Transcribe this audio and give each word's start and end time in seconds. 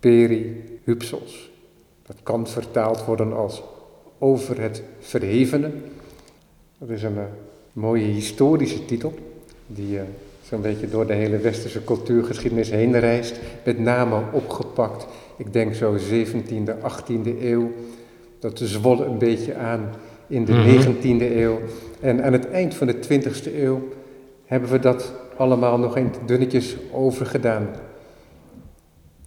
Perihupsos. 0.00 1.50
Dat 2.06 2.16
kan 2.22 2.46
vertaald 2.46 3.04
worden 3.04 3.32
als 3.32 3.62
over 4.18 4.60
het 4.60 4.82
verhevene. 5.00 5.70
Dat 6.78 6.88
is 6.88 7.02
een 7.02 7.18
eh, 7.18 7.24
mooie 7.72 8.04
historische 8.04 8.84
titel, 8.84 9.14
die 9.66 9.94
uh, 9.94 10.00
zo'n 10.42 10.60
beetje 10.60 10.88
door 10.88 11.06
de 11.06 11.12
hele 11.12 11.38
westerse 11.38 11.84
cultuurgeschiedenis 11.84 12.70
heen 12.70 12.98
reist. 12.98 13.40
Met 13.64 13.78
name 13.78 14.22
opgepakt, 14.32 15.06
ik 15.36 15.52
denk 15.52 15.74
zo 15.74 15.96
17e, 15.96 16.72
18e 16.82 17.40
eeuw. 17.40 17.72
Dat 18.38 18.60
zwol 18.64 19.00
een 19.00 19.18
beetje 19.18 19.54
aan 19.54 19.90
in 20.26 20.44
de 20.44 20.52
19e 20.52 21.00
mhm. 21.00 21.20
eeuw. 21.20 21.60
En 22.00 22.24
aan 22.24 22.32
het 22.32 22.50
eind 22.50 22.74
van 22.74 22.86
de 22.86 22.94
20e 22.94 23.54
eeuw 23.54 23.88
hebben 24.44 24.70
we 24.70 24.78
dat 24.78 25.12
allemaal 25.36 25.78
nog 25.78 25.96
eens 25.96 26.16
dunnetjes 26.26 26.76
overgedaan. 26.92 27.68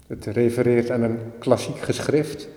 Het 0.10 0.26
refereert 0.26 0.92
aan 0.92 1.02
een 1.02 1.18
klassiek 1.40 1.80
geschrift 1.80 2.48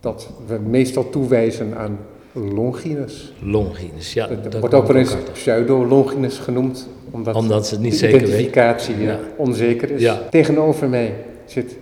dat 0.00 0.30
we 0.46 0.58
meestal 0.58 1.10
toewijzen 1.10 1.76
aan 1.76 1.98
Longinus. 2.32 3.32
Longinus, 3.42 4.12
ja. 4.12 4.28
Het 4.28 4.58
wordt 4.60 4.74
ook 4.74 4.86
wel 4.86 4.96
eens 4.96 5.16
pseudo-Longinus 5.32 6.38
genoemd, 6.38 6.88
omdat, 7.10 7.34
omdat 7.34 7.66
ze 7.66 7.74
het 7.74 7.82
niet 7.82 7.92
de 7.92 7.98
zeker 7.98 8.22
identificatie 8.22 8.98
ja. 8.98 9.18
onzeker 9.36 9.90
is. 9.90 10.00
Ja. 10.00 10.28
Tegenover 10.30 10.88
mij 10.88 11.14
zit 11.44 11.76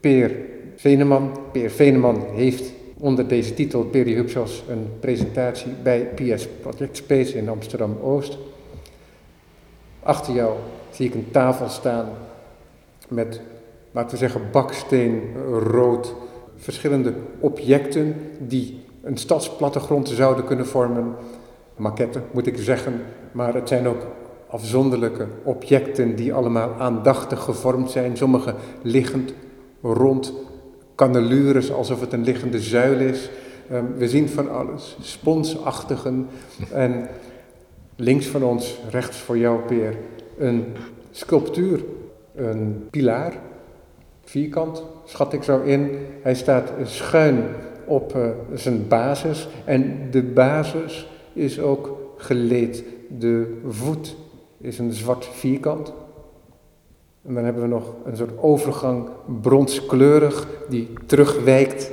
Peer 0.00 0.36
Veneman. 0.76 1.38
Peer 1.52 1.70
Veneman 1.70 2.24
heeft 2.34 2.72
onder 2.98 3.28
deze 3.28 3.54
titel 3.54 3.84
Perihupsos 3.84 4.62
een 4.68 4.88
presentatie 5.00 5.72
bij 5.82 6.08
PS 6.14 6.48
Project 6.60 6.96
Space 6.96 7.36
in 7.36 7.48
Amsterdam-Oost. 7.48 8.38
Achter 10.02 10.34
jou 10.34 10.54
zie 10.90 11.06
ik 11.06 11.14
een 11.14 11.30
tafel 11.30 11.68
staan 11.68 12.08
met, 13.08 13.40
laten 13.96 14.10
we 14.10 14.16
zeggen, 14.16 14.40
baksteen 14.52 15.22
rood, 15.62 16.14
verschillende 16.56 17.12
objecten 17.40 18.14
die 18.38 18.80
een 19.02 19.16
stadsplattegrond 19.16 20.08
zouden 20.08 20.44
kunnen 20.44 20.66
vormen. 20.66 21.14
Maquetten 21.76 22.24
moet 22.30 22.46
ik 22.46 22.56
zeggen, 22.58 23.00
maar 23.32 23.54
het 23.54 23.68
zijn 23.68 23.88
ook 23.88 24.06
afzonderlijke 24.46 25.26
objecten 25.42 26.16
die 26.16 26.34
allemaal 26.34 26.74
aandachtig 26.78 27.42
gevormd 27.42 27.90
zijn. 27.90 28.16
Sommige 28.16 28.54
liggend, 28.82 29.34
rond, 29.82 30.32
cannelures 30.94 31.72
alsof 31.72 32.00
het 32.00 32.12
een 32.12 32.24
liggende 32.24 32.60
zuil 32.60 32.98
is. 32.98 33.30
Ehm, 33.70 33.84
we 33.96 34.08
zien 34.08 34.28
van 34.28 34.50
alles, 34.50 34.96
sponsachtigen. 35.00 36.28
En 36.72 37.08
links 37.96 38.26
van 38.26 38.42
ons, 38.42 38.78
rechts 38.90 39.16
voor 39.16 39.38
jou, 39.38 39.60
Peer, 39.60 39.96
een 40.38 40.64
sculptuur, 41.10 41.84
een 42.34 42.86
pilaar, 42.90 43.40
vierkant, 44.30 44.84
schat 45.04 45.32
ik 45.32 45.42
zo 45.42 45.62
in. 45.62 45.90
Hij 46.22 46.34
staat 46.34 46.72
schuin 46.82 47.44
op 47.84 48.16
uh, 48.16 48.28
zijn 48.54 48.88
basis 48.88 49.48
en 49.64 50.08
de 50.10 50.22
basis 50.22 51.08
is 51.32 51.60
ook 51.60 51.98
geleed. 52.16 52.84
De 53.18 53.60
voet 53.68 54.16
is 54.60 54.78
een 54.78 54.92
zwart 54.92 55.24
vierkant. 55.24 55.92
En 57.26 57.34
dan 57.34 57.44
hebben 57.44 57.62
we 57.62 57.68
nog 57.68 57.94
een 58.04 58.16
soort 58.16 58.38
overgang 58.40 59.08
bronskleurig 59.42 60.46
die 60.68 60.88
terugwijkt 61.06 61.90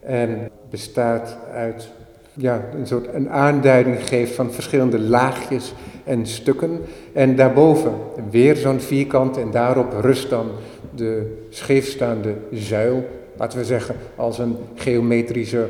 en 0.00 0.50
bestaat 0.70 1.36
uit 1.52 1.90
ja, 2.34 2.64
een 2.74 2.86
soort 2.86 3.14
een 3.14 3.30
aanduiding 3.30 4.08
geeft 4.08 4.34
van 4.34 4.52
verschillende 4.52 5.00
laagjes 5.00 5.74
en 6.04 6.26
stukken. 6.26 6.80
En 7.12 7.36
daarboven 7.36 7.92
weer 8.30 8.56
zo'n 8.56 8.80
vierkant 8.80 9.36
en 9.36 9.50
daarop 9.50 9.92
rust 10.00 10.30
dan 10.30 10.46
de 10.94 11.44
scheefstaande 11.48 12.34
zuil, 12.50 13.04
laten 13.36 13.58
we 13.58 13.64
zeggen 13.64 13.96
als 14.16 14.38
een 14.38 14.56
geometrische 14.74 15.66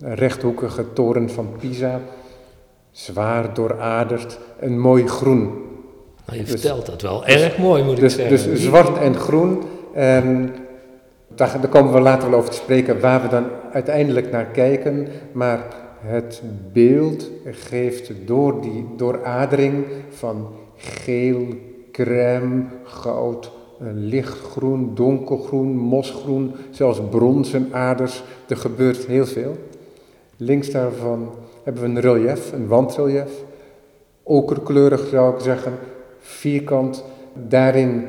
rechthoekige 0.00 0.92
toren 0.92 1.30
van 1.30 1.48
Pisa, 1.58 2.00
zwaar 2.90 3.54
dooraderd, 3.54 4.38
een 4.58 4.80
mooi 4.80 5.06
groen. 5.06 5.42
Nou, 6.26 6.38
je 6.38 6.44
dus, 6.44 6.50
vertelt 6.50 6.86
dat 6.86 7.02
wel 7.02 7.26
erg 7.26 7.58
mooi, 7.58 7.82
moet 7.82 7.96
dus, 7.96 8.16
ik 8.16 8.28
zeggen. 8.30 8.50
Dus 8.50 8.62
zwart 8.62 8.98
en 8.98 9.14
groen. 9.14 9.62
En 9.94 10.54
daar, 11.34 11.60
daar 11.60 11.70
komen 11.70 11.92
we 11.92 12.00
later 12.00 12.30
wel 12.30 12.38
over 12.38 12.50
te 12.50 12.56
spreken 12.56 13.00
waar 13.00 13.22
we 13.22 13.28
dan 13.28 13.44
uiteindelijk 13.72 14.30
naar 14.30 14.44
kijken. 14.44 15.08
Maar 15.32 15.66
het 16.00 16.42
beeld 16.72 17.30
geeft 17.44 18.12
door 18.26 18.60
die 18.60 18.86
dooradering 18.96 19.84
van 20.08 20.48
geel, 20.76 21.46
crème, 21.92 22.64
goud, 22.84 23.52
lichtgroen, 23.78 24.90
donkergroen, 24.94 25.76
mosgroen, 25.76 26.52
zelfs 26.70 27.00
bronzen 27.10 27.68
aders. 27.72 28.22
Er 28.48 28.56
gebeurt 28.56 29.06
heel 29.06 29.26
veel. 29.26 29.56
Links 30.36 30.70
daarvan 30.70 31.28
hebben 31.62 31.82
we 31.82 31.88
een 31.88 32.00
relief, 32.00 32.52
een 32.52 32.66
wandrelief. 32.66 33.44
Okerkleurig 34.22 35.08
zou 35.08 35.34
ik 35.34 35.40
zeggen, 35.40 35.72
vierkant. 36.18 37.04
Daarin 37.48 38.04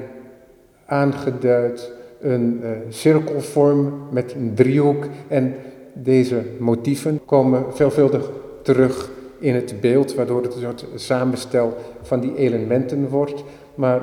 aangeduid 0.86 1.92
een 2.20 2.60
uh, 2.64 2.70
cirkelvorm 2.90 3.94
met 4.12 4.34
een 4.34 4.52
driehoek. 4.56 5.08
En 5.28 5.56
deze 5.94 6.44
motieven 6.60 7.20
komen 7.26 7.66
veelvuldig 7.76 8.32
terug 8.62 9.12
in 9.40 9.56
het 9.56 9.82
beeld, 9.82 10.16
waardoor 10.16 10.42
het 10.42 10.56
een 10.56 10.62
soort 10.62 10.86
samenstel 10.96 11.74
van 12.02 12.20
die 12.20 12.36
elementen 12.36 13.10
wordt. 13.10 13.44
Maar 13.76 14.02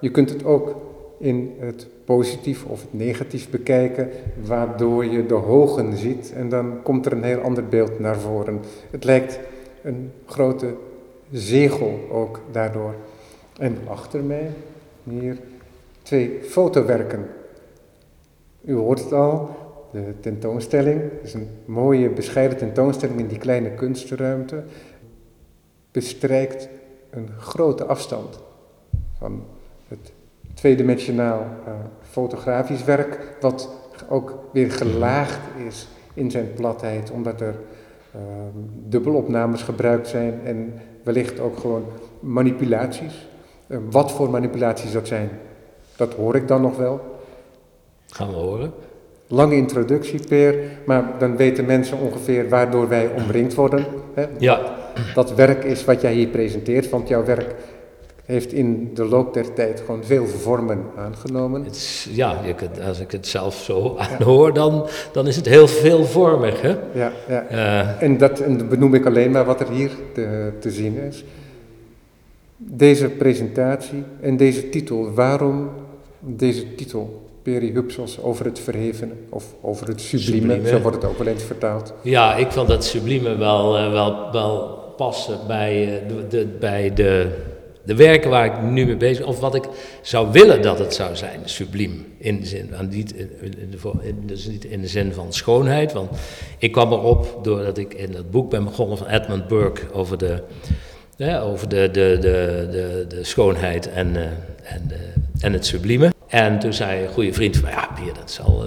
je 0.00 0.10
kunt 0.10 0.30
het 0.30 0.44
ook 0.44 0.76
in 1.24 1.54
het 1.58 1.86
positief 2.04 2.64
of 2.64 2.80
het 2.80 2.92
negatief 2.92 3.50
bekijken, 3.50 4.10
waardoor 4.44 5.04
je 5.04 5.26
de 5.26 5.34
hogen 5.34 5.96
ziet 5.96 6.32
en 6.32 6.48
dan 6.48 6.82
komt 6.82 7.06
er 7.06 7.12
een 7.12 7.22
heel 7.22 7.40
ander 7.40 7.68
beeld 7.68 7.98
naar 7.98 8.18
voren. 8.18 8.60
Het 8.90 9.04
lijkt 9.04 9.38
een 9.82 10.12
grote 10.26 10.74
zegel 11.30 11.98
ook 12.10 12.40
daardoor. 12.52 12.94
En 13.58 13.78
achter 13.86 14.22
mij 14.22 14.50
hier 15.02 15.38
twee 16.02 16.38
fotowerken. 16.42 17.26
U 18.64 18.74
hoort 18.74 19.00
het 19.00 19.12
al, 19.12 19.50
de 19.92 20.14
tentoonstelling. 20.20 21.00
Het 21.00 21.22
is 21.22 21.34
een 21.34 21.48
mooie 21.64 22.08
bescheiden 22.08 22.58
tentoonstelling 22.58 23.18
in 23.18 23.28
die 23.28 23.38
kleine 23.38 23.70
kunstruimte. 23.70 24.64
Bestrijkt 25.90 26.68
een 27.10 27.28
grote 27.38 27.84
afstand 27.84 28.38
van 29.18 29.42
het 29.88 30.12
tweedimensionaal 30.54 31.38
uh, 31.38 31.72
fotografisch 32.10 32.84
werk, 32.84 33.36
wat 33.40 33.70
ook 34.08 34.38
weer 34.52 34.70
gelaagd 34.70 35.40
is 35.68 35.88
in 36.14 36.30
zijn 36.30 36.52
platheid, 36.54 37.10
omdat 37.10 37.40
er 37.40 37.54
uh, 38.14 38.20
dubbelopnames 38.86 39.62
gebruikt 39.62 40.08
zijn 40.08 40.40
en 40.44 40.74
wellicht 41.02 41.40
ook 41.40 41.58
gewoon 41.58 41.84
manipulaties. 42.20 43.28
Uh, 43.66 43.78
wat 43.90 44.12
voor 44.12 44.30
manipulaties 44.30 44.92
dat 44.92 45.06
zijn, 45.06 45.28
dat 45.96 46.14
hoor 46.14 46.36
ik 46.36 46.48
dan 46.48 46.60
nog 46.60 46.76
wel. 46.76 47.00
Gaan 48.06 48.28
we 48.28 48.34
horen. 48.34 48.72
Lange 49.26 49.54
introductie, 49.56 50.26
Peer, 50.28 50.54
maar 50.86 51.04
dan 51.18 51.36
weten 51.36 51.64
mensen 51.64 51.98
ongeveer 51.98 52.48
waardoor 52.48 52.88
wij 52.88 53.10
omringd 53.16 53.54
worden. 53.54 53.86
Hè? 54.14 54.26
Ja. 54.38 54.60
Dat 55.14 55.34
werk 55.34 55.64
is 55.64 55.84
wat 55.84 56.00
jij 56.00 56.12
hier 56.12 56.28
presenteert, 56.28 56.88
want 56.88 57.08
jouw 57.08 57.24
werk 57.24 57.54
heeft 58.24 58.52
in 58.52 58.90
de 58.94 59.04
loop 59.04 59.34
der 59.34 59.52
tijd 59.52 59.82
gewoon 59.86 60.04
veel 60.04 60.26
vormen 60.26 60.80
aangenomen. 60.96 61.66
Ja, 62.10 62.40
als 62.86 63.00
ik 63.00 63.10
het 63.10 63.26
zelf 63.26 63.54
zo 63.54 63.96
aanhoor, 63.98 64.52
dan, 64.52 64.86
dan 65.12 65.26
is 65.26 65.36
het 65.36 65.46
heel 65.46 65.68
veelvormig. 65.68 66.60
Hè? 66.60 66.76
Ja, 66.94 67.12
ja. 67.28 67.46
Uh, 67.50 68.02
en, 68.02 68.18
dat, 68.18 68.40
en 68.40 68.68
benoem 68.68 68.94
ik 68.94 69.06
alleen 69.06 69.30
maar 69.30 69.44
wat 69.44 69.60
er 69.60 69.70
hier 69.70 69.90
te, 70.12 70.52
te 70.60 70.70
zien 70.70 70.96
is. 70.96 71.24
Deze 72.56 73.08
presentatie 73.08 74.02
en 74.20 74.36
deze 74.36 74.68
titel, 74.68 75.12
waarom 75.14 75.70
deze 76.20 76.74
titel? 76.74 77.22
Perihupsos 77.42 78.22
over 78.22 78.44
het 78.44 78.58
verhevene 78.58 79.12
of 79.28 79.44
over 79.60 79.86
het 79.88 80.00
sublime, 80.00 80.66
zo 80.66 80.80
wordt 80.80 80.96
het 80.96 81.10
ook 81.10 81.18
wel 81.18 81.26
eens 81.26 81.42
vertaald. 81.42 81.94
Ja, 82.02 82.36
ik 82.36 82.50
vond 82.50 82.68
dat 82.68 82.84
sublime 82.84 83.36
wel, 83.36 83.78
uh, 83.78 83.92
wel, 83.92 84.32
wel 84.32 84.78
passen 84.96 85.38
bij, 85.46 86.02
uh, 86.02 86.08
de, 86.08 86.26
de, 86.28 86.46
bij 86.60 86.94
de 86.94 87.30
de 87.84 87.94
werken 87.94 88.30
waar 88.30 88.46
ik 88.46 88.62
nu 88.62 88.86
mee 88.86 88.96
bezig 88.96 89.18
ben, 89.18 89.28
of 89.28 89.40
wat 89.40 89.54
ik 89.54 89.64
zou 90.02 90.32
willen 90.32 90.62
dat 90.62 90.78
het 90.78 90.94
zou 90.94 91.16
zijn, 91.16 91.40
subliem. 91.44 92.06
In 92.18 92.40
de 92.40 92.46
zin, 92.46 92.70
in, 92.90 93.14
in, 94.02 94.22
dus 94.26 94.46
niet 94.46 94.64
in 94.64 94.80
de 94.80 94.88
zin 94.88 95.12
van 95.12 95.32
schoonheid, 95.32 95.92
want 95.92 96.10
ik 96.58 96.72
kwam 96.72 96.92
erop 96.92 97.38
doordat 97.42 97.78
ik 97.78 97.94
in 97.94 98.12
dat 98.12 98.30
boek 98.30 98.50
ben 98.50 98.64
begonnen 98.64 98.98
van 98.98 99.06
Edmund 99.06 99.48
Burke 99.48 99.92
over 99.92 100.18
de, 100.18 100.42
over 101.42 101.68
de, 101.68 101.88
de, 101.92 102.18
de, 102.20 102.68
de, 102.70 103.04
de 103.08 103.24
schoonheid 103.24 103.88
en, 103.88 104.08
uh, 104.08 104.22
en, 104.62 104.82
uh, 104.90 104.96
en 105.40 105.52
het 105.52 105.66
sublieme. 105.66 106.12
En 106.26 106.58
toen 106.58 106.72
zei 106.72 107.02
een 107.02 107.12
goede 107.12 107.32
vriend 107.32 107.56
van 107.56 107.70
ja, 107.70 107.88
Pier, 107.94 108.14
dat 108.14 108.30
zal, 108.30 108.64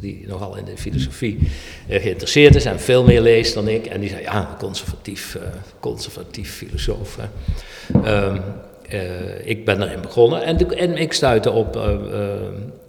die 0.00 0.24
nogal 0.26 0.56
in 0.56 0.64
de 0.64 0.76
filosofie 0.76 1.38
uh, 1.38 2.00
geïnteresseerd 2.00 2.54
is 2.54 2.64
en 2.64 2.80
veel 2.80 3.04
meer 3.04 3.20
leest 3.20 3.54
dan 3.54 3.68
ik. 3.68 3.86
En 3.86 4.00
die 4.00 4.08
zei, 4.08 4.22
ja, 4.22 4.56
conservatief, 4.58 5.34
uh, 5.34 5.42
conservatief 5.80 6.54
filosoof. 6.54 7.18
Um, 7.94 8.40
uh, 8.90 9.46
ik 9.46 9.64
ben 9.64 9.82
erin 9.82 10.00
begonnen 10.00 10.42
en, 10.42 10.76
en 10.78 10.96
ik 10.96 11.12
stuitte 11.12 11.50
op, 11.50 11.98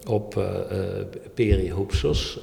op 0.07 0.43
Peri 1.33 1.71
Hoepsos. 1.71 2.39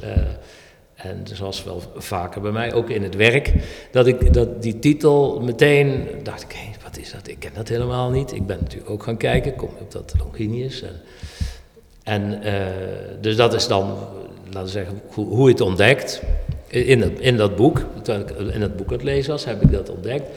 En 0.94 1.22
zoals 1.32 1.64
wel 1.64 1.82
vaker 1.96 2.40
bij 2.40 2.50
mij, 2.50 2.72
ook 2.72 2.90
in 2.90 3.02
het 3.02 3.14
werk, 3.14 3.52
dat 3.90 4.06
ik 4.06 4.32
dat 4.32 4.62
die 4.62 4.78
titel 4.78 5.40
meteen 5.40 6.08
dacht 6.22 6.42
ik, 6.42 6.56
wat 6.82 6.98
is 6.98 7.12
dat? 7.12 7.28
Ik 7.28 7.36
ken 7.38 7.54
dat 7.54 7.68
helemaal 7.68 8.10
niet. 8.10 8.32
Ik 8.32 8.46
ben 8.46 8.58
natuurlijk 8.60 8.90
ook 8.90 9.02
gaan 9.02 9.16
kijken, 9.16 9.56
kom 9.56 9.70
op 9.80 9.92
dat 9.92 10.14
Longinius. 10.18 10.84
En, 12.02 12.42
dus 13.20 13.36
dat 13.36 13.54
is 13.54 13.66
dan, 13.66 13.98
laten 14.52 14.70
zeggen, 14.70 15.00
hoe, 15.14 15.48
het 15.48 15.60
ontdekt. 15.60 16.22
In, 16.66 17.00
het, 17.00 17.18
in 17.18 17.36
dat 17.36 17.56
boek, 17.56 17.86
toen 18.02 18.20
ik 18.20 18.30
in 18.30 18.60
dat 18.60 18.76
boek 18.76 18.86
aan 18.86 18.92
het 18.92 19.02
lezen 19.02 19.30
was, 19.30 19.44
heb 19.44 19.62
ik 19.62 19.72
dat 19.72 19.90
ontdekt. 19.90 20.28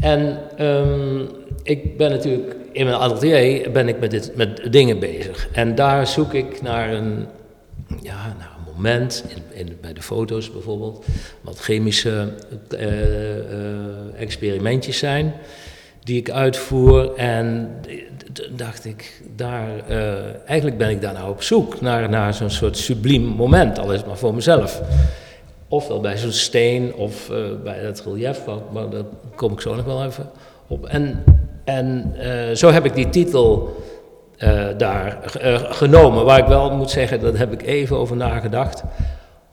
En 0.00 0.38
um, 0.66 1.28
ik 1.62 1.96
ben 1.96 2.10
natuurlijk, 2.10 2.56
in 2.72 2.84
mijn 2.84 2.96
atelier 2.96 3.70
ben 3.70 3.88
ik 3.88 4.00
met, 4.00 4.10
dit, 4.10 4.36
met 4.36 4.72
dingen 4.72 4.98
bezig. 4.98 5.48
En 5.52 5.74
daar 5.74 6.06
zoek 6.06 6.32
ik 6.32 6.62
naar 6.62 6.92
een, 6.92 7.26
ja, 8.02 8.34
naar 8.38 8.50
moment, 8.80 9.24
in, 9.28 9.66
in, 9.66 9.78
bij 9.80 9.92
de 9.92 10.02
foto's 10.02 10.52
bijvoorbeeld, 10.52 11.04
wat 11.40 11.58
chemische 11.58 12.32
uh, 12.72 12.80
uh, 12.82 14.20
experimentjes 14.20 14.98
zijn 14.98 15.34
die 16.04 16.18
ik 16.18 16.30
uitvoer. 16.30 17.14
En 17.14 17.70
dacht 18.50 18.84
ik, 18.84 19.22
daar, 19.36 19.68
uh, 19.90 20.12
eigenlijk 20.46 20.78
ben 20.78 20.90
ik 20.90 21.00
daar 21.00 21.12
nou 21.12 21.30
op 21.30 21.42
zoek 21.42 21.80
naar, 21.80 22.08
naar 22.08 22.34
zo'n 22.34 22.50
soort 22.50 22.76
subliem 22.76 23.22
moment, 23.22 23.78
al 23.78 23.92
is 23.92 23.98
het 23.98 24.06
maar 24.06 24.18
voor 24.18 24.34
mezelf. 24.34 24.82
Ofwel 25.68 26.00
bij 26.00 26.18
zo'n 26.18 26.32
steen 26.32 26.94
of 26.94 27.30
bij 27.64 27.78
het 27.78 28.02
relief, 28.06 28.40
maar 28.72 28.90
daar 28.90 29.04
kom 29.34 29.52
ik 29.52 29.60
zo 29.60 29.74
nog 29.74 29.84
wel 29.84 30.04
even 30.04 30.30
op. 30.66 30.86
En, 30.86 31.24
en 31.64 32.14
zo 32.56 32.70
heb 32.70 32.84
ik 32.84 32.94
die 32.94 33.08
titel 33.08 33.76
daar 34.76 35.18
genomen. 35.70 36.24
Waar 36.24 36.38
ik 36.38 36.46
wel 36.46 36.76
moet 36.76 36.90
zeggen, 36.90 37.20
daar 37.20 37.38
heb 37.38 37.52
ik 37.52 37.62
even 37.62 37.96
over 37.96 38.16
nagedacht. 38.16 38.82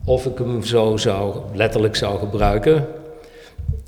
Of 0.04 0.26
ik 0.26 0.38
hem 0.38 0.62
zo 0.64 0.96
zou, 0.96 1.36
letterlijk 1.54 1.96
zou 1.96 2.18
gebruiken. 2.18 2.86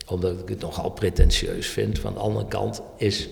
Omdat 0.07 0.33
ik 0.33 0.49
het 0.49 0.61
nogal 0.61 0.91
pretentieus 0.91 1.67
vind. 1.67 1.99
Van 1.99 2.15
de 2.15 2.21
andere 2.21 2.47
kant 2.47 2.83
is, 2.97 3.29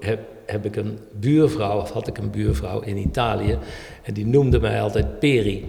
heb, 0.00 0.20
heb 0.52 0.64
ik 0.64 0.76
een 0.76 0.98
buurvrouw, 1.12 1.80
of 1.80 1.90
had 1.90 2.06
ik 2.06 2.18
een 2.18 2.30
buurvrouw 2.30 2.80
in 2.80 2.96
Italië. 2.96 3.58
En 4.02 4.14
die 4.14 4.26
noemde 4.26 4.60
mij 4.60 4.80
altijd 4.80 5.18
Peri. 5.18 5.64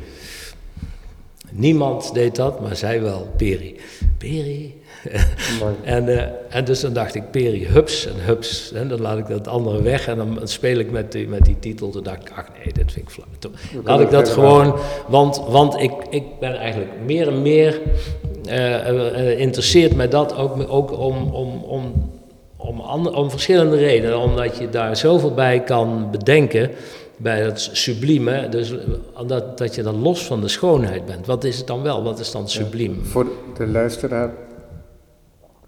Niemand 1.52 2.14
deed 2.14 2.36
dat, 2.36 2.62
maar 2.62 2.76
zij 2.76 3.02
wel, 3.02 3.28
Peri. 3.38 3.76
Peri, 4.18 4.82
en, 5.84 6.08
uh, 6.08 6.22
en 6.50 6.66
dus 6.66 6.80
dan 6.80 6.94
dacht 6.94 7.16
ik 7.16 7.32
Peri 7.32 7.68
Hups 7.68 8.06
en 8.06 8.16
Hups. 8.26 8.72
En 8.72 8.88
dan 8.88 9.02
laat 9.02 9.18
ik 9.18 9.28
dat 9.28 9.48
andere 9.48 9.82
weg 9.82 10.08
en 10.08 10.18
dan 10.18 10.40
speel 10.44 10.78
ik 10.78 10.92
met 10.92 11.12
die, 11.12 11.28
met 11.28 11.46
die 11.46 11.60
titel. 11.60 11.90
Toen 11.90 12.04
dacht 12.04 12.22
ik, 12.22 12.32
ach 12.36 12.48
nee, 12.64 12.74
dit 12.74 12.92
vind 12.92 13.06
ik 13.06 13.10
flauw. 13.10 13.28
Toen 13.40 13.54
laat 13.84 14.00
ik 14.00 14.10
dat 14.10 14.30
gewoon, 14.30 14.76
want, 15.08 15.42
want 15.48 15.80
ik, 15.80 15.92
ik 16.10 16.24
ben 16.40 16.56
eigenlijk 16.56 16.92
meer 17.06 17.28
en 17.28 17.42
meer 17.42 17.82
uh, 18.50 18.90
uh, 18.90 19.40
interesseert 19.40 19.96
mij 19.96 20.08
dat 20.08 20.36
ook, 20.36 20.70
ook 20.70 20.98
om, 21.00 21.32
om, 21.32 21.64
om, 21.64 22.12
om, 22.63 23.07
om 23.07 23.30
verschillende 23.30 23.77
redenen. 23.77 24.18
Omdat 24.18 24.57
je 24.57 24.69
daar 24.69 24.98
zoveel 24.98 25.33
bij 25.33 25.63
kan 25.63 26.12
bedenken 26.12 26.71
bij 27.18 27.42
het 27.42 27.69
sublieme, 27.71 28.50
dus 28.50 28.75
dat, 29.27 29.57
dat 29.57 29.75
je 29.75 29.83
dan 29.83 30.01
los 30.01 30.25
van 30.25 30.42
de 30.42 30.48
schoonheid 30.48 31.06
bent. 31.06 31.25
Wat 31.25 31.44
is 31.44 31.57
het 31.57 31.68
dan 31.68 31.81
wel? 31.81 32.04
Wat 32.04 32.19
is 32.19 32.31
dan 32.31 32.50
subliem? 32.50 32.94
Ja, 32.94 33.10
voor 33.10 33.27
de 33.57 33.68
luisteraar 33.68 34.31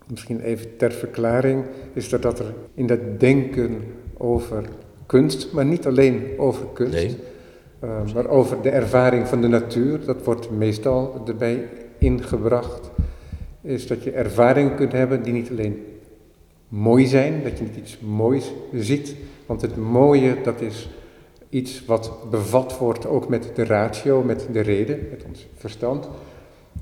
Misschien 0.07 0.39
even 0.39 0.77
ter 0.77 0.91
verklaring 0.91 1.65
is 1.93 2.09
dat, 2.09 2.21
dat 2.21 2.39
er 2.39 2.53
in 2.73 2.87
dat 2.87 3.19
denken 3.19 3.83
over 4.17 4.63
kunst, 5.05 5.51
maar 5.51 5.65
niet 5.65 5.87
alleen 5.87 6.23
over 6.37 6.65
kunst, 6.73 6.93
nee. 6.93 7.17
uh, 7.83 8.13
maar 8.13 8.27
over 8.27 8.61
de 8.61 8.69
ervaring 8.69 9.27
van 9.27 9.41
de 9.41 9.47
natuur, 9.47 10.05
dat 10.05 10.23
wordt 10.23 10.49
meestal 10.49 11.23
erbij 11.27 11.67
ingebracht, 11.97 12.91
is 13.61 13.87
dat 13.87 14.03
je 14.03 14.11
ervaringen 14.11 14.75
kunt 14.75 14.91
hebben 14.91 15.23
die 15.23 15.33
niet 15.33 15.49
alleen 15.49 15.83
mooi 16.75 17.05
zijn, 17.05 17.43
dat 17.43 17.57
je 17.57 17.63
niet 17.63 17.77
iets 17.77 17.99
moois 17.99 18.53
ziet, 18.73 19.15
want 19.45 19.61
het 19.61 19.77
mooie 19.77 20.41
dat 20.43 20.61
is 20.61 20.89
iets 21.49 21.85
wat 21.85 22.11
bevat 22.29 22.77
wordt 22.77 23.07
ook 23.07 23.29
met 23.29 23.51
de 23.53 23.65
ratio, 23.65 24.23
met 24.23 24.47
de 24.51 24.59
reden, 24.59 24.99
met 25.11 25.23
ons 25.27 25.47
verstand 25.55 26.09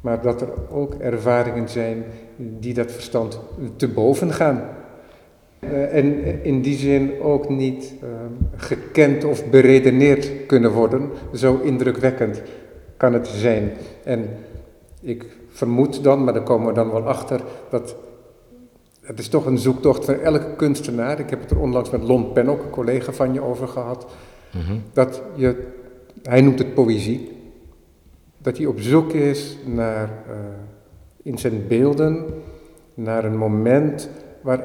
maar 0.03 0.21
dat 0.21 0.41
er 0.41 0.49
ook 0.71 0.93
ervaringen 0.93 1.69
zijn 1.69 2.03
die 2.35 2.73
dat 2.73 2.91
verstand 2.91 3.39
te 3.75 3.87
boven 3.87 4.33
gaan. 4.33 4.63
Uh, 5.59 5.95
en 5.95 6.23
in 6.43 6.61
die 6.61 6.77
zin 6.77 7.21
ook 7.21 7.49
niet 7.49 7.93
uh, 8.03 8.09
gekend 8.55 9.23
of 9.23 9.49
beredeneerd 9.49 10.45
kunnen 10.45 10.71
worden. 10.71 11.09
Zo 11.33 11.59
indrukwekkend 11.63 12.41
kan 12.97 13.13
het 13.13 13.27
zijn. 13.27 13.71
En 14.03 14.29
ik 15.01 15.25
vermoed 15.49 16.03
dan, 16.03 16.23
maar 16.23 16.33
daar 16.33 16.43
komen 16.43 16.67
we 16.67 16.73
dan 16.73 16.91
wel 16.91 17.07
achter, 17.07 17.41
dat 17.69 17.95
het 19.03 19.19
is 19.19 19.27
toch 19.27 19.45
een 19.45 19.57
zoektocht 19.57 20.05
voor 20.05 20.13
elke 20.13 20.55
kunstenaar. 20.55 21.19
Ik 21.19 21.29
heb 21.29 21.41
het 21.41 21.51
er 21.51 21.59
onlangs 21.59 21.89
met 21.89 22.03
Lon 22.03 22.31
Pennock, 22.31 22.63
een 22.63 22.69
collega 22.69 23.11
van 23.11 23.33
je, 23.33 23.41
over 23.41 23.67
gehad. 23.67 24.05
Mm 24.51 24.61
-hmm. 24.61 24.83
Dat 24.93 25.21
je, 25.35 25.67
hij 26.23 26.41
noemt 26.41 26.59
het 26.59 26.73
poëzie 26.73 27.31
dat 28.37 28.57
hij 28.57 28.65
op 28.65 28.79
zoek 28.79 29.13
is 29.13 29.57
naar, 29.65 30.09
uh, 30.29 30.35
in 31.23 31.37
zijn 31.37 31.67
beelden, 31.67 32.25
naar 32.93 33.25
een 33.25 33.37
moment 33.37 34.09
waar 34.41 34.63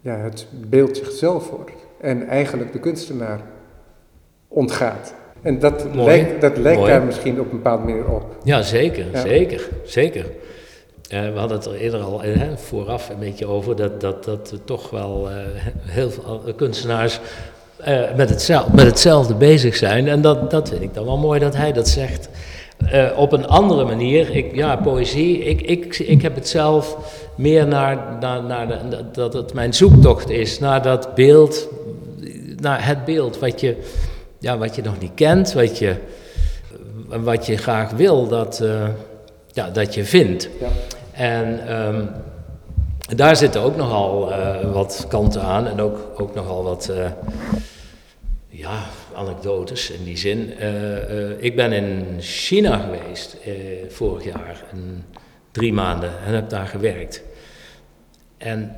ja, 0.00 0.16
het 0.16 0.46
beeld 0.68 0.96
zichzelf 0.96 1.50
wordt 1.50 1.70
en 2.00 2.26
eigenlijk 2.26 2.72
de 2.72 2.78
kunstenaar 2.78 3.40
ontgaat. 4.48 5.14
En 5.42 5.58
dat 5.58 5.86
lijkt, 5.94 6.40
dat 6.40 6.56
lijkt 6.56 6.86
daar 6.86 7.02
misschien 7.02 7.40
op 7.40 7.44
een 7.44 7.56
bepaalde 7.56 7.84
manier 7.84 8.08
op. 8.08 8.36
Ja, 8.42 8.62
zeker, 8.62 9.10
ja. 9.12 9.20
zeker, 9.20 9.68
zeker. 9.84 10.30
Uh, 11.14 11.32
we 11.32 11.38
hadden 11.38 11.56
het 11.56 11.66
er 11.66 11.74
eerder 11.74 12.00
al 12.00 12.24
uh, 12.24 12.42
vooraf 12.54 13.08
een 13.08 13.18
beetje 13.18 13.46
over, 13.46 13.76
dat, 13.76 14.00
dat, 14.00 14.24
dat 14.24 14.54
toch 14.64 14.90
wel 14.90 15.28
uh, 15.30 15.36
heel 15.84 16.10
veel 16.10 16.42
kunstenaars 16.56 17.20
met, 18.16 18.30
hetzelfde, 18.30 18.74
met 18.74 18.86
hetzelfde 18.86 19.34
bezig 19.34 19.76
zijn. 19.76 20.08
En 20.08 20.20
dat, 20.20 20.50
dat 20.50 20.68
vind 20.68 20.82
ik 20.82 20.94
dan 20.94 21.04
wel 21.04 21.18
mooi 21.18 21.40
dat 21.40 21.56
hij 21.56 21.72
dat 21.72 21.88
zegt. 21.88 22.28
Op 23.16 23.32
een 23.32 23.46
andere 23.46 23.84
manier, 23.84 24.36
ik, 24.36 24.54
ja, 24.54 24.76
poëzie, 24.76 25.38
ik, 25.38 25.60
ik, 25.60 25.98
ik 25.98 26.22
heb 26.22 26.34
het 26.34 26.48
zelf 26.48 26.96
meer 27.34 27.66
naar, 27.66 28.16
naar, 28.20 28.42
naar 28.42 28.68
de, 28.68 29.04
dat 29.12 29.32
het 29.32 29.54
mijn 29.54 29.74
zoektocht 29.74 30.30
is, 30.30 30.58
naar 30.58 30.82
dat 30.82 31.14
beeld, 31.14 31.68
naar 32.56 32.86
het 32.86 33.04
beeld 33.04 33.38
wat 33.38 33.60
je, 33.60 33.76
ja, 34.38 34.58
wat 34.58 34.76
je 34.76 34.82
nog 34.82 34.98
niet 35.00 35.14
kent, 35.14 35.52
wat 35.52 35.78
je, 35.78 35.94
wat 37.06 37.46
je 37.46 37.56
graag 37.56 37.90
wil 37.90 38.28
dat, 38.28 38.62
ja, 39.52 39.70
dat 39.70 39.94
je 39.94 40.04
vindt. 40.04 40.48
Ja. 40.60 40.68
En 41.12 41.76
um, 41.76 42.10
daar 43.16 43.36
zitten 43.36 43.60
ook 43.60 43.76
nogal 43.76 44.30
uh, 44.30 44.72
wat 44.72 45.04
kanten 45.08 45.42
aan 45.42 45.66
en 45.66 45.80
ook, 45.80 46.20
ook 46.20 46.34
nogal 46.34 46.62
wat, 46.62 46.92
ja, 48.48 48.84
anekdotes 49.14 49.90
in 49.90 50.04
die 50.04 50.16
zin. 50.16 50.52
Uh, 50.60 51.42
ik 51.42 51.56
ben 51.56 51.72
in 51.72 52.16
China 52.20 52.78
geweest 52.78 53.36
vorig 53.88 54.24
jaar, 54.24 54.64
drie 55.50 55.72
maanden, 55.72 56.10
en 56.26 56.34
heb 56.34 56.48
daar 56.48 56.66
gewerkt. 56.66 57.22
En 58.38 58.76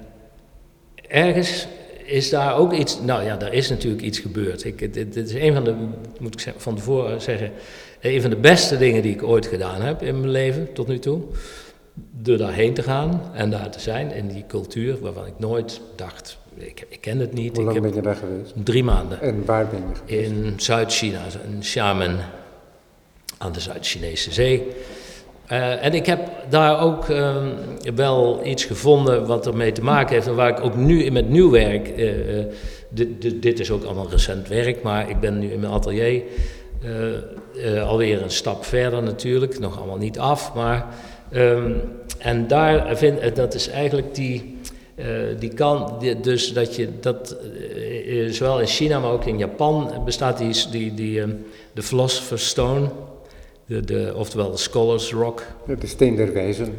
ergens 1.09 1.67
is 2.05 2.31
daar 2.31 2.57
ook 2.57 2.73
iets, 2.73 3.01
nou 3.01 3.25
ja, 3.25 3.37
daar 3.37 3.53
is 3.53 3.69
natuurlijk 3.69 4.03
iets 4.03 4.19
gebeurd. 4.19 4.65
Ik, 4.65 4.79
dit, 4.79 4.95
dit, 4.95 5.17
is 5.17 5.35
een 5.35 5.55
van 5.55 5.65
de, 5.65 5.75
moet 6.21 6.41
ik 6.41 6.55
van 6.57 6.77
tevoren 6.77 7.21
zeggen, 7.21 7.51
een 8.01 8.21
van 8.21 8.31
de 8.31 8.37
beste 8.37 8.79
dingen 8.79 9.03
die 9.03 9.15
ik 9.15 9.23
ooit 9.23 9.47
gedaan 9.47 9.83
heb 9.83 10.03
in 10.03 10.21
mijn 10.21 10.33
leven 10.33 10.73
tot 10.73 10.89
nu 10.89 10.99
toe. 10.99 11.21
Door 11.95 12.37
daarheen 12.37 12.75
te 12.75 12.83
gaan 12.83 13.21
en 13.33 13.51
daar 13.51 13.71
te 13.71 13.81
zijn 13.81 14.13
in 14.13 14.29
die 14.29 14.45
cultuur 14.47 15.01
waarvan 15.01 15.27
ik 15.27 15.39
nooit 15.39 15.81
dacht, 15.97 16.39
ik, 16.55 16.87
ik, 16.89 17.01
ken 17.01 17.19
het 17.19 17.33
niet. 17.33 17.57
Hoe 17.57 17.65
lang 17.65 17.77
ik 17.77 17.83
ben 17.83 17.95
je 17.95 18.01
daar 18.01 18.17
geweest? 18.17 18.53
Drie 18.65 18.85
maanden. 18.85 19.21
En 19.21 19.45
waar 19.45 19.67
ben 19.67 19.81
je 19.89 19.95
geweest? 19.95 20.31
In 20.31 20.55
Zuid-China, 20.57 21.21
in 21.53 21.59
Xiamen, 21.59 22.17
aan 23.39 23.53
de 23.53 23.61
Zuid-Chinese 23.61 24.33
zee. 24.33 24.63
Uh, 25.53 25.85
en 25.85 25.95
ik 25.95 26.07
heb 26.07 26.21
daar 26.49 26.81
ook 26.81 27.09
uh, 27.09 27.37
wel 27.95 28.41
iets 28.45 28.65
gevonden 28.65 29.27
wat 29.27 29.47
ermee 29.47 29.73
te 29.73 29.83
maken 29.83 30.15
heeft. 30.15 30.27
En 30.27 30.35
waar 30.35 30.49
ik 30.49 30.65
ook 30.65 30.77
nu 30.77 31.03
in 31.03 31.13
met 31.13 31.29
nieuw 31.29 31.51
werk. 31.51 31.99
Uh, 31.99 32.45
dit, 32.89 33.23
dit, 33.23 33.43
dit, 33.43 33.61
is 33.61 33.71
ook 33.71 33.85
allemaal 33.85 34.11
recent 34.11 34.49
werk, 34.49 34.83
maar 34.83 35.11
ik 35.11 35.21
ben 35.21 35.39
nu 35.39 35.51
in 35.53 35.61
mijn 35.61 35.73
atelier 35.73 36.23
alweer 37.87 38.23
een 38.23 38.31
stap 38.31 38.65
verder 38.65 39.03
natuurlijk. 39.03 39.59
Nog 39.59 39.79
allemaal 39.79 39.97
niet 39.97 40.19
af. 40.19 40.55
Maar, 40.55 40.87
um, 41.35 41.81
en 42.19 42.47
daar 42.47 42.97
vind 42.97 43.37
dat 43.37 43.55
is 43.55 43.69
eigenlijk 43.69 44.15
die 44.15 44.55
uh, 44.97 45.07
die 45.39 45.55
kan, 45.55 45.97
die, 45.99 46.21
dus 46.21 46.53
dat 46.53 46.77
je 46.77 46.89
dat, 47.01 47.37
uh, 48.07 48.33
zowel 48.33 48.61
in 48.61 48.67
China, 48.67 48.99
maar 48.99 49.11
ook 49.11 49.25
in 49.25 49.39
Japan 49.39 49.93
bestaat 50.05 50.39
die, 50.39 50.55
die, 50.71 50.95
die 50.95 51.21
um, 51.21 51.45
de 51.73 51.83
Philosopher's 51.83 52.49
Stone, 52.49 52.89
de, 53.67 53.81
de, 53.81 54.13
oftewel 54.17 54.51
de 54.51 54.57
Scholars 54.57 55.13
Rock. 55.13 55.43
De 55.81 55.87
steen 55.87 56.17
der 56.17 56.33
wijzen. 56.33 56.75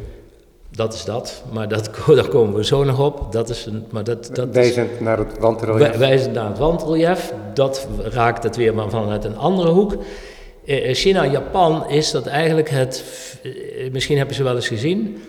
dat 0.70 0.94
is 0.94 1.04
dat. 1.04 1.42
Maar 1.52 1.68
dat, 1.68 1.90
daar 2.06 2.28
komen 2.28 2.54
we 2.56 2.64
zo 2.64 2.84
nog 2.84 3.00
op. 3.00 3.32
Dat 3.32 3.48
is 3.48 3.66
een, 3.66 3.84
maar 3.90 4.04
dat, 4.04 4.30
dat 4.32 4.48
wijzend 4.54 4.90
is, 4.90 5.00
naar 5.00 5.18
het 5.18 5.38
wandrelief. 5.38 5.96
Wijzend 5.96 6.34
naar 6.34 6.48
het 6.48 6.58
wandrelief. 6.58 7.32
Dat 7.54 7.88
raakt 8.02 8.42
het 8.42 8.56
weer 8.56 8.74
maar 8.74 8.90
vanuit 8.90 9.24
een 9.24 9.36
andere 9.36 9.70
hoek. 9.70 9.96
Eh, 10.66 10.94
China 10.94 11.24
en 11.24 11.30
Japan 11.30 11.90
is 11.90 12.10
dat 12.10 12.26
eigenlijk 12.26 12.70
het, 12.70 13.04
misschien 13.92 14.16
hebben 14.16 14.34
ze 14.34 14.42
wel 14.42 14.54
eens 14.54 14.68
gezien, 14.68 15.22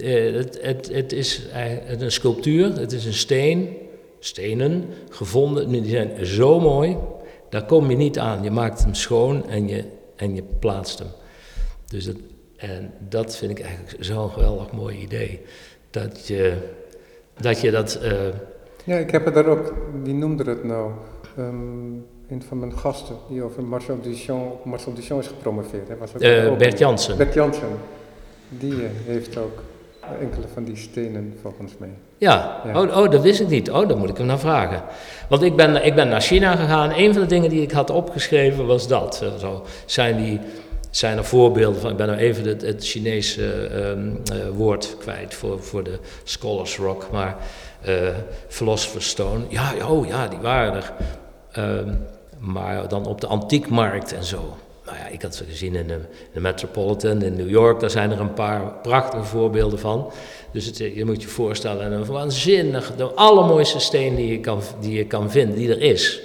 het, 0.00 0.58
het, 0.62 0.88
het 0.92 1.12
is 1.12 1.46
een 1.98 2.12
sculptuur, 2.12 2.78
het 2.78 2.92
is 2.92 3.04
een 3.04 3.14
steen, 3.14 3.76
stenen 4.18 4.84
gevonden, 5.10 5.70
die 5.70 5.90
zijn 5.90 6.26
zo 6.26 6.60
mooi, 6.60 6.96
daar 7.48 7.64
kom 7.64 7.90
je 7.90 7.96
niet 7.96 8.18
aan. 8.18 8.42
Je 8.42 8.50
maakt 8.50 8.82
hem 8.82 8.94
schoon 8.94 9.48
en 9.48 9.68
je, 9.68 9.84
en 10.16 10.34
je 10.34 10.42
plaatst 10.58 10.98
hem. 10.98 11.08
Dus 11.86 12.08
en 12.56 12.92
dat 13.08 13.36
vind 13.36 13.50
ik 13.50 13.60
eigenlijk 13.60 14.04
zo'n 14.04 14.30
geweldig 14.30 14.72
mooi 14.72 14.98
idee. 14.98 15.40
Dat 15.90 16.26
je 16.26 16.56
dat. 17.40 17.60
Je 17.60 17.70
dat 17.70 17.98
ja, 18.84 18.96
ik 18.96 19.10
heb 19.10 19.24
het 19.24 19.34
daar 19.34 19.46
ook, 19.46 19.74
wie 20.02 20.14
noemde 20.14 20.44
het 20.44 20.64
nou? 20.64 20.92
Um, 21.38 22.06
een 22.30 22.42
van 22.48 22.58
mijn 22.58 22.78
gasten 22.78 23.16
die 23.28 23.42
over 23.42 23.64
Marcel 23.64 24.00
Duchamp, 24.00 24.64
Marcel 24.64 24.94
Duchamp 24.94 25.20
is 25.20 25.26
gepromoveerd. 25.26 25.88
Hè, 25.88 25.96
was 25.96 26.14
ook 26.14 26.22
uh, 26.22 26.56
Bert 26.56 26.78
Jansen. 26.78 27.16
Bert 27.16 27.34
Jansen. 27.34 27.68
Die 28.48 28.72
uh, 28.72 28.82
heeft 29.06 29.36
ook 29.36 29.62
enkele 30.20 30.46
van 30.54 30.64
die 30.64 30.76
stenen 30.76 31.34
volgens 31.42 31.72
mij. 31.78 31.88
Ja, 32.18 32.62
Oh, 32.74 32.96
oh, 32.96 33.10
dat 33.10 33.22
wist 33.22 33.40
ik 33.40 33.48
niet. 33.48 33.70
Oh, 33.70 33.88
dan 33.88 33.98
moet 33.98 34.08
ik 34.08 34.16
hem 34.16 34.26
naar 34.26 34.38
vragen. 34.38 34.82
Want 35.28 35.42
ik 35.42 35.56
ben, 35.56 35.84
ik 35.84 35.94
ben 35.94 36.08
naar 36.08 36.20
China 36.20 36.56
gegaan. 36.56 36.92
Een 36.96 37.12
van 37.12 37.22
de 37.22 37.28
dingen 37.28 37.50
die 37.50 37.62
ik 37.62 37.70
had 37.70 37.90
opgeschreven 37.90 38.66
was 38.66 38.88
dat. 38.88 39.24
Zo 39.38 39.64
zijn, 39.86 40.16
die, 40.16 40.40
zijn 40.90 41.16
er 41.16 41.24
voorbeelden 41.24 41.80
van. 41.80 41.90
Ik 41.90 41.96
ben 41.96 42.06
nou 42.06 42.18
even 42.18 42.44
het, 42.44 42.62
het 42.62 42.86
Chinese 42.86 43.70
uh, 44.32 44.56
woord 44.56 44.96
kwijt 44.98 45.34
voor, 45.34 45.62
voor 45.62 45.82
de 45.82 45.98
Scholars 46.24 46.76
Rock. 46.76 47.08
Maar 47.12 47.36
uh, 47.88 47.94
Philosopher's 48.48 49.08
Stone. 49.08 49.44
Ja, 49.48 49.72
oh 49.88 50.06
ja, 50.06 50.28
die 50.28 50.38
waren 50.38 50.74
er. 50.74 50.92
Ehm, 51.52 51.94
maar 52.38 52.88
dan 52.88 53.06
op 53.06 53.20
de 53.20 53.26
antiekmarkt 53.26 54.12
en 54.12 54.24
zo 54.24 54.56
nou 54.88 55.00
ja, 55.00 55.06
ik 55.06 55.22
had 55.22 55.34
ze 55.34 55.44
gezien 55.44 55.74
in 55.74 55.86
de, 55.86 56.00
de, 56.32 56.40
Metropolitan 56.40 57.22
in 57.22 57.36
New 57.36 57.50
York, 57.50 57.80
daar 57.80 57.90
zijn 57.90 58.10
er 58.10 58.20
een 58.20 58.34
paar 58.34 58.72
prachtige 58.82 59.24
voorbeelden 59.24 59.78
van. 59.78 60.12
Dus 60.52 60.66
het, 60.66 60.76
je 60.76 61.04
moet 61.04 61.22
je 61.22 61.28
voorstellen, 61.28 61.92
een 61.92 62.04
waanzinnig, 62.04 62.96
de 62.96 63.04
allermooiste 63.04 63.78
steen 63.78 64.14
die 64.14 64.32
je 64.32 64.40
kan, 64.40 64.60
die 64.80 64.92
je 64.92 65.04
kan 65.04 65.30
vinden, 65.30 65.56
die 65.56 65.70
er 65.70 65.80
is. 65.80 66.20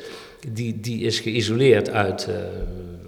Die, 0.48 0.80
die 0.80 1.02
is 1.02 1.20
geïsoleerd 1.20 1.90
uit, 1.90 2.28
uh, 2.30 2.36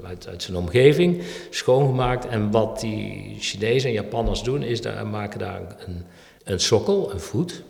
uit, 0.08 0.28
uit, 0.28 0.44
zijn 0.44 0.58
omgeving, 0.58 1.22
schoongemaakt. 1.50 2.28
En 2.28 2.52
wat 2.52 2.80
die 2.80 3.36
Chinezen 3.40 3.90
en 3.90 3.96
Japanners 3.96 4.44
doen, 4.44 4.64
is 4.64 4.82
daar, 4.82 5.08
maken 5.08 5.40
daar 5.40 5.62
een, 5.86 6.04
een 6.44 6.60
sokkel, 6.60 7.12
een 7.12 7.20
voet, 7.20 7.64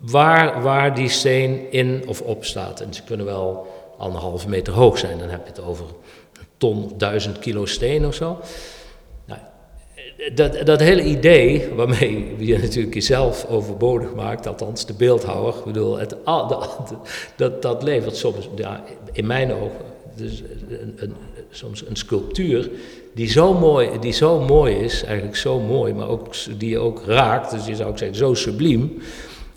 waar, 0.00 0.62
waar 0.62 0.94
die 0.94 1.08
steen 1.08 1.72
in 1.72 2.02
of 2.06 2.20
op 2.20 2.44
staat. 2.44 2.80
En 2.80 2.94
ze 2.94 3.02
kunnen 3.02 3.26
wel 3.26 3.66
anderhalve 4.02 4.48
meter 4.48 4.72
hoog 4.72 4.98
zijn, 4.98 5.18
dan 5.18 5.28
heb 5.28 5.40
je 5.42 5.52
het 5.52 5.62
over 5.62 5.84
ton, 6.56 6.92
duizend 6.96 7.38
kilo 7.38 7.66
steen 7.66 8.06
of 8.06 8.14
zo. 8.14 8.38
Nou, 9.24 9.40
dat, 10.34 10.66
dat 10.66 10.80
hele 10.80 11.02
idee, 11.02 11.68
waarmee 11.74 12.34
je 12.38 12.58
natuurlijk 12.58 12.94
jezelf 12.94 13.46
overbodig 13.48 14.14
maakt, 14.14 14.46
althans 14.46 14.86
de 14.86 14.94
beeldhouwer, 14.94 15.54
ik 15.58 15.64
bedoel, 15.64 15.98
het, 15.98 16.16
dat, 17.36 17.62
dat 17.62 17.82
levert 17.82 18.16
soms, 18.16 18.48
ja, 18.56 18.84
in 19.12 19.26
mijn 19.26 19.52
ogen, 19.52 19.84
dus 20.16 20.42
een, 20.68 20.94
een, 20.96 21.14
soms 21.50 21.86
een 21.86 21.96
sculptuur 21.96 22.70
die 23.14 23.28
zo, 23.28 23.54
mooi, 23.54 23.98
die 24.00 24.12
zo 24.12 24.40
mooi 24.40 24.74
is, 24.74 25.02
eigenlijk 25.04 25.36
zo 25.36 25.60
mooi, 25.60 25.94
maar 25.94 26.08
ook, 26.08 26.34
die 26.58 26.70
je 26.70 26.78
ook 26.78 27.02
raakt, 27.06 27.50
dus 27.50 27.66
je 27.66 27.76
zou 27.76 27.90
ook 27.90 27.98
zeggen 27.98 28.16
zo 28.16 28.34
subliem, 28.34 29.02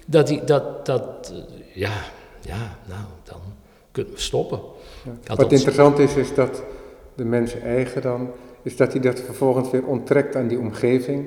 dat, 0.05 0.27
die, 0.27 0.43
dat, 0.43 0.85
dat 0.85 1.33
ja, 1.73 1.93
ja, 2.41 2.77
nou, 2.85 3.01
kunnen 3.95 4.13
we 4.13 4.19
stoppen. 4.19 4.59
Ja. 5.03 5.35
Wat 5.35 5.51
interessant 5.51 5.99
is, 5.99 6.15
is 6.15 6.33
dat 6.33 6.63
de 7.15 7.25
mens 7.25 7.59
eigen 7.59 8.01
dan, 8.01 8.29
is 8.61 8.75
dat 8.75 8.91
hij 8.91 9.01
dat 9.01 9.19
vervolgens 9.19 9.71
weer 9.71 9.85
onttrekt 9.85 10.35
aan 10.35 10.47
die 10.47 10.59
omgeving. 10.59 11.25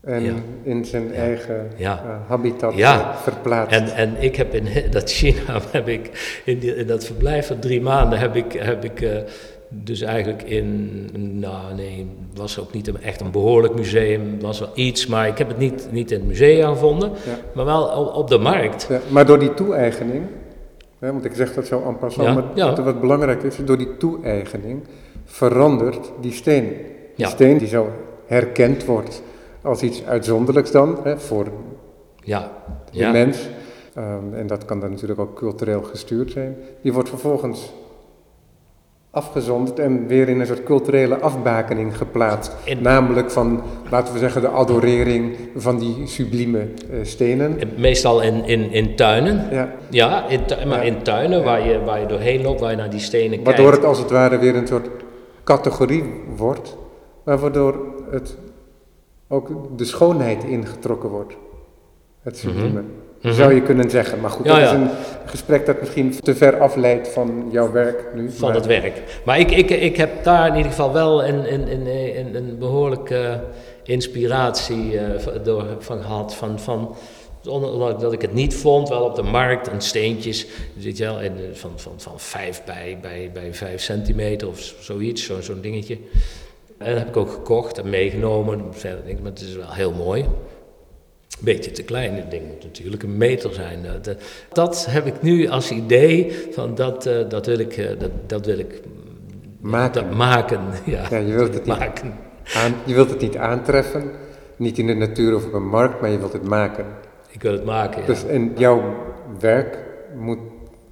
En 0.00 0.42
in 0.62 0.84
zijn 0.84 1.14
eigen 1.14 1.70
uh, 1.78 1.96
habitat 2.26 2.74
ja. 2.74 3.00
Eh, 3.00 3.16
verplaatst. 3.16 3.76
En, 3.76 3.94
en 3.94 4.22
ik 4.22 4.36
heb 4.36 4.54
in 4.54 4.90
dat 4.90 5.10
China, 5.18 5.60
heb 5.70 5.88
ik, 5.88 6.40
in, 6.44 6.58
die, 6.58 6.76
in 6.76 6.86
dat 6.86 7.04
verblijf 7.04 7.46
van 7.46 7.58
drie 7.58 7.80
maanden, 7.80 8.18
heb 8.18 8.36
ik, 8.36 8.52
heb 8.52 8.84
ik 8.84 9.00
uh, 9.00 9.16
dus 9.68 10.00
eigenlijk 10.00 10.42
in, 10.42 11.08
nou 11.38 11.74
nee, 11.74 12.06
was 12.34 12.58
ook 12.58 12.72
niet 12.72 12.98
echt 13.00 13.20
een 13.20 13.30
behoorlijk 13.30 13.74
museum, 13.74 14.40
was 14.40 14.58
wel 14.58 14.70
iets, 14.74 15.06
maar 15.06 15.28
ik 15.28 15.38
heb 15.38 15.48
het 15.48 15.58
niet, 15.58 15.88
niet 15.90 16.10
in 16.10 16.18
het 16.18 16.28
museum 16.28 16.72
gevonden, 16.72 17.12
maar 17.54 17.64
wel 17.64 17.82
op, 17.82 18.14
op 18.14 18.28
de 18.28 18.38
markt. 18.38 18.88
maar 19.08 19.26
door 19.26 19.38
die 19.38 19.54
toe-eigening, 19.54 20.26
want 20.98 21.24
ik 21.24 21.34
zeg 21.34 21.54
dat 21.54 21.66
zo 21.66 21.82
aan 21.86 21.98
passant, 21.98 22.54
maar 22.54 22.84
wat 22.84 23.00
belangrijk 23.00 23.42
is, 23.42 23.56
door 23.64 23.78
die 23.78 23.96
toe-eigening 23.96 24.82
verandert 25.24 26.12
die 26.20 26.32
steen. 26.32 26.72
Die 27.16 27.26
steen 27.26 27.58
die 27.58 27.68
zo 27.68 27.90
herkend 28.26 28.84
wordt 28.84 29.22
als 29.62 29.82
iets 29.82 30.04
uitzonderlijks 30.04 30.70
dan, 30.70 30.98
hè, 31.02 31.18
voor 31.18 31.46
ja. 32.22 32.50
de 32.92 33.06
mens. 33.06 33.48
Um, 33.98 34.34
en 34.34 34.46
dat 34.46 34.64
kan 34.64 34.80
dan 34.80 34.90
natuurlijk 34.90 35.20
ook 35.20 35.36
cultureel 35.36 35.82
gestuurd 35.82 36.30
zijn. 36.30 36.56
Die 36.82 36.92
wordt 36.92 37.08
vervolgens 37.08 37.72
afgezonderd 39.10 39.78
en 39.78 40.06
weer 40.06 40.28
in 40.28 40.40
een 40.40 40.46
soort 40.46 40.62
culturele 40.62 41.18
afbakening 41.18 41.96
geplaatst. 41.96 42.56
Namelijk 42.80 43.30
van, 43.30 43.62
laten 43.90 44.12
we 44.12 44.18
zeggen, 44.18 44.40
de 44.40 44.48
adorering 44.48 45.36
van 45.56 45.78
die 45.78 46.06
sublieme 46.06 46.58
uh, 46.58 46.98
stenen. 47.02 47.58
Meestal 47.76 48.22
in, 48.22 48.44
in, 48.44 48.72
in 48.72 48.96
tuinen. 48.96 49.48
Ja, 49.50 49.74
ja, 49.90 50.28
in 50.28 50.68
maar 50.68 50.86
in 50.86 51.02
tuinen 51.02 51.44
waar 51.44 51.66
je, 51.66 51.84
waar 51.84 52.00
je 52.00 52.06
doorheen 52.06 52.42
loopt, 52.42 52.60
waar 52.60 52.70
je 52.70 52.76
naar 52.76 52.90
die 52.90 53.00
stenen 53.00 53.30
kijkt. 53.30 53.44
Waardoor 53.44 53.72
het 53.72 53.84
als 53.84 53.98
het 53.98 54.10
ware 54.10 54.38
weer 54.38 54.56
een 54.56 54.66
soort 54.66 54.88
categorie 55.44 56.04
wordt, 56.36 56.76
maar 57.24 57.38
waardoor 57.38 57.86
het 58.10 58.36
ook 59.28 59.78
de 59.78 59.84
schoonheid 59.84 60.44
ingetrokken 60.44 61.08
wordt. 61.08 61.36
Het 62.22 62.44
mhm. 62.44 62.80
Mhm. 63.22 63.34
Zou 63.34 63.54
je 63.54 63.62
kunnen 63.62 63.90
zeggen. 63.90 64.20
Maar 64.20 64.30
goed, 64.30 64.46
dat 64.46 64.58
is 64.58 64.70
een 64.70 64.90
gesprek 65.24 65.66
dat 65.66 65.80
misschien 65.80 66.20
te 66.20 66.34
ver 66.34 66.60
afleidt 66.60 67.08
van 67.08 67.48
jouw 67.50 67.72
werk 67.72 68.14
nu. 68.14 68.30
Van 68.30 68.54
het 68.54 68.66
werk. 68.66 69.02
Maar 69.24 69.38
ik, 69.38 69.50
ik, 69.50 69.70
ik 69.70 69.96
heb 69.96 70.24
daar 70.24 70.48
in 70.48 70.56
ieder 70.56 70.70
geval 70.70 70.92
wel 70.92 71.24
een, 71.24 71.52
een, 71.52 71.86
een, 71.86 72.34
een 72.34 72.58
behoorlijke 72.58 73.40
inspiratie 73.82 74.92
uh, 74.92 75.00
door, 75.42 75.64
van 75.78 76.02
gehad. 76.02 76.34
Van, 76.34 76.58
van, 76.58 76.96
omdat 77.48 78.12
ik 78.12 78.22
het 78.22 78.32
niet 78.32 78.54
vond, 78.54 78.88
wel 78.88 79.02
op 79.02 79.14
de 79.14 79.22
markt 79.22 79.68
en 79.68 79.80
steentjes, 79.80 80.46
zit 80.78 80.96
je 80.96 81.04
wel, 81.04 81.20
in, 81.20 81.32
van, 81.52 81.70
van, 81.76 81.92
van 81.96 82.20
vijf 82.20 82.62
bij, 82.64 82.98
bij, 83.00 83.30
bij 83.32 83.54
vijf 83.54 83.82
centimeter 83.82 84.48
of 84.48 84.74
zoiets, 84.80 85.24
zo'n 85.24 85.42
zo'n 85.42 85.60
dingetje. 85.60 85.98
En 86.78 86.90
dat 86.90 86.98
heb 86.98 87.08
ik 87.08 87.16
ook 87.16 87.30
gekocht 87.30 87.78
en 87.78 87.90
meegenomen. 87.90 88.64
Verder 88.70 89.04
denk 89.04 89.16
ik, 89.16 89.22
maar 89.22 89.32
het 89.32 89.40
is 89.40 89.56
wel 89.56 89.72
heel 89.72 89.92
mooi 89.92 90.24
beetje 91.40 91.70
te 91.70 91.82
klein. 91.82 92.14
Het 92.14 92.30
ding 92.30 92.46
moet 92.46 92.62
natuurlijk 92.62 93.02
een 93.02 93.16
meter 93.16 93.54
zijn. 93.54 93.86
Dat, 94.02 94.16
dat 94.52 94.86
heb 94.90 95.06
ik 95.06 95.22
nu 95.22 95.48
als 95.48 95.70
idee 95.70 96.48
van 96.52 96.74
dat, 96.74 97.06
uh, 97.06 97.28
dat 97.28 97.46
wil 97.46 97.58
ik, 97.58 97.76
uh, 97.76 97.88
dat, 97.98 98.10
dat 98.26 98.46
wil 98.46 98.58
ik 98.58 98.80
maken. 99.60 100.02
Dat 100.02 100.16
maken. 100.16 100.60
Ja, 100.84 101.06
ja, 101.10 101.18
je, 101.18 101.32
wilt 101.32 101.54
het 101.54 101.66
maken. 101.66 102.14
Aan, 102.54 102.74
je 102.84 102.94
wilt 102.94 103.10
het 103.10 103.20
niet 103.20 103.36
aantreffen, 103.36 104.10
niet 104.56 104.78
in 104.78 104.86
de 104.86 104.94
natuur 104.94 105.34
of 105.34 105.46
op 105.46 105.52
een 105.52 105.68
markt, 105.68 106.00
maar 106.00 106.10
je 106.10 106.18
wilt 106.18 106.32
het 106.32 106.48
maken. 106.48 106.86
Ik 107.30 107.42
wil 107.42 107.52
het 107.52 107.64
maken, 107.64 108.00
ja. 108.00 108.06
Dus 108.06 108.26
en 108.26 108.52
jouw 108.56 108.94
werk 109.38 109.78
moet 110.16 110.38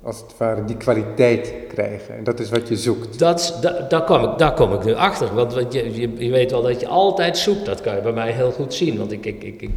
als 0.06 0.20
het 0.20 0.36
ware 0.36 0.64
die 0.64 0.76
kwaliteit 0.76 1.54
krijgen. 1.68 2.16
En 2.16 2.24
dat 2.24 2.40
is 2.40 2.50
wat 2.50 2.68
je 2.68 2.76
zoekt. 2.76 3.18
Dat, 3.18 3.58
da, 3.60 3.86
daar, 3.88 4.04
kom 4.04 4.24
ik, 4.24 4.38
daar 4.38 4.54
kom 4.54 4.72
ik 4.72 4.84
nu 4.84 4.94
achter. 4.94 5.34
Want, 5.34 5.54
want 5.54 5.72
je, 5.72 6.00
je, 6.00 6.10
je, 6.16 6.30
weet 6.30 6.50
wel 6.50 6.62
dat 6.62 6.80
je 6.80 6.86
altijd 6.86 7.38
zoekt. 7.38 7.66
Dat 7.66 7.80
kan 7.80 7.94
je 7.94 8.00
bij 8.00 8.12
mij 8.12 8.32
heel 8.32 8.50
goed 8.50 8.74
zien. 8.74 8.98
Want 8.98 9.12
ik, 9.12 9.26
ik, 9.26 9.42
ik, 9.42 9.62
ik 9.62 9.70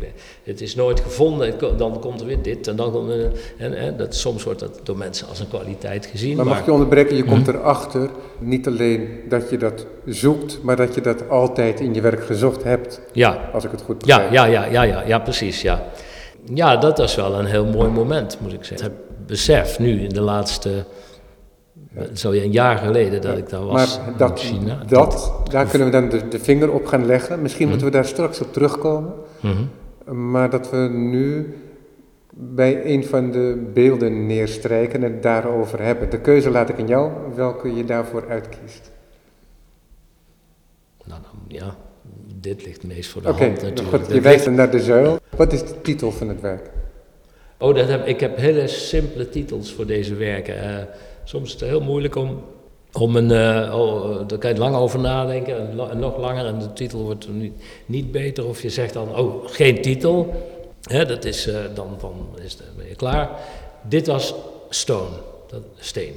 het 0.44 0.62
is 0.62 0.76
nooit 0.76 1.00
gevonden. 1.00 1.78
Dan 1.78 2.00
komt 2.00 2.22
er 2.22 2.28
weer 2.28 2.42
dit 2.42 2.68
en 2.68 2.76
dan 2.76 2.92
komt 2.92 3.10
er... 3.10 3.32
En, 3.58 3.78
en, 3.78 3.98
dat, 3.98 4.16
soms 4.16 4.44
wordt 4.44 4.60
dat 4.60 4.80
door 4.84 4.98
mensen 4.98 5.28
als 5.28 5.40
een 5.40 5.48
kwaliteit 5.48 6.06
gezien. 6.06 6.36
Maar, 6.36 6.46
mag 6.46 6.66
je 6.66 6.72
onderbreken? 6.72 7.16
Je 7.16 7.24
komt 7.24 7.48
hm? 7.48 7.56
erachter 7.56 8.10
niet 8.40 8.68
alleen 8.68 9.20
dat 9.30 9.50
je 9.50 9.58
dat 9.58 9.86
zoekt... 10.06 10.60
maar 10.62 10.76
dat 10.76 10.96
je 10.96 11.02
dat 11.02 11.30
altijd 11.30 11.80
in 11.80 11.94
je 11.94 12.02
werk 12.02 12.24
gezocht 12.24 12.64
hebt. 12.64 13.02
Ja. 13.12 13.50
Als 13.54 13.64
ik 13.64 13.72
het 13.72 13.82
goed 13.82 13.98
begrijp. 13.98 14.32
Ja, 14.32 14.46
ja, 14.46 14.64
ja, 14.64 14.66
ja, 14.66 14.84
ja, 14.84 15.04
ja 15.06 15.20
precies, 15.20 15.62
ja. 15.62 15.84
Ja, 16.54 16.78
dat 16.78 16.98
was 16.98 17.16
wel 17.16 17.40
een 17.40 17.46
heel 17.46 17.66
mooi 17.66 17.90
moment, 17.90 18.38
moet 18.42 18.54
ik 18.54 18.64
zeggen 18.64 19.08
besef 19.30 19.80
nu 19.80 20.02
in 20.02 20.10
de 20.10 20.22
laatste, 20.22 20.86
zo 22.14 22.32
een 22.32 22.52
jaar 22.52 22.78
geleden 22.78 23.22
dat 23.22 23.38
ik 23.38 23.50
daar 23.50 23.66
was 23.66 24.00
maar 24.00 24.18
dat, 24.18 24.30
in 24.30 24.46
China. 24.46 24.84
Dat, 24.88 25.34
daar 25.50 25.66
kunnen 25.66 25.88
we 25.88 25.94
dan 25.94 26.10
de, 26.10 26.28
de, 26.28 26.40
vinger 26.40 26.72
op 26.72 26.86
gaan 26.86 27.06
leggen. 27.06 27.42
Misschien 27.42 27.68
moeten 27.68 27.86
we 27.86 27.94
daar 27.94 28.06
straks 28.06 28.42
op 28.42 28.54
terugkomen. 28.54 29.14
Mhm. 29.40 30.32
Maar 30.32 30.50
dat 30.50 30.70
we 30.70 30.78
nu 30.78 31.58
bij 32.34 32.86
een 32.86 33.06
van 33.06 33.32
de 33.32 33.70
beelden 33.74 34.26
neerstrijken 34.26 35.04
en 35.04 35.14
het 35.14 35.24
daarover 35.24 35.82
hebben. 35.82 36.10
De 36.10 36.20
keuze 36.20 36.50
laat 36.50 36.70
ik 36.70 36.80
aan 36.80 36.88
jou, 36.88 37.12
welke 37.36 37.74
je 37.74 37.86
daarvoor 37.86 38.30
uitkiest. 38.30 38.92
Nou, 41.06 41.22
ja, 41.48 41.76
dit 42.36 42.66
ligt 42.66 42.84
meest 42.84 43.10
voor 43.10 43.22
de 43.22 43.30
Oké, 43.30 43.44
hand 43.44 43.62
natuurlijk. 43.62 44.04
goed, 44.04 44.14
je 44.14 44.22
wijst 44.22 44.50
naar 44.50 44.72
de 44.72 44.80
zuil. 44.80 45.20
Wat 45.36 45.54
is 45.54 45.64
de 45.64 45.82
titel 45.82 46.12
van 46.12 46.28
het 46.28 46.42
werk? 46.42 46.70
Oh, 47.60 47.76
dat 47.76 47.88
heb, 47.88 48.08
ik 48.08 48.20
heb 48.20 48.38
hele 48.38 48.68
simpele 48.68 49.30
titels 49.30 49.72
voor 49.72 49.86
deze 49.86 50.16
werken. 50.16 50.56
Uh, 50.56 50.78
soms 51.24 51.46
is 51.46 51.60
het 51.60 51.70
heel 51.70 51.82
moeilijk 51.82 52.16
om, 52.16 52.44
om 52.92 53.16
een. 53.16 53.30
Uh, 53.32 54.28
daar 54.28 54.38
kan 54.38 54.54
je 54.54 54.60
lang 54.60 54.76
over 54.76 55.00
nadenken 55.00 55.80
en, 55.80 56.00
nog 56.00 56.18
langer. 56.18 56.46
En 56.46 56.60
de 56.60 56.74
titel 56.74 57.00
wordt 57.00 57.30
niet, 57.30 57.54
niet 57.86 58.12
beter. 58.12 58.48
Of 58.48 58.62
je 58.62 58.70
zegt 58.70 58.94
dan: 58.94 59.18
Oh, 59.18 59.48
geen 59.48 59.82
titel. 59.82 60.34
Hè, 60.82 61.06
dat 61.06 61.26
is, 61.26 61.50
dan, 61.74 61.98
dan 62.00 62.14
is 62.44 62.58
ben 62.78 62.88
je 62.88 62.96
klaar. 62.96 63.30
Dit 63.82 64.08
was 64.08 64.34
Stone, 64.70 65.16
dat, 65.48 65.62
steen. 65.80 66.14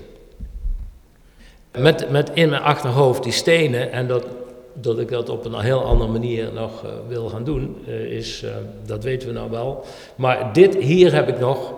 Met, 1.78 2.10
met 2.10 2.30
in 2.34 2.48
mijn 2.48 2.62
achterhoofd 2.62 3.22
die 3.22 3.32
stenen 3.32 3.92
en 3.92 4.06
dat 4.06 4.24
dat 4.72 4.98
ik 4.98 5.08
dat 5.08 5.28
op 5.28 5.44
een 5.44 5.60
heel 5.60 5.84
andere 5.84 6.10
manier 6.10 6.52
nog 6.52 6.84
uh, 6.84 6.90
wil 7.08 7.28
gaan 7.28 7.44
doen, 7.44 7.76
uh, 7.88 7.94
is, 7.94 8.42
uh, 8.42 8.50
dat 8.86 9.04
weten 9.04 9.28
we 9.28 9.34
nou 9.34 9.50
wel. 9.50 9.84
Maar 10.14 10.52
dit, 10.52 10.74
hier 10.74 11.14
heb 11.14 11.28
ik 11.28 11.38
nog 11.38 11.72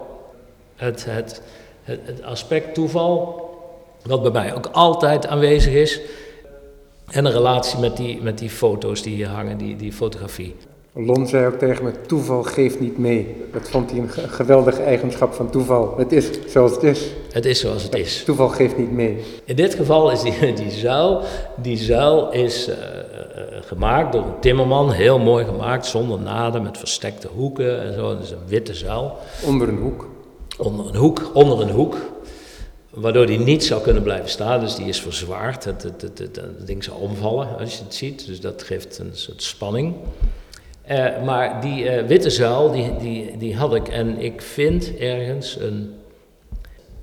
het, 0.77 1.05
het, 1.05 1.43
het, 1.83 2.01
het, 2.05 2.23
aspect 2.23 2.75
toeval, 2.75 3.43
wat 4.03 4.23
bij 4.23 4.31
mij 4.31 4.55
ook 4.55 4.67
altijd 4.67 5.27
aanwezig 5.27 5.73
is. 5.73 6.01
En 7.11 7.25
een 7.25 7.33
relatie 7.33 7.79
met 7.79 7.97
die, 7.97 8.23
met 8.23 8.39
die 8.39 8.51
foto's 8.51 9.03
die 9.03 9.15
hier 9.15 9.29
hangen, 9.29 9.59
die, 9.59 9.77
die 9.77 9.93
fotografie. 9.93 10.55
Lon 10.97 11.27
zei 11.27 11.47
ook 11.47 11.59
tegen 11.59 11.85
me, 11.85 11.93
toeval 12.07 12.43
geeft 12.43 12.81
niet 12.81 12.99
mee. 12.99 13.37
Dat 13.53 13.69
vond 13.69 13.91
hij 13.91 14.01
een 14.01 14.11
geweldige 14.11 14.83
eigenschap 14.83 15.35
van 15.35 15.51
toeval. 15.51 15.95
Het 15.97 16.13
is 16.13 16.31
zoals 16.47 16.73
het 16.73 16.83
is. 16.83 17.07
Het 17.33 17.45
is 17.45 17.61
zoals 17.61 17.83
het 17.83 17.95
is. 17.95 18.25
Toeval 18.25 18.49
geeft 18.49 18.77
niet 18.77 18.93
mee. 18.93 19.25
In 19.45 19.57
dit 19.57 19.75
geval 19.75 20.11
is 20.11 20.23
die, 20.23 20.53
die 20.53 20.71
zuil, 20.71 21.23
die 21.57 21.77
zuil 21.77 22.31
is 22.31 22.69
uh, 22.69 22.75
uh, 22.75 22.83
gemaakt 23.61 24.13
door 24.13 24.25
een 24.25 24.41
timmerman, 24.41 24.93
heel 24.93 25.19
mooi 25.19 25.45
gemaakt, 25.45 25.87
zonder 25.87 26.21
naden, 26.21 26.63
met 26.63 26.79
verstekte 26.79 27.29
hoeken 27.35 27.83
en 27.83 27.95
zo. 27.95 28.11
Het 28.11 28.23
is 28.23 28.31
een 28.31 28.47
witte 28.47 28.75
zuil. 28.75 29.17
Onder 29.45 29.69
een 29.69 29.79
hoek. 29.79 30.09
Onder 30.59 30.87
een 30.87 30.97
hoek, 30.97 31.31
onder 31.33 31.61
een 31.61 31.71
hoek. 31.71 31.97
Waardoor 32.91 33.27
die 33.27 33.39
niet 33.39 33.65
zou 33.65 33.83
kunnen 33.83 34.03
blijven 34.03 34.29
staan, 34.29 34.61
dus 34.61 34.75
die 34.75 34.87
is 34.87 35.01
verzwaard. 35.01 35.65
Het, 35.65 35.83
het, 35.83 36.03
het, 36.03 36.19
het, 36.19 36.37
het 36.37 36.67
ding 36.67 36.85
zou 36.85 37.01
omvallen 37.01 37.59
als 37.59 37.79
je 37.79 37.85
het 37.85 37.95
ziet, 37.95 38.27
dus 38.27 38.41
dat 38.41 38.63
geeft 38.63 38.99
een 38.99 39.11
soort 39.13 39.43
spanning. 39.43 39.95
Uh, 40.91 41.23
maar 41.25 41.61
die 41.61 41.85
uh, 41.85 42.07
witte 42.07 42.31
zuil, 42.31 42.71
die, 42.71 42.97
die, 42.97 43.37
die 43.37 43.57
had 43.57 43.75
ik. 43.75 43.89
En 43.89 44.19
ik 44.19 44.43
vind 44.43 44.97
ergens 44.97 45.57
een, 45.61 45.95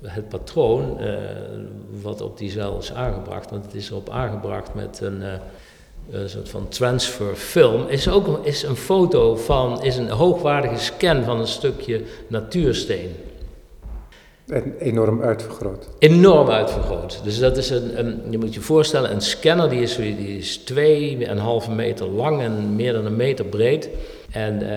het 0.02 0.28
patroon 0.28 0.96
uh, 1.00 1.14
wat 2.02 2.20
op 2.20 2.38
die 2.38 2.50
zuil 2.50 2.78
is 2.78 2.92
aangebracht. 2.92 3.50
Want 3.50 3.64
het 3.64 3.74
is 3.74 3.90
erop 3.90 4.10
aangebracht 4.10 4.74
met 4.74 5.00
een, 5.02 5.22
een 6.10 6.28
soort 6.28 6.48
van 6.48 6.68
transfer 6.68 7.34
film. 7.34 7.88
Is 7.88 8.08
ook 8.08 8.46
is 8.46 8.62
een 8.62 8.76
foto 8.76 9.36
van, 9.36 9.82
is 9.82 9.96
een 9.96 10.10
hoogwaardige 10.10 10.78
scan 10.78 11.24
van 11.24 11.40
een 11.40 11.46
stukje 11.46 12.02
natuursteen. 12.26 13.14
En 14.46 14.74
enorm 14.78 15.22
uitvergroot. 15.22 15.88
Enorm 15.98 16.48
uitvergroot. 16.48 17.20
Dus 17.24 17.38
dat 17.38 17.56
is 17.56 17.70
een, 17.70 18.20
je 18.30 18.38
moet 18.38 18.54
je 18.54 18.60
voorstellen, 18.60 19.12
een 19.12 19.20
scanner 19.20 19.70
die 19.70 19.80
is, 19.80 19.96
die 19.96 20.38
is 20.38 20.60
2,5 21.66 21.70
meter 21.70 22.06
lang 22.08 22.40
en 22.40 22.76
meer 22.76 22.92
dan 22.92 23.06
een 23.06 23.16
meter 23.16 23.44
breed. 23.44 23.88
En 24.30 24.54
uh, 24.54 24.68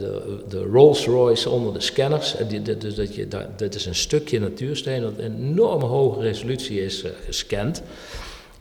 de, 0.00 0.38
de 0.48 0.62
Rolls 0.62 1.06
Royce 1.06 1.50
onder 1.50 1.72
de 1.72 1.80
scanners, 1.80 2.34
dus 2.78 2.94
dat 2.94 3.14
je, 3.14 3.28
dat, 3.56 3.74
is 3.74 3.86
een 3.86 3.94
stukje 3.94 4.40
natuursteen 4.40 5.02
dat 5.02 5.12
een 5.18 5.36
enorme 5.38 5.84
hoge 5.84 6.20
resolutie 6.20 6.84
is 6.84 7.04
uh, 7.04 7.10
gescand. 7.24 7.82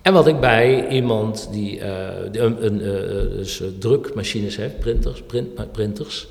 En 0.01 0.13
wat 0.13 0.27
ik 0.27 0.39
bij 0.39 0.87
iemand 0.87 1.49
die, 1.51 1.81
die 2.31 2.41
een, 2.41 2.65
een, 2.65 2.77
dus 3.29 3.61
drukmachines 3.79 4.57
heeft, 4.57 4.79
printers, 4.79 5.21
print, 5.21 5.71
printers, 5.71 6.27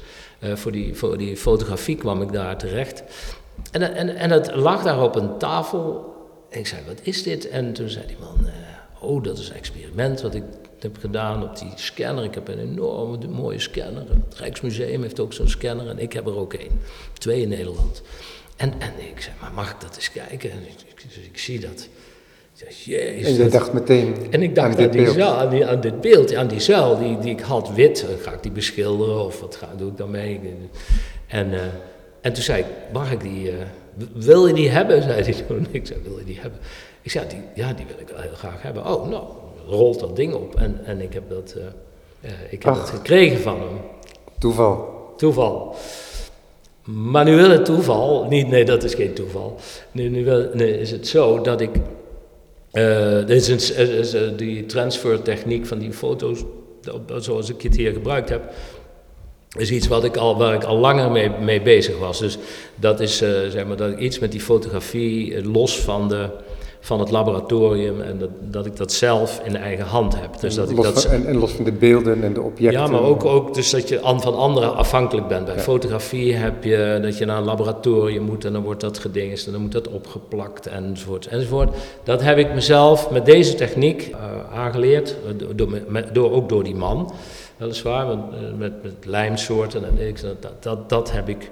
voor, 0.55 0.73
die, 0.73 0.95
voor 0.95 1.19
die 1.19 1.37
fotografie 1.37 1.97
kwam 1.97 2.23
ik 2.23 2.33
daar 2.33 2.59
terecht. 2.59 3.03
En, 3.71 3.95
en, 3.95 4.17
en 4.17 4.31
het 4.31 4.55
lag 4.55 4.83
daar 4.83 5.03
op 5.03 5.15
een 5.15 5.39
tafel. 5.39 6.15
En 6.51 6.59
ik 6.59 6.67
zei, 6.67 6.83
wat 6.87 7.01
is 7.03 7.23
dit? 7.23 7.49
En 7.49 7.73
toen 7.73 7.89
zei 7.89 8.07
die 8.07 8.17
man, 8.21 8.37
uh, 8.41 8.53
oh, 9.01 9.23
dat 9.23 9.39
is 9.39 9.49
een 9.49 9.57
experiment 9.57 10.21
wat 10.21 10.35
ik 10.35 10.43
heb 10.79 10.97
gedaan 10.99 11.43
op 11.43 11.59
die 11.59 11.73
scanner. 11.75 12.25
Ik 12.25 12.35
heb 12.35 12.49
een 12.49 12.59
enorme 12.59 13.27
mooie 13.29 13.59
scanner. 13.59 14.05
Het 14.09 14.39
Rijksmuseum 14.39 15.03
heeft 15.03 15.21
ook 15.21 15.33
zo'n 15.33 15.49
scanner 15.49 15.89
en 15.89 15.99
ik 15.99 16.13
heb 16.13 16.27
er 16.27 16.37
ook 16.37 16.55
één. 16.55 16.81
Twee 17.19 17.41
in 17.41 17.49
Nederland. 17.49 18.03
En, 18.57 18.73
en 18.79 18.93
ik 18.99 19.21
zei, 19.21 19.35
maar 19.41 19.53
mag 19.53 19.71
ik 19.71 19.81
dat 19.81 19.97
eens 19.97 20.13
kijken? 20.13 20.51
En 20.51 20.59
ik, 20.59 20.81
ik, 20.87 21.03
dus 21.09 21.17
ik 21.17 21.39
zie 21.39 21.61
dat. 21.61 21.89
Jezus, 22.85 23.27
en 23.27 23.45
je 23.45 23.49
dacht 23.49 23.73
meteen 23.73 24.15
En 24.31 24.43
ik 24.43 24.55
dacht 24.55 24.79
aan, 24.79 24.91
dit, 24.91 25.09
aan, 25.09 25.15
die 25.15 25.25
aan, 25.25 25.51
die, 25.51 25.67
aan 25.67 25.81
dit 25.81 26.01
beeld, 26.01 26.35
aan 26.35 26.49
die 26.49 26.61
zuil 26.61 26.99
die, 26.99 27.19
die 27.19 27.31
ik 27.31 27.41
had 27.41 27.75
wit. 27.75 28.07
Ga 28.23 28.33
ik 28.33 28.43
die 28.43 28.53
beschilderen 28.53 29.25
of 29.25 29.41
wat 29.41 29.57
ga, 29.57 29.69
doe 29.77 29.91
ik 29.91 29.97
daarmee? 29.97 30.41
En... 31.27 31.53
Uh, 31.53 31.61
en 32.27 32.33
toen 32.33 32.43
zei 32.43 32.59
ik, 32.59 32.67
mag 32.93 33.13
ik 33.13 33.21
die, 33.21 33.53
uh, 33.53 33.55
wil 34.13 34.47
je 34.47 34.55
die 34.55 34.69
hebben? 34.69 35.03
Zei 35.03 35.23
hij 35.23 35.33
toen. 35.33 35.67
Ik 35.81 35.87
zei, 35.87 35.99
wil 36.05 36.19
je 36.19 36.25
die 36.25 36.39
hebben? 36.41 36.61
Ik 37.03 37.11
zei, 37.11 37.29
die, 37.29 37.39
ja, 37.55 37.73
die 37.73 37.87
wil 37.87 37.97
ik 37.99 38.09
wel 38.09 38.21
heel 38.21 38.35
graag 38.35 38.63
hebben. 38.63 38.87
Oh, 38.87 39.09
nou, 39.09 39.25
rolt 39.67 40.01
dat 40.01 40.17
ding 40.17 40.35
op. 40.35 40.55
En, 40.55 40.81
en 40.85 41.01
ik 41.01 41.13
heb, 41.13 41.23
dat, 41.29 41.55
uh, 41.57 41.63
uh, 42.25 42.31
ik 42.51 42.63
heb 42.63 42.75
dat 42.75 42.91
gekregen 42.91 43.41
van 43.41 43.61
hem. 43.61 43.81
Toeval. 44.39 44.95
Toeval. 45.17 45.75
Maar 46.83 47.25
nu 47.25 47.37
wil 47.37 47.51
het 47.51 47.65
toeval, 47.65 48.27
niet, 48.29 48.49
nee, 48.49 48.65
dat 48.65 48.85
is 48.85 48.95
geen 48.95 49.13
toeval. 49.13 49.57
Nu, 49.93 50.09
nu 50.09 50.25
wil, 50.25 50.49
nee, 50.53 50.79
is 50.79 50.91
het 50.91 51.09
zo 51.09 51.41
dat 51.41 51.61
ik, 51.61 51.71
dit 53.27 53.49
is 53.49 54.13
een, 54.13 54.37
die 54.37 54.67
transfertechniek 54.67 55.67
van 55.67 55.79
die 55.79 55.93
foto's, 55.93 56.45
zoals 57.19 57.51
ik 57.51 57.63
het 57.63 57.77
hier 57.77 57.93
gebruikt 57.93 58.29
heb, 58.29 58.43
is 59.57 59.71
iets 59.71 59.89
wat 59.89 60.05
ik 60.05 60.17
al, 60.17 60.37
waar 60.37 60.55
ik 60.55 60.65
al 60.65 60.77
langer 60.77 61.11
mee, 61.11 61.31
mee 61.41 61.63
bezig 61.63 61.99
was. 61.99 62.19
Dus 62.19 62.39
dat 62.75 63.01
is 63.01 63.23
uh, 63.23 63.29
zeg 63.49 63.67
maar, 63.67 63.77
dat 63.77 63.91
ik 63.91 63.99
iets 63.99 64.19
met 64.19 64.33
die 64.33 64.41
fotografie, 64.41 65.33
uh, 65.33 65.53
los 65.53 65.81
van, 65.81 66.09
de, 66.09 66.29
van 66.81 67.01
het 67.01 67.11
laboratorium, 67.11 68.01
en 68.01 68.19
dat, 68.19 68.31
dat 68.41 68.67
ik 68.67 68.77
dat 68.77 68.93
zelf 68.93 69.41
in 69.45 69.57
eigen 69.57 69.85
hand 69.85 70.21
heb. 70.21 70.41
Dus 70.41 70.55
dat 70.55 70.73
los 70.73 70.87
ik 70.87 70.95
dat, 70.95 71.03
van, 71.03 71.13
en, 71.13 71.27
en, 71.27 71.37
los 71.37 71.53
van 71.53 71.65
de 71.65 71.73
beelden 71.73 72.23
en 72.23 72.33
de 72.33 72.43
objecten. 72.43 72.81
Ja, 72.81 72.87
maar 72.87 73.03
ook, 73.03 73.25
ook 73.25 73.55
dus 73.55 73.71
dat 73.71 73.89
je 73.89 73.99
van 74.03 74.37
anderen 74.37 74.77
afhankelijk 74.77 75.29
bent. 75.29 75.45
Bij 75.45 75.55
ja. 75.55 75.61
fotografie 75.61 76.35
heb 76.35 76.65
je 76.65 76.99
dat 77.03 77.19
je 77.19 77.25
naar 77.25 77.39
een 77.39 77.45
laboratorium 77.45 78.23
moet 78.23 78.45
en 78.45 78.53
dan 78.53 78.63
wordt 78.63 78.81
dat 78.81 78.99
gedingest 78.99 79.47
en 79.47 79.53
dan 79.53 79.61
moet 79.61 79.73
dat 79.73 79.89
opgeplakt 79.89 80.67
enzovoort 80.67 81.27
enzovoort. 81.27 81.75
Dat 82.05 82.23
heb 82.23 82.39
ik 82.39 82.55
mezelf 82.55 83.11
met 83.11 83.27
deze 83.27 83.55
techniek 83.55 84.09
uh, 84.11 84.17
aangeleerd, 84.59 85.17
door, 85.57 85.81
door, 86.13 86.33
ook 86.33 86.49
door 86.49 86.65
die 86.65 86.75
man 86.75 87.13
weliswaar, 87.57 88.07
met, 88.07 88.59
met, 88.59 88.83
met 88.83 89.05
lijmsoorten 89.05 89.85
en 89.85 90.09
ik, 90.09 90.21
dat, 90.21 90.63
dat, 90.63 90.89
dat 90.89 91.13
heb 91.13 91.29
ik. 91.29 91.51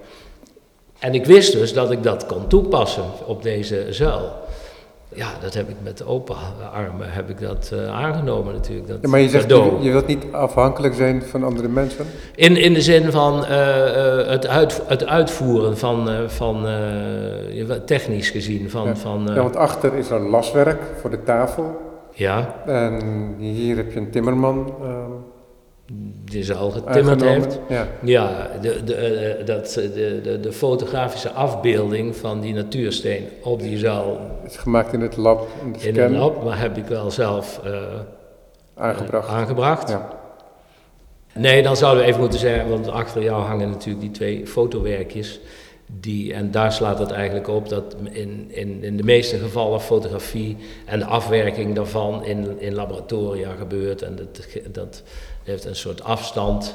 En 0.98 1.14
ik 1.14 1.26
wist 1.26 1.52
dus 1.52 1.72
dat 1.72 1.90
ik 1.90 2.02
dat 2.02 2.26
kon 2.26 2.46
toepassen 2.46 3.04
op 3.26 3.42
deze 3.42 3.86
zuil. 3.90 4.32
Ja, 5.14 5.28
dat 5.40 5.54
heb 5.54 5.68
ik 5.68 5.76
met 5.82 6.06
open 6.06 6.36
armen 6.72 7.12
heb 7.12 7.30
ik 7.30 7.40
dat 7.40 7.70
uh, 7.74 7.88
aangenomen 7.88 8.54
natuurlijk. 8.54 8.88
Dat 8.88 8.98
ja, 9.02 9.08
maar 9.08 9.20
je 9.20 9.28
zegt, 9.28 9.48
je, 9.48 9.76
je, 9.80 9.90
wilt 9.90 10.06
niet 10.06 10.24
afhankelijk 10.30 10.94
zijn 10.94 11.22
van 11.22 11.44
andere 11.44 11.68
mensen? 11.68 12.06
In, 12.34 12.56
in 12.56 12.74
de 12.74 12.82
zin 12.82 13.10
van 13.10 13.44
uh, 13.44 13.50
uh, 13.50 14.26
het, 14.26 14.46
uit, 14.46 14.82
het 14.86 15.06
uitvoeren 15.06 15.78
van, 15.78 16.08
van 16.26 16.66
technisch 17.84 18.30
gezien. 18.30 18.70
Van, 18.70 18.86
ja. 18.86 18.96
van, 18.96 19.22
ja, 19.34 19.42
want 19.42 19.56
achter 19.56 19.94
is 19.94 20.10
er 20.10 20.20
laswerk 20.20 20.82
voor 21.00 21.10
de 21.10 21.22
tafel. 21.22 21.80
Ja. 22.12 22.54
En 22.66 23.34
hier 23.38 23.76
heb 23.76 23.92
je 23.92 23.98
een 23.98 24.10
timmerman 24.10 24.74
die 26.24 26.42
ze 26.42 26.54
al 26.54 26.70
getimmerd 26.70 27.22
heeft. 27.22 27.58
Ja, 27.68 27.88
ja 28.02 28.50
de, 28.60 28.84
de, 28.84 29.42
dat, 29.44 29.72
de, 29.72 30.20
de, 30.22 30.40
de, 30.40 30.52
fotografische 30.52 31.30
afbeelding 31.30 32.16
van 32.16 32.40
die 32.40 32.54
natuursteen 32.54 33.28
op 33.42 33.60
die 33.60 33.78
zuil. 33.78 34.18
Het 34.42 34.50
is 34.50 34.56
gemaakt 34.56 34.92
in 34.92 35.00
het 35.00 35.16
lab. 35.16 35.48
In, 35.64 35.72
de 35.72 35.88
in 35.88 36.00
het 36.00 36.12
lab, 36.12 36.44
maar 36.44 36.60
heb 36.60 36.76
ik 36.76 36.86
wel 36.86 37.10
zelf 37.10 37.60
uh, 37.66 37.72
aangebracht. 38.74 39.28
Uh, 39.28 39.34
aangebracht. 39.34 39.88
Ja. 39.88 40.08
Nee, 41.34 41.62
dan 41.62 41.76
zouden 41.76 42.02
we 42.02 42.08
even 42.08 42.20
moeten 42.20 42.38
zeggen, 42.38 42.68
want 42.68 42.88
achter 42.88 43.22
jou 43.22 43.42
hangen 43.42 43.70
natuurlijk 43.70 44.00
die 44.00 44.10
twee 44.10 44.46
fotowerkjes. 44.46 45.40
Die, 45.86 46.34
en 46.34 46.50
daar 46.50 46.72
slaat 46.72 46.98
het 46.98 47.10
eigenlijk 47.10 47.48
op 47.48 47.68
dat 47.68 47.96
in, 48.10 48.46
in, 48.48 48.82
in 48.82 48.96
de 48.96 49.02
meeste 49.02 49.38
gevallen 49.38 49.80
fotografie 49.80 50.56
en 50.84 50.98
de 50.98 51.04
afwerking 51.04 51.74
daarvan 51.74 52.24
in, 52.24 52.60
in 52.60 52.74
laboratoria 52.74 53.54
gebeurt. 53.54 54.02
En 54.02 54.16
dat, 54.16 54.46
dat 54.72 55.02
heeft 55.42 55.64
een 55.64 55.76
soort 55.76 56.02
afstand 56.02 56.74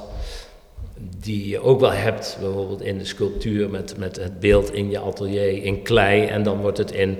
die 1.18 1.48
je 1.48 1.60
ook 1.60 1.80
wel 1.80 1.92
hebt, 1.92 2.38
bijvoorbeeld 2.42 2.82
in 2.82 2.98
de 2.98 3.06
sculptuur 3.06 3.70
met, 3.70 3.98
met 3.98 4.16
het 4.16 4.40
beeld 4.40 4.74
in 4.74 4.90
je 4.90 5.00
atelier 5.00 5.64
in 5.64 5.82
klei 5.82 6.26
en 6.26 6.44
dan 6.44 6.62
wordt 6.62 6.78
het 6.78 6.92
in 6.92 7.18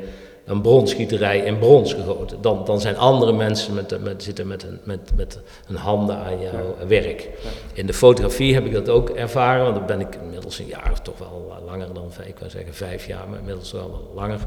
een 0.50 0.62
bronsgieterij 0.62 1.40
in 1.40 1.60
brons 1.60 1.94
gegoten. 1.94 2.42
Dan, 2.42 2.66
dan 2.66 2.82
zijn 2.82 2.98
andere 2.98 3.34
mensen 3.34 3.74
met, 3.74 4.04
met, 4.04 4.24
zitten 4.24 4.48
met 4.48 4.64
een, 4.64 4.80
met, 4.84 5.12
met 5.16 5.40
handen 5.74 6.16
aan 6.16 6.42
jouw 6.42 6.76
ja. 6.80 6.88
werk. 6.88 7.30
In 7.74 7.86
de 7.86 7.94
fotografie 7.94 8.54
heb 8.54 8.66
ik 8.66 8.74
dat 8.74 8.90
ook 8.90 9.10
ervaren, 9.10 9.64
want 9.64 9.76
dan 9.76 9.86
ben 9.86 10.00
ik 10.00 10.16
inmiddels 10.22 10.60
een 10.60 10.66
jaar 10.66 10.92
of 10.92 11.00
toch 11.00 11.18
wel 11.18 11.64
langer 11.66 11.94
dan, 11.94 12.12
ik 12.26 12.36
kan 12.36 12.50
zeggen 12.50 12.74
vijf 12.74 13.08
jaar, 13.08 13.30
maar 13.30 13.40
inmiddels 13.40 13.72
wel 13.72 14.12
langer 14.16 14.40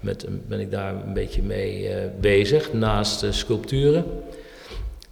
met, 0.00 0.26
ben 0.48 0.60
ik 0.60 0.70
daar 0.70 0.94
een 1.06 1.14
beetje 1.14 1.42
mee 1.42 1.88
uh, 1.88 1.94
bezig, 2.20 2.72
naast 2.72 3.22
uh, 3.22 3.32
sculpturen. 3.32 4.04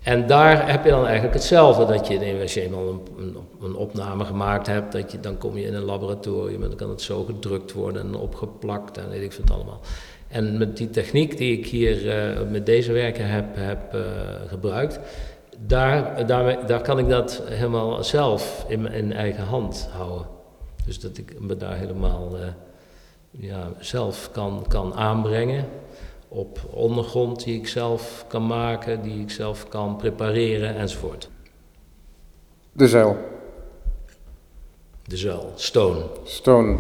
En 0.03 0.27
daar 0.27 0.71
heb 0.71 0.85
je 0.85 0.91
dan 0.91 1.05
eigenlijk 1.05 1.35
hetzelfde, 1.35 1.87
dat 1.87 2.07
je, 2.07 2.39
als 2.41 2.55
je 2.55 2.61
eenmaal 2.63 2.89
een, 2.89 3.01
een, 3.19 3.37
een, 3.63 3.75
opname 3.75 4.25
gemaakt 4.25 4.67
hebt, 4.67 4.93
dat 4.93 5.13
je, 5.13 5.21
dan 5.21 5.39
kom 5.39 5.57
je 5.57 5.67
in 5.67 5.75
een 5.75 5.85
laboratorium 5.85 6.63
en 6.63 6.69
dan 6.69 6.77
kan 6.77 6.91
het 6.91 7.03
zo 7.03 7.25
gedrukt 7.25 7.73
worden 7.73 8.03
en 8.03 8.15
opgeplakt 8.15 8.99
en 8.99 9.11
weet 9.11 9.23
ik 9.23 9.33
het 9.33 9.51
allemaal. 9.51 9.81
En 10.37 10.59
met 10.59 10.77
die 10.77 10.91
techniek 10.91 11.37
die 11.37 11.59
ik 11.59 11.67
hier 11.67 12.05
uh, 12.05 12.51
met 12.51 12.67
deze 12.67 12.93
werken 12.93 13.29
heb, 13.29 13.45
heb 13.55 13.95
uh, 13.95 14.01
gebruikt, 14.47 15.01
daar, 15.67 16.27
daar, 16.27 16.67
daar 16.67 16.83
kan 16.83 16.99
ik 16.99 17.09
dat 17.09 17.43
helemaal 17.45 18.05
zelf 18.05 18.65
in, 18.69 18.93
in 18.93 19.13
eigen 19.13 19.45
hand 19.45 19.89
houden. 19.93 20.27
Dus 20.85 21.01
dat 21.01 21.19
ik 21.19 21.41
me 21.41 21.57
daar 21.57 21.77
helemaal 21.77 22.37
uh, 22.37 22.43
ja, 23.31 23.73
zelf 23.79 24.31
kan, 24.33 24.65
kan 24.69 24.95
aanbrengen 24.95 25.65
op 26.29 26.61
ondergrond 26.71 27.45
die 27.45 27.59
ik 27.59 27.69
zelf 27.69 28.25
kan 28.29 28.47
maken, 28.47 29.03
die 29.03 29.21
ik 29.21 29.31
zelf 29.31 29.69
kan 29.69 29.97
prepareren 29.97 30.77
enzovoort. 30.77 31.31
De 32.73 32.89
zuil. 32.89 33.17
De 35.03 35.17
zuil, 35.17 35.53
stone. 35.55 36.05
Stone. 36.25 36.79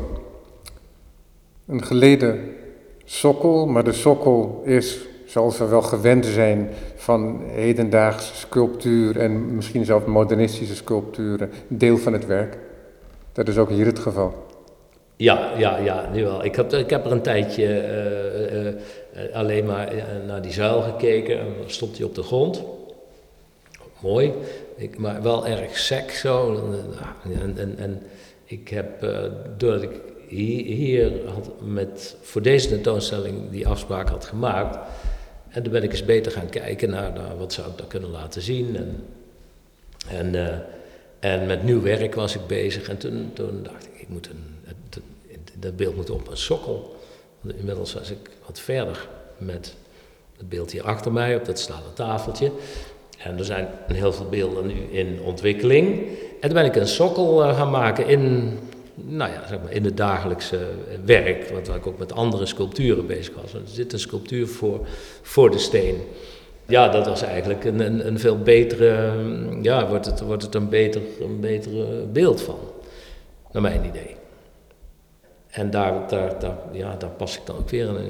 Een 1.66 1.84
geleden 1.84 2.64
sokkel, 3.06 3.66
maar 3.66 3.84
de 3.84 3.92
sokkel 3.92 4.62
is, 4.64 4.98
zoals 5.26 5.58
we 5.58 5.66
wel 5.66 5.82
gewend 5.82 6.26
zijn 6.26 6.68
van 6.94 7.40
hedendaagse 7.46 8.34
sculptuur 8.34 9.18
en 9.18 9.54
misschien 9.54 9.84
zelfs 9.84 10.04
modernistische 10.04 10.74
sculpturen, 10.74 11.50
deel 11.68 11.98
van 11.98 12.12
het 12.12 12.26
werk. 12.26 12.58
Dat 13.32 13.48
is 13.48 13.58
ook 13.58 13.70
hier 13.70 13.86
het 13.86 13.98
geval. 13.98 14.44
Ja, 15.16 15.52
ja, 15.56 15.78
ja, 15.78 16.08
nu 16.12 16.24
wel. 16.24 16.44
Ik 16.44 16.56
heb, 16.56 16.72
ik 16.72 16.90
heb 16.90 17.04
er 17.04 17.12
een 17.12 17.22
tijdje 17.22 17.64
uh, 17.64 19.24
uh, 19.26 19.34
alleen 19.34 19.64
maar 19.64 19.92
naar 20.26 20.42
die 20.42 20.52
zuil 20.52 20.82
gekeken 20.82 21.38
en 21.38 21.46
dan 21.58 21.70
stond 21.70 21.96
hij 21.96 22.06
op 22.06 22.14
de 22.14 22.22
grond. 22.22 22.64
Mooi, 24.00 24.32
ik, 24.76 24.98
maar 24.98 25.22
wel 25.22 25.46
erg 25.46 25.78
sec 25.78 26.10
zo. 26.10 26.62
En, 27.24 27.54
en, 27.58 27.78
en 27.78 28.02
ik 28.44 28.68
heb, 28.68 29.06
doordat 29.56 29.82
ik 29.82 30.00
hier, 30.28 31.12
had 31.26 31.50
met, 31.60 32.16
voor 32.22 32.42
deze 32.42 32.68
tentoonstelling 32.68 33.50
die 33.50 33.68
afspraak 33.68 34.08
had 34.08 34.24
gemaakt, 34.24 34.78
en 35.48 35.62
toen 35.62 35.72
ben 35.72 35.82
ik 35.82 35.90
eens 35.90 36.04
beter 36.04 36.32
gaan 36.32 36.48
kijken 36.48 36.90
naar, 36.90 37.12
wat 37.38 37.52
zou 37.52 37.70
ik 37.70 37.78
daar 37.78 37.86
kunnen 37.86 38.10
laten 38.10 38.42
zien. 38.42 38.76
En, 38.76 39.04
en, 40.08 40.64
en 41.18 41.46
met 41.46 41.62
nieuw 41.62 41.82
werk 41.82 42.14
was 42.14 42.34
ik 42.34 42.46
bezig 42.46 42.88
en 42.88 42.96
toen, 42.96 43.30
toen 43.32 43.62
dacht 43.62 43.86
ik, 43.86 44.00
ik 44.00 44.08
moet 44.08 44.28
een 44.28 44.56
dat 45.58 45.76
beeld 45.76 45.96
moet 45.96 46.10
op 46.10 46.30
een 46.30 46.36
sokkel. 46.36 46.96
Inmiddels 47.56 47.94
was 47.94 48.10
ik 48.10 48.30
wat 48.46 48.60
verder 48.60 49.08
met 49.38 49.74
het 50.36 50.48
beeld 50.48 50.72
hier 50.72 50.82
achter 50.82 51.12
mij 51.12 51.36
op 51.36 51.44
dat 51.44 51.58
stalen 51.58 51.94
tafeltje. 51.94 52.52
En 53.18 53.38
er 53.38 53.44
zijn 53.44 53.68
heel 53.92 54.12
veel 54.12 54.28
beelden 54.28 54.66
nu 54.66 54.74
in 54.74 55.20
ontwikkeling. 55.20 56.06
En 56.40 56.48
toen 56.48 56.52
ben 56.52 56.64
ik 56.64 56.76
een 56.76 56.88
sokkel 56.88 57.42
eh, 57.42 57.56
gaan 57.56 57.70
maken 57.70 58.06
in, 58.06 58.58
nou 58.96 59.32
ja, 59.32 59.46
zeg 59.48 59.62
maar 59.62 59.72
in 59.72 59.84
het 59.84 59.96
dagelijkse 59.96 60.58
werk, 61.04 61.48
wat 61.48 61.66
waar 61.66 61.76
ik 61.76 61.86
ook 61.86 61.98
met 61.98 62.12
andere 62.12 62.46
sculpturen 62.46 63.06
bezig 63.06 63.34
was. 63.34 63.54
Er 63.54 63.60
zit 63.64 63.92
een 63.92 63.98
sculptuur 63.98 64.48
voor, 64.48 64.86
voor 65.22 65.50
de 65.50 65.58
steen. 65.58 66.00
Ja, 66.66 66.88
dat 66.88 67.06
was 67.06 67.22
eigenlijk 67.22 67.64
een, 67.64 67.80
een, 67.80 68.06
een 68.06 68.18
veel 68.18 68.38
betere, 68.38 69.12
ja, 69.62 69.88
wordt 69.88 70.06
het, 70.06 70.20
wordt 70.20 70.42
het 70.42 70.54
een, 70.54 70.68
beter, 70.68 71.02
een 71.20 71.40
betere 71.40 72.06
beeld 72.06 72.42
van, 72.42 72.58
naar 73.52 73.62
mijn 73.62 73.84
idee. 73.84 74.16
En 75.50 75.70
daar, 75.70 75.94
ja, 76.72 76.96
daar 76.96 77.10
pas 77.10 77.36
ik 77.36 77.46
dan 77.46 77.56
ook 77.56 77.70
weer 77.70 77.88
in, 77.88 78.08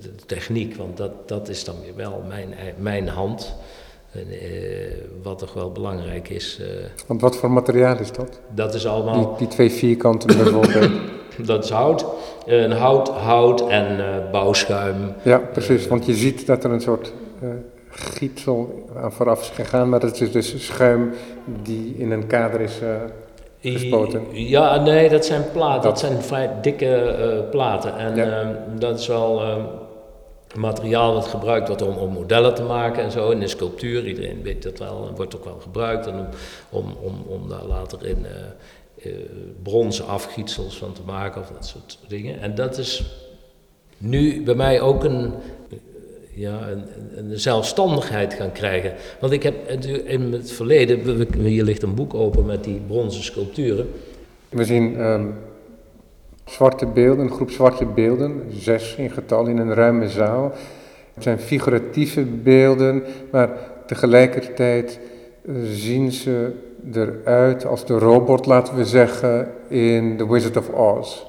de, 0.00 0.14
techniek, 0.26 0.76
want 0.76 0.96
dat, 0.96 1.28
dat 1.28 1.48
is 1.48 1.64
dan 1.64 1.80
weer 1.80 1.96
wel 1.96 2.24
mijn, 2.28 2.54
mijn 2.78 3.08
hand. 3.08 3.54
En, 4.12 4.26
eh, 4.30 4.40
wat 5.22 5.38
toch 5.38 5.52
wel 5.52 5.72
belangrijk 5.72 6.28
is. 6.28 6.58
Eh, 6.60 6.66
want 7.06 7.20
wat 7.20 7.36
voor 7.36 7.50
materiaal 7.50 7.98
is 7.98 8.12
dat? 8.12 8.40
Dat 8.54 8.74
is 8.74 8.86
allemaal. 8.86 9.14
Die, 9.14 9.36
die 9.38 9.48
twee 9.48 9.70
vierkanten 9.70 10.36
bijvoorbeeld. 10.36 10.90
dat 11.46 11.64
is 11.64 11.70
hout. 11.70 12.06
Een 12.46 12.72
hout, 12.72 13.08
hout 13.08 13.68
en 13.68 13.98
uh, 13.98 14.30
bouwschuim. 14.32 14.96
Ja, 15.22 15.38
precies. 15.38 15.86
want 15.86 16.06
je 16.06 16.14
ziet 16.14 16.46
dat 16.46 16.64
er 16.64 16.70
een 16.70 16.80
soort 16.80 17.12
gietsel 17.88 18.84
aan 18.96 19.12
vooraf 19.12 19.40
is 19.40 19.48
gegaan, 19.48 19.88
maar 19.88 20.00
dat 20.00 20.20
is 20.20 20.32
dus 20.32 20.66
schuim 20.66 21.12
die 21.62 21.94
in 21.98 22.10
een 22.10 22.26
kader 22.26 22.60
is 22.60 22.78
gespoten? 23.60 24.22
Ja, 24.32 24.82
nee, 24.82 25.08
dat 25.08 25.24
zijn 25.24 25.44
platen. 25.52 25.82
Dat, 25.82 25.98
zijn 25.98 26.22
vrij 26.22 26.50
dikke 26.60 27.16
uh, 27.18 27.50
platen. 27.50 27.96
En 27.96 28.16
ja. 28.16 28.42
uh, 28.42 28.48
dat 28.78 28.98
is 28.98 29.06
wel 29.06 29.42
uh, 29.42 29.54
materiaal 30.56 31.14
dat 31.14 31.26
gebruikt 31.26 31.66
wordt 31.66 31.82
om, 31.82 31.96
om, 31.96 32.12
modellen 32.12 32.54
te 32.54 32.62
maken 32.62 33.02
en 33.02 33.10
zo. 33.10 33.30
In 33.30 33.40
de 33.40 33.48
sculptuur, 33.48 34.06
iedereen 34.06 34.42
weet 34.42 34.62
dat 34.62 34.78
wel, 34.78 35.12
wordt 35.16 35.36
ook 35.36 35.44
wel 35.44 35.58
gebruikt. 35.60 36.06
Om, 36.06 36.26
om, 36.70 36.94
om, 37.02 37.22
om 37.26 37.48
daar 37.48 37.64
later 37.64 38.06
in 38.06 38.26
uh, 39.06 39.12
bronzen 39.62 40.06
afgietsels 40.06 40.78
van 40.78 40.92
te 40.92 41.02
maken 41.06 41.40
of 41.40 41.48
dat 41.48 41.66
soort 41.66 41.98
dingen. 42.08 42.40
En 42.40 42.54
dat 42.54 42.78
is 42.78 43.04
nu 43.98 44.42
bij 44.42 44.54
mij 44.54 44.80
ook 44.80 45.04
een, 45.04 45.32
ja, 46.34 46.68
een, 46.68 46.84
een, 47.14 47.38
zelfstandigheid 47.38 48.34
gaan 48.34 48.52
krijgen. 48.52 48.94
Want 49.20 49.32
ik 49.32 49.42
heb 49.42 49.68
in 50.04 50.32
het 50.32 50.52
verleden, 50.52 51.26
hier 51.42 51.64
ligt 51.64 51.82
een 51.82 51.94
boek 51.94 52.14
open 52.14 52.46
met 52.46 52.64
die 52.64 52.80
bronzen 52.86 53.22
sculpturen. 53.22 53.90
We 54.48 54.64
zien 54.64 55.00
um, 55.00 55.34
zwarte 56.50 56.86
beelden, 56.86 57.24
een 57.24 57.32
groep 57.32 57.50
zwarte 57.50 57.84
beelden, 57.84 58.42
zes 58.50 58.94
in 58.94 59.10
getal 59.10 59.46
in 59.46 59.58
een 59.58 59.74
ruime 59.74 60.08
zaal. 60.08 60.52
Het 61.14 61.22
zijn 61.22 61.38
figuratieve 61.38 62.24
beelden, 62.24 63.02
maar 63.30 63.50
tegelijkertijd 63.86 64.98
uh, 65.42 65.54
zien 65.64 66.12
ze 66.12 66.52
eruit 66.92 67.66
als 67.66 67.86
de 67.86 67.98
robot, 67.98 68.46
laten 68.46 68.76
we 68.76 68.84
zeggen, 68.84 69.48
in 69.68 70.16
The 70.16 70.32
Wizard 70.32 70.56
of 70.56 70.68
Oz 70.68 71.22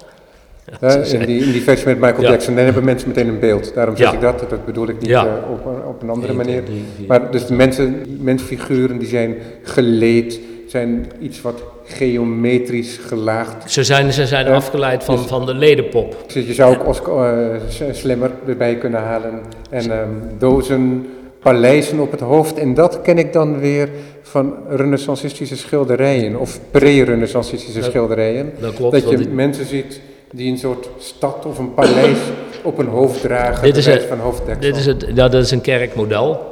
in, 0.79 1.25
die, 1.25 1.45
in 1.45 1.51
die 1.51 1.61
versie 1.61 1.85
met 1.87 1.99
Michael 1.99 2.21
Jackson, 2.21 2.55
dan 2.55 2.63
hebben 2.63 2.83
mensen 2.83 3.07
meteen 3.07 3.27
een 3.27 3.39
beeld. 3.39 3.73
Daarom 3.73 3.95
zeg 3.95 4.13
ik 4.13 4.21
dat, 4.21 4.39
dat 4.49 4.65
bedoel 4.65 4.87
ik 4.87 4.99
niet 4.99 5.09
uh, 5.09 5.23
op, 5.51 5.85
op, 5.87 6.01
een 6.01 6.09
andere 6.09 6.33
manier. 6.33 6.63
maar 7.07 7.31
dus 7.31 7.45
de 7.45 7.53
mensen, 7.53 8.03
mensfiguren 8.19 8.97
die 8.97 9.07
zijn 9.07 9.35
geleed, 9.63 10.39
zijn 10.71 11.11
iets 11.19 11.41
wat 11.41 11.63
geometrisch 11.85 12.97
gelaagd. 13.07 13.71
Ze 13.71 13.83
zijn, 13.83 14.13
ze 14.13 14.27
zijn 14.27 14.47
afgeleid 14.47 15.03
van, 15.03 15.15
dus, 15.15 15.25
van 15.25 15.45
de 15.45 15.53
ledenpop. 15.53 16.23
Dus 16.33 16.45
je 16.45 16.53
zou 16.53 16.75
ook 16.75 16.87
Oscar, 16.87 17.53
uh, 17.53 17.91
Slimmer 17.91 18.31
erbij 18.47 18.77
kunnen 18.77 18.99
halen. 18.99 19.41
En 19.69 19.91
um, 19.91 20.21
dozen, 20.37 21.05
paleizen 21.41 21.99
op 21.99 22.11
het 22.11 22.19
hoofd. 22.19 22.57
En 22.57 22.73
dat 22.73 23.01
ken 23.01 23.17
ik 23.17 23.33
dan 23.33 23.59
weer 23.59 23.89
van 24.21 24.53
renaissancistische 24.69 25.57
schilderijen 25.57 26.39
of 26.39 26.59
pre-renaissancistische 26.71 27.83
schilderijen. 27.83 28.53
Dat, 28.59 28.73
klopt, 28.73 28.93
dat 28.93 29.09
je 29.09 29.27
mensen 29.27 29.65
ziet 29.65 30.01
die 30.31 30.51
een 30.51 30.57
soort 30.57 30.89
stad 30.97 31.45
of 31.45 31.57
een 31.57 31.73
paleis 31.73 32.19
op 32.63 32.77
een 32.77 32.87
hoofd 32.87 33.21
dragen. 33.21 33.63
Dit 33.63 33.77
is, 33.77 33.85
het, 33.85 34.03
van 34.03 34.19
hoofddeksel. 34.19 34.71
dit 34.71 34.77
is, 34.77 34.85
het, 34.85 35.15
dat 35.15 35.33
is 35.33 35.51
een 35.51 35.61
kerkmodel. 35.61 36.49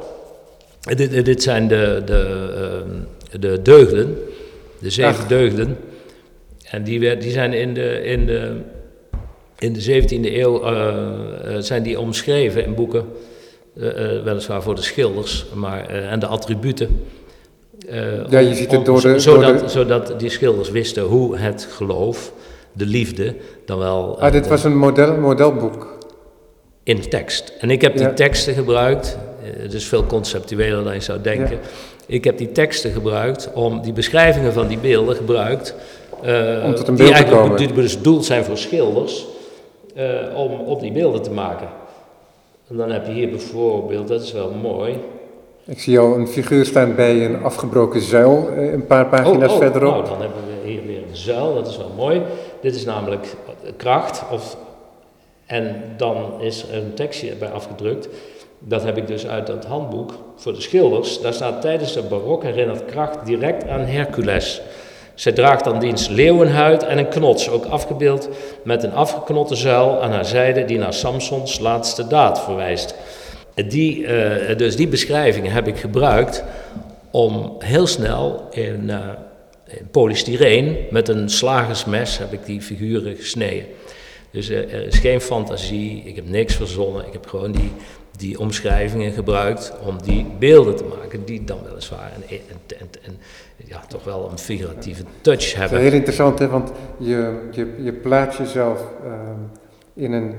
Dit, 0.80 1.26
dit 1.26 1.44
zijn 1.44 1.68
de, 1.68 2.02
de, 2.06 2.50
uh, 2.86 2.96
de 3.40 3.62
deugden, 3.62 4.18
de 4.80 4.90
zeven 4.90 5.22
Ach. 5.22 5.28
deugden. 5.28 5.78
En 6.64 6.84
die, 6.84 7.18
die 7.18 7.32
zijn 7.32 7.54
in 7.54 7.74
de, 7.74 8.04
in 8.04 8.26
de, 8.26 8.52
in 9.60 9.74
de 9.74 10.02
17e 10.02 10.34
eeuw 10.34 10.64
uh, 10.64 11.58
zijn 11.60 11.84
die 11.84 12.00
omschreven 12.00 12.66
in 12.66 12.76
boeken. 12.76 13.06
Uh, 13.78 14.24
weliswaar 14.24 14.62
voor 14.62 14.76
de 14.76 14.82
schilders 14.82 15.46
maar, 15.54 15.88
en 15.88 16.20
de 16.20 16.26
attributen. 16.26 17.02
ja, 18.30 18.40
je 18.40 18.56
ziet 18.56 18.72
het 18.72 18.86
door 18.86 19.02
de, 19.02 19.20
zodat, 19.20 19.50
door 19.50 19.62
de... 19.62 19.70
zodat 19.70 20.20
die 20.20 20.30
schilders 20.30 20.70
wisten 20.70 21.04
hoe 21.04 21.38
het 21.38 21.68
geloof 21.72 22.34
de 22.74 22.86
liefde 22.86 23.36
dan 23.66 23.78
wel. 23.78 24.22
Ah, 24.22 24.32
dit 24.32 24.48
was 24.48 24.64
een 24.64 24.78
model, 24.78 25.18
modelboek. 25.18 25.98
In 26.84 27.10
tekst. 27.10 27.54
En 27.60 27.70
ik 27.70 27.82
heb 27.82 27.98
die 27.98 28.14
teksten 28.14 28.54
gebruikt, 28.54 29.18
eh, 29.44 29.62
het 29.62 29.74
is 29.74 29.86
veel 29.86 30.06
conceptueler 30.06 30.84
dan 30.84 30.94
je 30.94 31.00
zou 31.00 31.22
denken. 31.22 31.60
Ik 32.10 32.24
heb 32.24 32.38
die 32.38 32.52
teksten 32.52 32.92
gebruikt 32.92 33.50
om 33.54 33.82
die 33.82 33.94
beschrijvingen 33.94 34.54
van 34.54 34.68
die 34.68 34.78
beelden 34.78 35.16
gebruikt. 35.16 35.76
Uh, 36.26 36.64
om 36.66 36.76
tot 36.76 36.88
een 36.88 36.96
beeld 36.96 37.16
die 37.16 37.24
te 37.26 37.32
komen. 37.32 37.58
Die 37.58 37.74
dus 37.74 37.98
bedoeld 37.98 38.26
zijn 38.26 38.44
voor 38.44 38.58
schilders, 38.58 39.26
uh, 39.98 40.06
om 40.36 40.52
op 40.52 40.80
die 40.80 40.92
beelden 40.92 41.22
te 41.22 41.32
maken. 41.32 41.68
En 42.70 42.78
dan 42.78 42.92
heb 42.92 43.06
je 43.06 43.12
hier 43.12 43.30
bijvoorbeeld, 43.30 44.08
dat 44.08 44.22
is 44.22 44.32
wel 44.32 44.52
mooi. 44.62 44.98
Ik 45.66 45.80
zie 45.80 46.00
al 46.00 46.16
een 46.16 46.28
figuur 46.28 46.66
staan 46.66 46.96
bij 46.96 47.26
een 47.26 47.44
afgebroken 47.44 48.02
zuil, 48.02 48.50
een 48.58 48.86
paar 48.86 49.06
pagina's 49.06 49.50
oh, 49.50 49.56
oh, 49.56 49.62
verderop. 49.62 49.94
Nou, 49.94 50.08
dan 50.08 50.22
hebben 50.22 50.42
we 50.64 50.70
hier 50.70 50.86
weer 50.86 51.02
een 51.10 51.18
zuil, 51.18 51.54
dat 51.54 51.68
is 51.68 51.78
wel 51.78 51.92
mooi. 51.96 52.22
Dit 52.62 52.76
is 52.76 52.86
namelijk 52.86 53.36
kracht. 53.78 54.24
Of, 54.32 54.58
en 55.46 55.84
dan 55.98 56.34
is 56.40 56.66
er 56.70 56.78
een 56.78 56.94
tekstje 56.94 57.36
bij 57.36 57.50
afgedrukt. 57.50 58.10
Dat 58.60 58.84
heb 58.84 58.98
ik 58.98 59.08
dus 59.08 59.28
uit 59.28 59.48
het 59.48 59.66
handboek 59.66 60.14
voor 60.36 60.54
de 60.54 60.62
schilders. 60.62 61.22
Daar 61.22 61.34
staat 61.34 61.62
tijdens 61.62 61.94
de 61.94 62.02
barok 62.02 62.44
herinnert 62.44 62.86
kracht 62.86 63.26
direct 63.26 63.68
aan 63.68 63.86
Hercules. 63.86 64.62
Zij 65.14 65.32
draagt 65.32 65.64
dan 65.64 65.80
dienst 65.80 66.10
leeuwenhuid 66.10 66.84
en 66.84 66.98
een 66.98 67.10
knots, 67.10 67.50
ook 67.50 67.66
afgebeeld 67.66 68.30
met 68.64 68.84
een 68.84 68.94
afgeknotte 68.94 69.56
zuil 69.56 70.02
aan 70.02 70.12
haar 70.12 70.26
zijde 70.26 70.66
die 70.66 70.78
naar 70.78 70.94
Samsons 70.94 71.60
laatste 71.60 72.08
daad 72.08 72.42
verwijst. 72.42 72.96
die, 73.56 74.08
dus 74.56 74.76
die 74.76 74.88
beschrijvingen 74.88 75.52
heb 75.52 75.68
ik 75.68 75.78
gebruikt 75.78 76.44
om 77.12 77.56
heel 77.60 77.88
snel 77.88 78.48
in, 78.52 78.92
in 79.68 79.88
polystyreen 79.92 80.78
met 80.90 81.08
een 81.08 81.30
slagersmes 81.30 82.18
heb 82.18 82.34
ik 82.34 82.46
die 82.46 82.62
figuren 82.62 83.16
gesneden. 83.16 83.66
Dus 84.32 84.50
er 84.50 84.86
is 84.86 84.98
geen 84.98 85.22
fantasie, 85.22 86.04
ik 86.06 86.16
heb 86.16 86.30
niks 86.30 86.56
verzonnen, 86.56 87.06
ik 87.06 87.14
heb 87.14 87.28
gewoon 87.28 87.52
die, 87.52 87.72
die 88.20 88.40
omschrijvingen 88.40 89.12
gebruikt 89.12 89.74
om 89.86 89.98
die 90.04 90.26
beelden 90.40 90.76
te 90.76 90.84
maken, 90.84 91.26
die 91.26 91.44
dan 91.44 91.58
weliswaar 91.70 92.12
en, 92.14 92.38
en, 92.80 92.88
en, 93.06 93.18
ja, 93.56 93.82
toch 93.88 94.04
wel 94.04 94.30
een 94.32 94.38
figuratieve 94.38 95.04
touch 95.22 95.54
hebben. 95.54 95.72
Dat 95.72 95.80
is 95.80 95.86
heel 95.86 95.98
interessant, 95.98 96.40
hè? 96.40 96.48
want 96.48 96.72
je, 96.98 97.48
je, 97.52 97.68
je 97.82 97.94
plaatst 97.94 98.38
jezelf 98.38 98.82
ehm, 99.04 99.40
in 99.94 100.14
een 100.14 100.34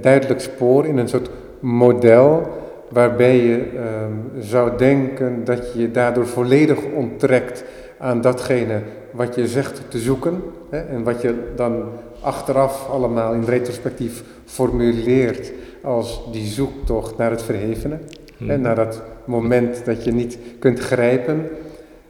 duidelijk 0.00 0.40
spoor, 0.40 0.86
in 0.86 0.96
een 0.96 1.08
soort 1.08 1.30
model, 1.60 2.48
waarbij 2.88 3.36
je 3.36 3.62
ehm, 3.76 4.42
zou 4.42 4.78
denken 4.78 5.44
dat 5.44 5.72
je 5.72 5.80
je 5.80 5.90
daardoor 5.90 6.26
volledig 6.26 6.78
onttrekt 6.94 7.64
aan 7.98 8.20
datgene 8.20 8.82
wat 9.10 9.34
je 9.34 9.46
zegt 9.46 9.80
te 9.88 9.98
zoeken 9.98 10.42
hè, 10.70 10.78
en 10.78 11.02
wat 11.02 11.22
je 11.22 11.52
dan 11.54 11.84
achteraf 12.20 12.88
allemaal 12.88 13.32
in 13.32 13.44
retrospectief 13.44 14.22
formuleert 14.44 15.52
als 15.86 16.22
die 16.32 16.46
zoektocht 16.46 17.16
naar 17.16 17.30
het 17.30 17.42
verhevene. 17.42 17.98
Hmm. 18.36 18.50
En 18.50 18.60
naar 18.60 18.74
dat 18.74 19.02
moment 19.24 19.84
dat 19.84 20.04
je 20.04 20.12
niet 20.12 20.38
kunt 20.58 20.78
grijpen. 20.78 21.48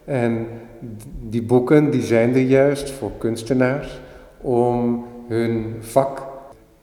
En 0.05 0.47
die 1.21 1.43
boeken 1.43 1.89
die 1.89 2.01
zijn 2.01 2.33
er 2.33 2.41
juist 2.41 2.91
voor 2.91 3.11
kunstenaars 3.17 3.99
om 4.41 5.05
hun 5.27 5.75
vak 5.79 6.27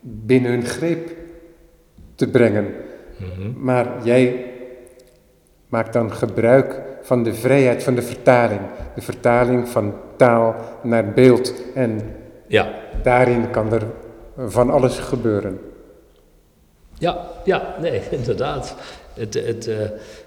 binnen 0.01 0.51
hun 0.51 0.65
greep 0.65 1.11
te 2.15 2.29
brengen. 2.29 2.67
Hmm. 3.17 3.55
Maar 3.59 3.89
jij 4.03 4.45
maakt 5.69 5.93
dan 5.93 6.13
gebruik 6.13 6.83
van 7.03 7.23
de 7.23 7.35
vrijheid 7.35 7.83
van 7.83 7.95
de 7.95 8.03
vertaling. 8.03 8.61
De 8.95 9.03
vertaling 9.03 9.69
van 9.69 9.95
taal 10.17 10.55
naar 10.83 11.13
beeld. 11.13 11.55
En 11.75 12.01
ja. 12.47 12.73
daarin 13.03 13.51
kan 13.51 13.73
er 13.73 13.83
van 14.37 14.71
alles 14.71 14.99
gebeuren. 14.99 15.59
Ja, 16.99 17.27
ja, 17.45 17.75
nee, 17.81 18.03
inderdaad. 18.19 18.75
Het, 19.15 19.35
het, 19.35 19.67
uh, 19.67 19.77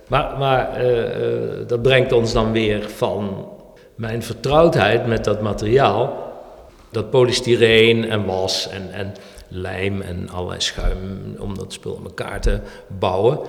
maar 0.08 0.38
maar 0.38 0.86
uh, 0.86 1.67
dat 1.67 1.82
brengt 1.82 2.12
ons 2.12 2.34
dan 2.34 2.51
weer 2.51 2.89
van 2.89 3.49
mijn 3.95 4.23
vertrouwdheid 4.23 5.08
met 5.08 5.23
dat 5.23 5.41
materiaal. 5.41 6.25
Dat 6.91 7.10
polystyreen 7.10 8.10
en 8.10 8.25
was 8.25 8.69
en, 8.69 8.91
en 8.91 9.13
lijm 9.47 10.01
en 10.01 10.30
allerlei 10.30 10.62
schuim 10.62 11.36
om 11.39 11.58
dat 11.58 11.73
spul 11.73 11.95
in 11.95 12.03
elkaar 12.03 12.41
te 12.41 12.60
bouwen. 12.99 13.39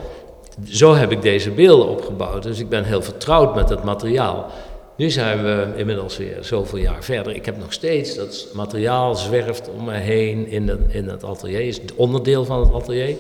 Zo 0.65 0.95
heb 0.95 1.13
ik 1.13 1.23
deze 1.23 1.51
beelden 1.51 1.89
opgebouwd. 1.89 2.43
Dus 2.43 2.59
ik 2.59 2.69
ben 2.69 2.85
heel 2.85 3.03
vertrouwd 3.03 3.55
met 3.55 3.69
het 3.69 3.85
materiaal. 3.85 4.51
Nu 4.99 5.11
zijn 5.11 5.43
we 5.43 5.73
inmiddels 5.77 6.17
weer 6.17 6.37
zoveel 6.41 6.79
jaar 6.79 7.05
verder. 7.05 7.35
Ik 7.35 7.45
heb 7.45 7.59
nog 7.59 7.73
steeds 7.73 8.15
dat 8.15 8.49
materiaal 8.55 9.15
zwerft 9.15 9.69
om 9.69 9.85
me 9.85 9.95
heen 9.95 10.47
in 10.47 10.69
het, 10.69 10.81
in 10.89 11.09
het 11.09 11.25
atelier. 11.25 11.61
Is 11.61 11.77
het 11.77 11.95
onderdeel 11.95 12.45
van 12.45 12.61
het 12.61 12.73
atelier. 12.73 13.17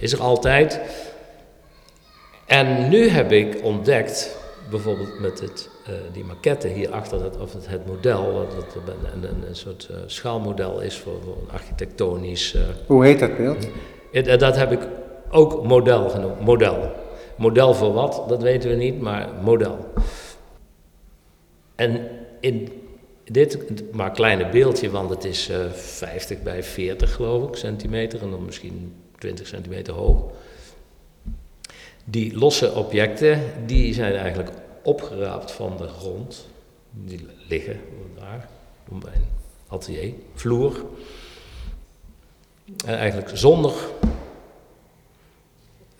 Is 0.00 0.12
er 0.12 0.20
altijd. 0.20 0.80
En 2.46 2.88
nu 2.88 3.08
heb 3.08 3.32
ik 3.32 3.60
ontdekt, 3.62 4.36
bijvoorbeeld 4.70 5.20
met 5.20 5.40
het, 5.40 5.68
uh, 5.88 5.94
die 6.12 6.24
maquette 6.24 6.68
hierachter, 6.68 7.18
dat, 7.18 7.38
of 7.38 7.52
het, 7.52 7.68
het 7.68 7.86
model, 7.86 8.32
dat, 8.32 8.72
dat 8.84 8.94
een, 9.14 9.28
een, 9.28 9.48
een, 9.48 9.56
soort 9.56 9.88
uh, 9.90 9.96
schaalmodel 10.06 10.80
is 10.80 10.96
voor, 10.96 11.18
voor 11.24 11.36
een 11.42 11.54
architectonisch. 11.54 12.54
Uh, 12.54 12.62
Hoe 12.86 13.04
heet 13.04 13.18
dat 13.18 13.36
beeld? 13.36 13.68
dat 14.40 14.56
heb 14.56 14.72
ik 14.72 14.80
ook 15.30 15.64
model 15.64 16.08
genoemd. 16.08 16.40
Model. 16.40 16.90
Model 17.36 17.74
voor 17.74 17.92
wat, 17.92 18.24
dat 18.28 18.42
weten 18.42 18.70
we 18.70 18.76
niet, 18.76 19.00
maar 19.00 19.28
model. 19.42 19.78
En 21.76 22.08
in 22.40 22.68
dit 23.24 23.82
maar 23.92 24.10
kleine 24.10 24.48
beeldje, 24.48 24.90
want 24.90 25.10
het 25.10 25.24
is 25.24 25.50
uh, 25.50 25.64
eh, 25.64 25.72
50 25.72 26.42
bij 26.42 26.62
40 26.62 27.14
geloof 27.14 27.48
ik, 27.48 27.56
centimeter 27.56 28.22
en 28.22 28.30
dan 28.30 28.44
misschien 28.44 28.94
20 29.18 29.46
centimeter 29.46 29.94
hoog. 29.94 30.22
Die 32.04 32.38
losse 32.38 32.74
objecten, 32.74 33.40
die 33.66 33.94
zijn 33.94 34.14
eigenlijk 34.14 34.50
opgeraapt 34.82 35.50
van 35.52 35.76
de 35.76 35.88
grond. 35.88 36.46
Die 36.90 37.26
liggen 37.48 37.80
daar, 38.18 38.48
op 38.88 39.02
mijn 39.02 39.24
atelier, 39.68 40.12
vloer. 40.34 40.84
En 42.86 42.96
eigenlijk 42.96 43.30
zonder 43.34 43.72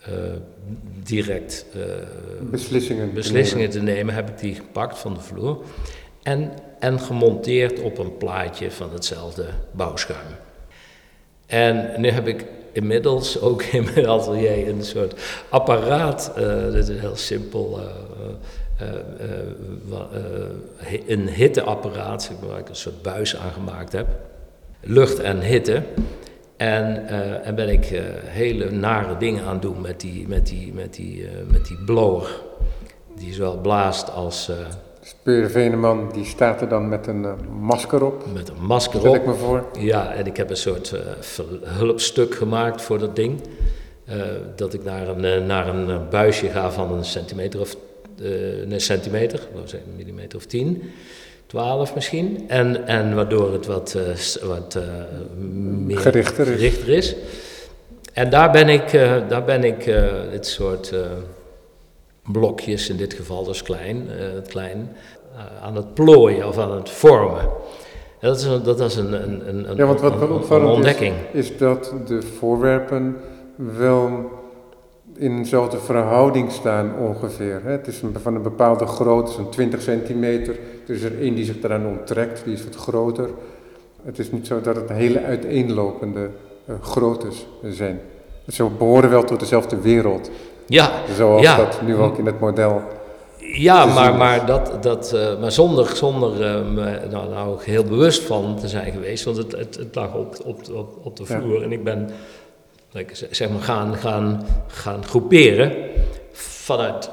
uh, 0.09 0.13
direct 1.03 1.65
uh, 1.75 1.83
beslissingen, 2.51 3.13
beslissingen 3.13 3.69
te, 3.69 3.81
nemen. 3.81 4.13
heb 4.13 4.29
ik 4.29 4.39
die 4.39 4.55
gepakt 4.55 4.97
van 4.97 5.13
de 5.13 5.19
vloer 5.19 5.57
en, 6.23 6.51
en 6.79 6.99
gemonteerd 6.99 7.81
op 7.81 7.97
een 7.97 8.17
plaatje 8.17 8.71
van 8.71 8.91
hetzelfde 8.93 9.45
bouwschuim. 9.71 10.27
En 11.45 12.01
nu 12.01 12.09
heb 12.09 12.27
ik 12.27 12.45
inmiddels 12.71 13.41
ook 13.41 13.63
in 13.63 13.83
mijn 13.93 14.07
atelier 14.07 14.67
een 14.67 14.83
soort 14.83 15.21
apparaat, 15.49 16.31
uh, 16.37 16.71
dit 16.71 16.89
is 16.89 16.99
heel 16.99 17.15
simpel, 17.15 17.79
een 21.07 21.27
hitteapparaat, 21.27 22.31
waar 22.47 22.59
ik 22.59 22.69
een 22.69 22.75
soort 22.75 23.01
buis 23.01 23.37
aan 23.37 23.51
gemaakt 23.51 23.91
heb. 23.91 24.07
Lucht 24.81 25.19
en 25.19 25.41
hitte. 25.41 25.83
En, 26.57 27.05
uh, 27.09 27.47
en 27.47 27.55
ben 27.55 27.69
ik 27.69 27.91
uh, 27.91 27.99
hele 28.25 28.71
nare 28.71 29.17
dingen 29.17 29.43
aan 29.43 29.59
doen 29.59 29.81
met 29.81 29.99
die, 29.99 30.27
met 30.27 30.47
die, 30.47 30.73
met 30.73 30.93
die, 30.93 31.21
uh, 31.21 31.29
met 31.51 31.65
die 31.65 31.77
blower. 31.85 32.41
Die 33.15 33.33
zowel 33.33 33.57
blaast 33.57 34.11
als... 34.11 34.51
Speer 35.01 35.49
Veneman, 35.49 36.09
die 36.13 36.25
staat 36.25 36.61
er 36.61 36.69
dan 36.69 36.89
met 36.89 37.07
een 37.07 37.25
masker 37.59 38.03
op. 38.03 38.25
Met 38.33 38.49
een 38.49 38.65
masker 38.65 38.99
Stel 38.99 39.11
op. 39.11 39.15
ik 39.15 39.25
me 39.25 39.33
voor. 39.33 39.65
Ja, 39.79 40.13
en 40.13 40.25
ik 40.25 40.37
heb 40.37 40.49
een 40.49 40.57
soort 40.57 40.93
hulpstuk 41.63 42.35
gemaakt 42.35 42.81
voor 42.81 42.99
dat 42.99 43.15
ding. 43.15 43.41
dat 44.55 44.73
ik 44.73 44.83
naar 44.83 45.07
een, 45.07 45.45
naar 45.45 45.67
een 45.67 46.09
buisje 46.09 46.49
ga 46.49 46.71
van 46.71 46.93
een 46.93 47.05
centimeter 47.05 47.59
of... 47.59 47.75
een 48.17 48.81
centimeter, 48.81 49.47
een 49.55 49.95
millimeter 49.95 50.37
of 50.37 50.45
tien. 50.45 50.83
12 51.47 51.95
misschien. 51.95 52.43
En, 52.47 52.87
en 52.87 53.15
waardoor 53.15 53.53
het 53.53 53.65
wat, 53.65 53.95
uh, 53.97 54.47
wat 54.47 54.77
uh, 54.77 54.83
meer 55.85 55.97
gerichter 55.97 56.47
is. 56.47 56.53
gerichter 56.53 56.89
is. 56.89 57.15
En 58.13 58.29
daar 58.29 58.51
ben 58.51 58.69
ik, 58.69 58.93
uh, 58.93 59.15
daar 59.27 59.43
ben 59.43 59.63
ik 59.63 59.85
dit 60.31 60.47
soort 60.47 60.93
blokjes, 62.31 62.89
in 62.89 62.97
dit 62.97 63.13
geval 63.13 63.43
dus 63.43 63.63
klein, 63.63 64.07
klein 64.47 64.95
aan 65.61 65.75
het 65.75 65.93
plooien 65.93 66.47
of 66.47 66.57
aan 66.57 66.71
het 66.71 66.89
vormen. 66.89 67.49
Dat 68.19 68.37
is, 68.37 68.43
een, 68.43 68.63
dat 68.63 68.79
is 68.79 68.95
een, 68.95 69.13
een, 69.23 69.69
een, 69.69 69.75
ja, 69.75 69.85
want 69.85 69.99
wat 69.99 70.29
opvallend 70.29 70.71
ontdekking. 70.71 71.15
Is, 71.31 71.49
is 71.49 71.57
dat 71.57 71.93
de 72.07 72.21
voorwerpen 72.21 73.17
wel 73.55 74.36
in 75.17 75.37
dezelfde 75.37 75.77
verhouding 75.77 76.51
staan 76.51 76.91
ongeveer. 76.99 77.61
Het 77.63 77.87
is 77.87 78.01
van 78.21 78.35
een 78.35 78.41
bepaalde 78.41 78.85
grootte, 78.85 79.31
zo'n 79.31 79.49
20 79.49 79.81
centimeter. 79.81 80.59
Er 80.87 80.93
is 80.93 81.01
er 81.01 81.21
één 81.21 81.35
die 81.35 81.45
zich 81.45 81.63
eraan 81.63 81.85
onttrekt, 81.85 82.43
die 82.43 82.53
is 82.53 82.63
wat 82.63 82.75
groter. 82.75 83.29
Het 84.03 84.19
is 84.19 84.31
niet 84.31 84.47
zo 84.47 84.61
dat 84.61 84.75
het 84.75 84.89
hele 84.89 85.23
uiteenlopende 85.23 86.29
uh, 86.65 86.75
groottes 86.81 87.47
zijn. 87.63 87.99
Ze 88.47 88.65
behoren 88.77 89.09
wel 89.09 89.23
tot 89.23 89.39
dezelfde 89.39 89.81
wereld. 89.81 90.29
Ja, 90.65 90.91
Zoals 91.15 91.41
ja. 91.41 91.57
dat 91.57 91.81
nu 91.81 91.95
ook 91.95 92.17
in 92.17 92.25
het 92.25 92.39
model. 92.39 92.81
Ja, 93.37 93.85
maar, 93.85 94.15
maar, 94.15 94.45
dat, 94.45 94.83
dat, 94.83 95.11
uh, 95.15 95.39
maar 95.39 95.51
zonder, 95.51 95.95
zonder 95.95 96.31
uh, 96.31 96.71
me 96.73 96.99
nou, 97.11 97.29
nou 97.29 97.57
heel 97.63 97.83
bewust 97.83 98.23
van 98.23 98.55
te 98.59 98.67
zijn 98.67 98.91
geweest. 98.91 99.23
Want 99.23 99.37
het, 99.37 99.51
het, 99.51 99.75
het 99.75 99.95
lag 99.95 100.15
op, 100.15 100.35
op, 100.45 100.61
op, 100.73 100.97
op 101.03 101.15
de 101.15 101.25
vloer. 101.25 101.57
Ja. 101.57 101.63
En 101.63 101.71
ik 101.71 101.83
ben 101.83 102.09
zeg 103.31 103.49
maar, 103.49 103.61
gaan, 103.61 103.95
gaan, 103.95 104.45
gaan 104.67 105.05
groeperen 105.05 105.75
vanuit 106.31 107.09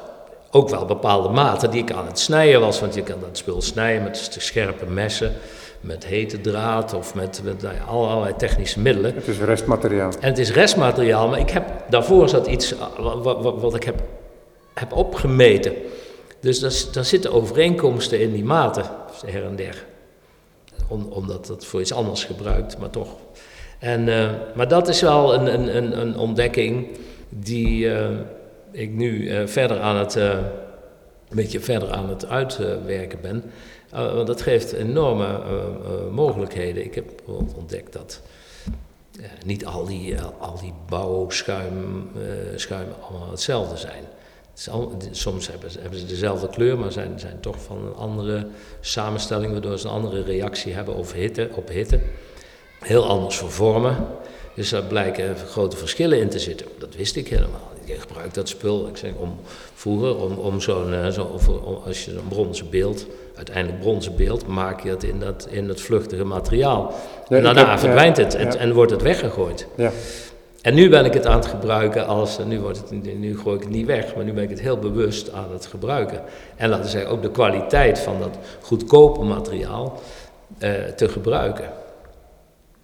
ook 0.51 0.69
wel 0.69 0.85
bepaalde 0.85 1.29
maten 1.29 1.71
die 1.71 1.83
ik 1.83 1.93
aan 1.93 2.07
het 2.07 2.19
snijden 2.19 2.61
was. 2.61 2.81
Want 2.81 2.95
je 2.95 3.03
kan 3.03 3.21
dat 3.21 3.37
spul 3.37 3.63
snijden 3.63 4.03
met 4.03 4.37
scherpe 4.39 4.87
messen, 4.87 5.33
met 5.81 6.07
hete 6.07 6.41
draad 6.41 6.93
of 6.95 7.15
met, 7.15 7.41
met 7.45 7.63
nou 7.63 7.75
ja, 7.75 7.83
allerlei 7.83 8.37
technische 8.37 8.81
middelen. 8.81 9.15
Het 9.15 9.29
is 9.29 9.39
restmateriaal. 9.39 10.11
En 10.21 10.29
het 10.29 10.39
is 10.39 10.53
restmateriaal, 10.53 11.29
maar 11.29 11.39
ik 11.39 11.51
heb, 11.51 11.65
daarvoor 11.89 12.29
zat 12.29 12.47
iets 12.47 12.75
wat, 12.99 13.23
wat, 13.23 13.61
wat 13.61 13.75
ik 13.75 13.85
heb, 13.85 14.03
heb 14.75 14.93
opgemeten. 14.93 15.73
Dus 16.41 16.59
daar, 16.61 16.73
daar 16.93 17.05
zitten 17.05 17.33
overeenkomsten 17.33 18.21
in 18.21 18.33
die 18.33 18.45
maten, 18.45 18.85
her 19.27 19.45
en 19.45 19.57
der. 19.57 19.85
Om, 20.89 21.07
omdat 21.11 21.47
dat 21.47 21.65
voor 21.65 21.81
iets 21.81 21.93
anders 21.93 22.25
gebruikt, 22.25 22.79
maar 22.79 22.91
toch 22.91 23.09
en, 23.85 24.07
uh, 24.07 24.31
maar 24.55 24.69
dat 24.69 24.89
is 24.89 25.01
wel 25.01 25.35
een, 25.35 25.77
een, 25.77 26.01
een 26.01 26.19
ontdekking 26.19 26.87
die 27.29 27.85
uh, 27.85 28.09
ik 28.71 28.91
nu 28.91 29.23
uh, 29.23 29.47
verder 29.47 29.81
aan 29.81 29.97
het, 29.97 30.15
een 30.15 30.41
beetje 31.29 31.61
verder 31.61 31.93
aan 31.93 32.09
het 32.09 32.27
uitwerken 32.27 33.21
ben. 33.21 33.45
want 33.91 34.27
dat 34.27 34.43
geeft 34.43 34.73
enorme 34.73 35.41
mogelijkheden. 36.11 36.85
Ik 36.85 36.95
heb 36.95 37.11
ontdekt 37.57 37.93
dat 37.93 38.21
niet 39.45 39.67
al 39.67 39.85
die, 39.85 40.21
al 40.39 40.59
die 40.61 40.75
bouwschuim, 40.89 42.11
schuimen 42.55 42.95
allemaal 43.09 43.31
hetzelfde 43.31 43.77
zijn. 43.77 44.05
soms 45.11 45.51
hebben 45.51 45.71
ze, 45.99 46.07
dezelfde 46.07 46.49
kleur, 46.49 46.79
maar 46.79 46.93
zijn, 46.93 47.21
zijn 47.21 47.41
toch 47.41 47.63
van 47.63 47.87
een 47.87 47.95
andere 47.95 48.47
samenstelling, 48.81 49.53
waardoor 49.53 49.79
ze 49.79 49.87
een 49.87 49.93
andere 49.93 50.23
reactie 50.23 50.73
hebben 50.73 50.95
hitte, 51.15 51.49
op 51.53 51.69
hitte. 51.69 52.01
Heel 52.85 53.07
anders 53.09 53.37
voor 53.37 53.51
vormen. 53.51 53.97
Dus 54.55 54.69
daar 54.69 54.83
blijken 54.83 55.37
grote 55.37 55.77
verschillen 55.77 56.19
in 56.19 56.29
te 56.29 56.39
zitten. 56.39 56.67
Dat 56.79 56.95
wist 56.95 57.17
ik 57.17 57.29
helemaal. 57.29 57.73
Ik 57.85 58.01
gebruik 58.01 58.35
dat 58.35 58.49
spul 58.49 58.89
ik 58.89 58.97
zeg, 58.97 59.11
om, 59.19 59.37
vroeger, 59.75 60.17
om, 60.17 60.33
om 60.33 60.61
zo'n, 60.61 61.13
zo, 61.13 61.39
als 61.85 62.05
je 62.05 62.11
een 62.11 62.29
bronzen 62.29 62.71
beeld, 62.71 63.07
uiteindelijk 63.37 63.81
bronzen 63.81 64.17
beeld, 64.17 64.47
maak 64.47 64.81
je 64.81 64.89
het 64.89 65.03
in 65.03 65.21
dat, 65.21 65.47
in 65.51 65.67
dat 65.67 65.81
vluchtige 65.81 66.25
materiaal. 66.25 66.95
en 67.29 67.43
daarna 67.43 67.79
verdwijnt 67.79 68.17
het 68.17 68.35
en, 68.35 68.59
en, 68.59 68.73
wordt 68.73 68.91
het 68.91 69.03
weggegooid. 69.03 69.67
Ja. 69.75 69.91
En 70.63 70.75
nu 70.75 70.89
ben 70.89 71.05
ik 71.05 71.15
het 71.15 71.27
aan 71.27 71.37
het 71.37 71.47
gebruiken 71.47 72.07
als, 72.07 72.39
nu, 72.47 72.61
wordt 72.61 72.79
het, 72.79 73.19
nu 73.19 73.39
gooi 73.39 73.57
ik 73.57 73.63
het 73.63 73.71
niet 73.71 73.87
weg, 73.87 74.15
maar 74.15 74.25
nu 74.25 74.33
ben 74.33 74.43
ik 74.43 74.51
het 74.51 74.61
heel 74.61 74.79
bewust 74.79 75.33
aan 75.33 75.53
het 75.53 75.67
gebruiken. 75.67 76.23
En 76.57 76.69
laten 76.69 76.85
we 76.85 76.91
zeggen, 76.91 77.11
ook 77.11 77.23
de 77.23 77.31
kwaliteit 77.31 77.99
van 77.99 78.21
dat 78.21 78.39
goedkope 78.61 79.23
materiaal 79.23 80.01
eh, 80.59 80.71
te 80.97 81.09
gebruiken 81.09 81.83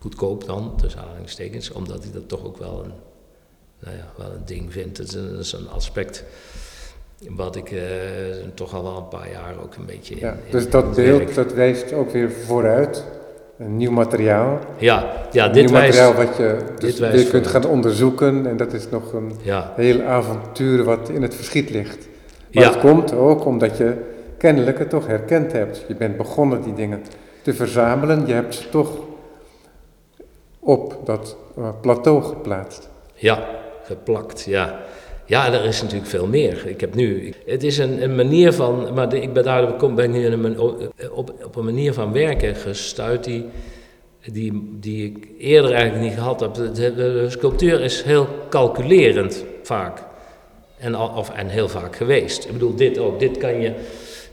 goedkoop 0.00 0.46
dan, 0.46 0.72
tussen 0.76 1.00
aanhalingstekens, 1.00 1.70
omdat 1.70 2.04
ik 2.04 2.12
dat 2.12 2.28
toch 2.28 2.44
ook 2.44 2.56
wel 2.56 2.84
een, 2.84 2.92
nou 3.80 3.96
ja, 3.96 4.12
wel 4.16 4.32
een 4.32 4.44
ding 4.44 4.72
vind. 4.72 4.96
Het 4.96 5.16
is 5.38 5.52
een, 5.52 5.68
aspect 5.68 6.24
wat 7.28 7.56
ik 7.56 7.70
uh, 7.70 7.80
toch 8.54 8.74
al 8.74 8.82
wel 8.82 8.96
een 8.96 9.08
paar 9.08 9.30
jaar 9.30 9.54
ook 9.62 9.74
een 9.74 9.86
beetje 9.86 10.16
ja, 10.18 10.36
Dus 10.50 10.70
dat 10.70 10.94
beeld, 10.94 11.34
dat 11.34 11.52
wijst 11.52 11.92
ook 11.92 12.10
weer 12.10 12.30
vooruit. 12.30 13.04
Een 13.58 13.76
nieuw 13.76 13.90
materiaal. 13.90 14.58
Ja, 14.78 15.12
ja 15.32 15.48
dit 15.48 15.64
nieuw 15.64 15.72
wijst, 15.72 15.98
materiaal 15.98 16.26
wat 16.26 16.36
je 16.36 16.56
dus 16.78 16.98
weer 16.98 17.26
kunt 17.26 17.46
gaan 17.46 17.64
onderzoeken. 17.64 18.46
En 18.46 18.56
dat 18.56 18.72
is 18.72 18.88
nog 18.88 19.12
een 19.12 19.32
heel 19.74 20.02
avontuur 20.02 20.84
wat 20.84 21.08
in 21.08 21.22
het 21.22 21.34
verschiet 21.34 21.70
ligt. 21.70 22.08
Maar 22.52 22.64
ja. 22.64 22.70
het 22.70 22.80
komt 22.80 23.14
ook 23.14 23.44
omdat 23.44 23.76
je 23.76 23.94
kennelijk 24.38 24.78
het 24.78 24.90
toch 24.90 25.06
herkend 25.06 25.52
hebt. 25.52 25.84
Je 25.88 25.94
bent 25.94 26.16
begonnen 26.16 26.62
die 26.62 26.74
dingen 26.74 27.02
te 27.42 27.54
verzamelen. 27.54 28.26
Je 28.26 28.32
hebt 28.32 28.54
ze 28.54 28.68
toch 28.68 28.90
op 30.60 30.96
dat 31.04 31.36
uh, 31.58 31.68
plateau 31.80 32.22
geplaatst. 32.22 32.88
Ja, 33.14 33.48
geplakt, 33.84 34.44
ja. 34.44 34.80
Ja, 35.26 35.52
er 35.52 35.64
is 35.64 35.82
natuurlijk 35.82 36.10
veel 36.10 36.26
meer. 36.26 36.66
Ik 36.66 36.80
heb 36.80 36.94
nu, 36.94 37.34
het 37.46 37.62
is 37.62 37.78
een, 37.78 38.02
een 38.02 38.14
manier 38.14 38.52
van, 38.52 38.94
maar 38.94 39.14
ik 39.14 39.32
ben 39.32 39.44
daar 39.44 39.76
ben 39.94 40.10
nu 40.10 40.56
op, 41.12 41.32
op 41.44 41.56
een 41.56 41.64
manier 41.64 41.94
van 41.94 42.12
werken 42.12 42.54
gestuurd 42.54 43.24
die, 43.24 43.44
die, 44.32 44.76
die 44.80 45.06
ik 45.06 45.28
eerder 45.38 45.72
eigenlijk 45.72 46.04
niet 46.04 46.18
gehad 46.18 46.40
heb. 46.40 46.54
De, 46.54 46.72
de, 46.72 47.26
sculptuur 47.28 47.80
is 47.80 48.02
heel 48.02 48.26
calculerend 48.48 49.44
vaak. 49.62 50.02
En, 50.78 50.96
of, 50.96 51.30
en 51.30 51.48
heel 51.48 51.68
vaak 51.68 51.96
geweest. 51.96 52.44
Ik 52.44 52.52
bedoel, 52.52 52.74
dit 52.74 52.98
ook. 52.98 53.20
Dit 53.20 53.38
kan 53.38 53.60
je, 53.60 53.72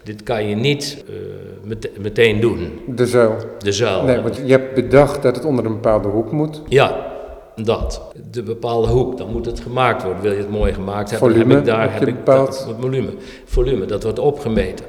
dit 0.08 0.24
kan 0.24 0.48
je 0.48 0.56
niet 0.56 1.04
uh, 1.10 1.76
meteen 2.00 2.39
doen. 2.39 2.80
De 2.88 3.06
zuil. 3.06 3.36
De 3.60 3.72
zuil. 3.72 4.04
Nee, 4.04 4.22
want 4.22 4.36
je 4.36 4.52
hebt 4.52 4.74
bedacht 4.74 5.22
dat 5.22 5.36
het 5.36 5.46
onder 5.46 5.65
een 5.65 5.74
bepaalde 5.74 6.08
hoek 6.08 6.32
moet. 6.32 6.62
Ja, 6.67 7.13
dat. 7.56 8.02
De 8.32 8.43
bepaalde 8.43 8.88
hoek, 8.88 9.17
dan 9.17 9.32
moet 9.32 9.46
het 9.46 9.60
gemaakt 9.60 10.04
worden. 10.04 10.22
Wil 10.22 10.32
je 10.32 10.38
het 10.38 10.50
mooi 10.50 10.74
gemaakt 10.74 11.10
hebben, 11.10 11.30
volume, 11.30 11.54
heb 11.54 11.60
ik 11.60 11.65
daar 11.65 11.93
heb 11.93 12.08
ik 12.08 12.26
dat, 12.26 12.65
het 12.67 12.76
volume. 12.80 13.10
Volume, 13.46 13.86
dat 13.86 14.04
wordt 14.04 14.20
opgemeten. 14.20 14.86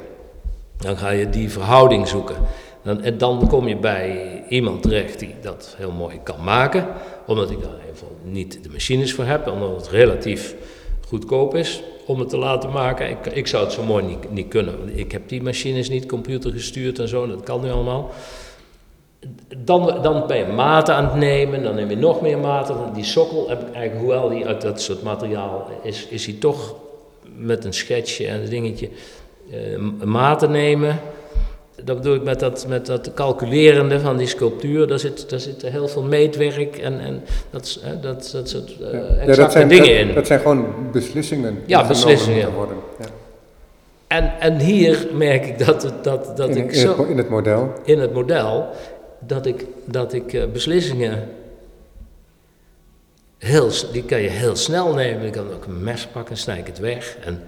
Dan 0.77 0.97
ga 0.97 1.11
je 1.11 1.29
die 1.29 1.51
verhouding 1.51 2.09
zoeken. 2.09 2.37
Dan, 2.83 3.03
en 3.03 3.19
dan 3.19 3.49
kom 3.49 3.69
je 3.69 3.77
bij 3.77 4.43
iemand 4.49 4.83
terecht 4.83 5.19
die 5.19 5.35
dat 5.41 5.75
heel 5.79 5.93
mooi 5.93 6.21
kan 6.23 6.45
maken. 6.45 6.87
Omdat 7.27 7.51
ik 7.51 7.63
daar 7.63 7.79
even 7.93 8.07
niet 8.23 8.63
de 8.63 8.69
machines 8.73 9.15
voor 9.15 9.25
heb, 9.25 9.47
omdat 9.47 9.77
het 9.77 9.89
relatief 9.89 10.55
goedkoop 11.07 11.55
is 11.55 11.83
om 12.09 12.19
het 12.19 12.29
te 12.29 12.39
laten 12.39 12.71
maken. 12.71 13.11
Ik, 13.11 13.27
ik 13.27 13.47
zou 13.47 13.65
het 13.65 13.73
zo 13.73 13.83
mooi 13.83 14.05
niet, 14.05 14.31
niet 14.31 14.49
kunnen. 14.49 14.99
Ik 14.99 15.13
heb 15.13 15.29
die 15.29 15.43
machines 15.43 15.89
niet 15.89 16.07
computer 16.07 16.53
gestuurd 16.53 16.99
en 16.99 17.09
zo, 17.09 17.27
dat 17.27 17.43
kan 17.43 17.61
nu 17.61 17.71
allemaal. 17.71 18.11
Dan, 19.57 20.03
dan 20.03 20.27
ben 20.27 20.37
je 20.37 20.53
maten 20.53 20.95
aan 20.95 21.05
het 21.05 21.15
nemen, 21.15 21.63
dan 21.63 21.75
neem 21.75 21.91
je 21.91 21.97
nog 21.97 22.21
meer 22.21 22.39
maten. 22.39 22.77
Die 22.95 23.05
sokkel 23.05 23.49
heb 23.49 23.61
ik 23.61 23.75
eigenlijk, 23.75 23.99
hoewel 23.99 24.29
die 24.29 24.47
uit 24.47 24.61
dat 24.61 24.81
soort 24.81 25.03
materiaal 25.03 25.69
is, 25.83 26.07
is 26.07 26.27
hij 26.27 26.35
toch 26.35 26.75
met 27.37 27.65
een 27.65 27.75
schetsje 27.75 28.27
en 28.27 28.43
een 28.43 28.49
dingetje 28.49 28.89
uh, 29.51 30.05
maten 30.05 30.51
nemen 30.51 31.01
dat 31.85 31.97
bedoel 31.97 32.15
ik 32.15 32.23
met 32.23 32.41
dat, 32.41 32.67
met 32.69 32.87
dat 32.87 33.15
calculerende 33.15 34.01
van 34.01 34.17
die 34.17 34.27
sculptuur. 34.27 34.87
Daar 34.87 34.99
zit, 34.99 35.31
daar 35.31 35.41
zit 35.41 35.63
heel 35.63 35.89
veel 35.89 36.03
meetwerk 36.03 36.77
en, 36.77 37.01
en 37.01 37.25
dat, 37.51 37.81
dat, 38.01 38.31
dat 38.33 38.49
soort 38.49 38.77
uh, 38.81 38.87
exacte 38.89 39.31
ja, 39.31 39.37
dat 39.37 39.53
zijn, 39.53 39.69
dingen 39.69 39.99
in. 39.99 40.15
Dat 40.15 40.27
zijn 40.27 40.41
gewoon 40.41 40.91
beslissingen. 40.93 41.63
Ja, 41.67 41.87
beslissingen. 41.87 42.53
Worden. 42.53 42.77
Ja. 42.99 43.07
En, 44.07 44.33
en 44.41 44.59
hier 44.59 45.07
merk 45.13 45.47
ik 45.47 45.67
dat, 45.67 45.93
dat, 46.03 46.37
dat 46.37 46.49
in, 46.49 46.57
ik 46.57 46.73
in 46.73 46.81
zo... 46.81 46.99
Het, 46.99 47.09
in 47.09 47.17
het 47.17 47.29
model? 47.29 47.73
In 47.85 48.01
het 48.01 48.13
model, 48.13 48.67
dat 49.19 49.47
ik, 49.47 49.67
dat 49.85 50.13
ik 50.13 50.33
uh, 50.33 50.45
beslissingen... 50.53 51.29
Heel, 53.39 53.71
die 53.93 54.05
kan 54.05 54.21
je 54.21 54.29
heel 54.29 54.57
snel 54.57 54.95
nemen. 54.95 55.27
Ik 55.27 55.33
kan 55.33 55.53
ook 55.55 55.65
een 55.65 55.83
mes 55.83 56.07
pakken, 56.07 56.37
snij 56.37 56.59
ik 56.59 56.67
het 56.67 56.79
weg. 56.79 57.17
En 57.25 57.43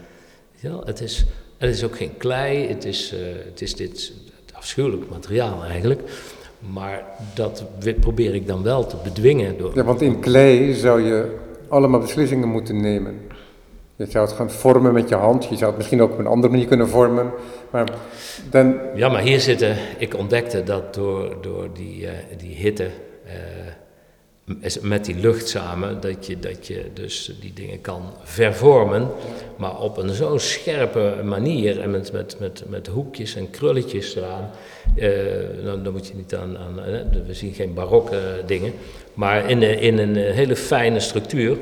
ja, 0.56 0.80
het 0.84 1.00
is 1.00 1.24
het 1.60 1.74
is 1.74 1.84
ook 1.84 1.96
geen 1.96 2.16
klei, 2.16 2.68
het 2.68 2.84
is, 2.84 3.12
uh, 3.12 3.18
het 3.44 3.60
is 3.60 3.74
dit 3.74 4.12
afschuwelijk 4.52 5.10
materiaal 5.10 5.64
eigenlijk. 5.64 6.00
Maar 6.72 7.04
dat 7.34 7.64
probeer 8.00 8.34
ik 8.34 8.46
dan 8.46 8.62
wel 8.62 8.86
te 8.86 8.96
bedwingen. 9.04 9.58
Door... 9.58 9.72
Ja, 9.74 9.84
want 9.84 10.02
in 10.02 10.20
klei 10.20 10.74
zou 10.74 11.02
je 11.02 11.36
allemaal 11.68 12.00
beslissingen 12.00 12.48
moeten 12.48 12.80
nemen. 12.80 13.20
Je 13.96 14.06
zou 14.08 14.26
het 14.26 14.36
gaan 14.36 14.50
vormen 14.50 14.92
met 14.92 15.08
je 15.08 15.14
hand. 15.14 15.44
Je 15.44 15.56
zou 15.56 15.66
het 15.66 15.76
misschien 15.76 16.02
ook 16.02 16.12
op 16.12 16.18
een 16.18 16.26
andere 16.26 16.52
manier 16.52 16.66
kunnen 16.66 16.88
vormen. 16.88 17.30
Maar 17.70 17.90
dan... 18.50 18.76
Ja, 18.94 19.08
maar 19.08 19.22
hier 19.22 19.40
zitten... 19.40 19.76
Ik 19.98 20.14
ontdekte 20.14 20.62
dat 20.62 20.94
door, 20.94 21.36
door 21.40 21.68
die, 21.74 22.02
uh, 22.02 22.10
die 22.38 22.54
hitte... 22.54 22.90
Uh, 23.26 23.32
met 24.80 25.04
die 25.04 25.16
lucht 25.16 25.48
samen, 25.48 26.00
dat 26.00 26.26
je, 26.26 26.38
dat 26.38 26.66
je 26.66 26.84
dus 26.94 27.36
die 27.40 27.52
dingen 27.52 27.80
kan 27.80 28.02
vervormen, 28.22 29.08
maar 29.56 29.80
op 29.80 29.96
een 29.96 30.10
zo 30.10 30.38
scherpe 30.38 31.14
manier 31.24 31.80
en 31.80 31.90
met, 31.90 32.12
met, 32.12 32.36
met, 32.38 32.62
met 32.68 32.86
hoekjes 32.86 33.36
en 33.36 33.50
krulletjes 33.50 34.16
eraan. 34.16 34.50
Dan, 35.64 35.82
dan, 35.82 35.92
moet 35.92 36.06
je 36.06 36.14
niet 36.14 36.34
aan, 36.34 36.58
aan 36.58 36.74
we 37.26 37.34
zien 37.34 37.52
geen 37.52 37.74
barokke 37.74 38.42
dingen, 38.46 38.72
maar 39.14 39.50
in, 39.50 39.62
in 39.62 39.98
een 39.98 40.16
hele 40.16 40.56
fijne 40.56 41.00
structuur. 41.00 41.56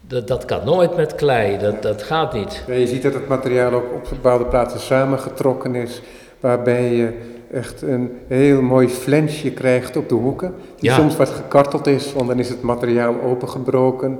Dat, 0.00 0.28
dat 0.28 0.44
kan 0.44 0.64
nooit 0.64 0.96
met 0.96 1.14
klei, 1.14 1.58
dat, 1.58 1.82
dat 1.82 2.02
gaat 2.02 2.32
niet. 2.32 2.64
Je 2.66 2.86
ziet 2.86 3.02
dat 3.02 3.14
het 3.14 3.28
materiaal 3.28 3.72
ook 3.72 3.92
op 3.94 4.08
bepaalde 4.08 4.46
plaatsen 4.46 4.80
samengetrokken 4.80 5.74
is, 5.74 6.00
waarbij 6.40 6.94
je 6.94 7.38
echt 7.52 7.82
een 7.82 8.18
heel 8.26 8.62
mooi 8.62 8.88
flensje 8.88 9.52
krijgt 9.52 9.96
op 9.96 10.08
de 10.08 10.14
hoeken. 10.14 10.54
Die 10.78 10.90
soms 10.90 11.16
wat 11.16 11.28
gekarteld 11.28 11.86
is, 11.86 12.12
want 12.12 12.28
dan 12.28 12.38
is 12.38 12.48
het 12.48 12.62
materiaal 12.62 13.14
opengebroken. 13.22 14.18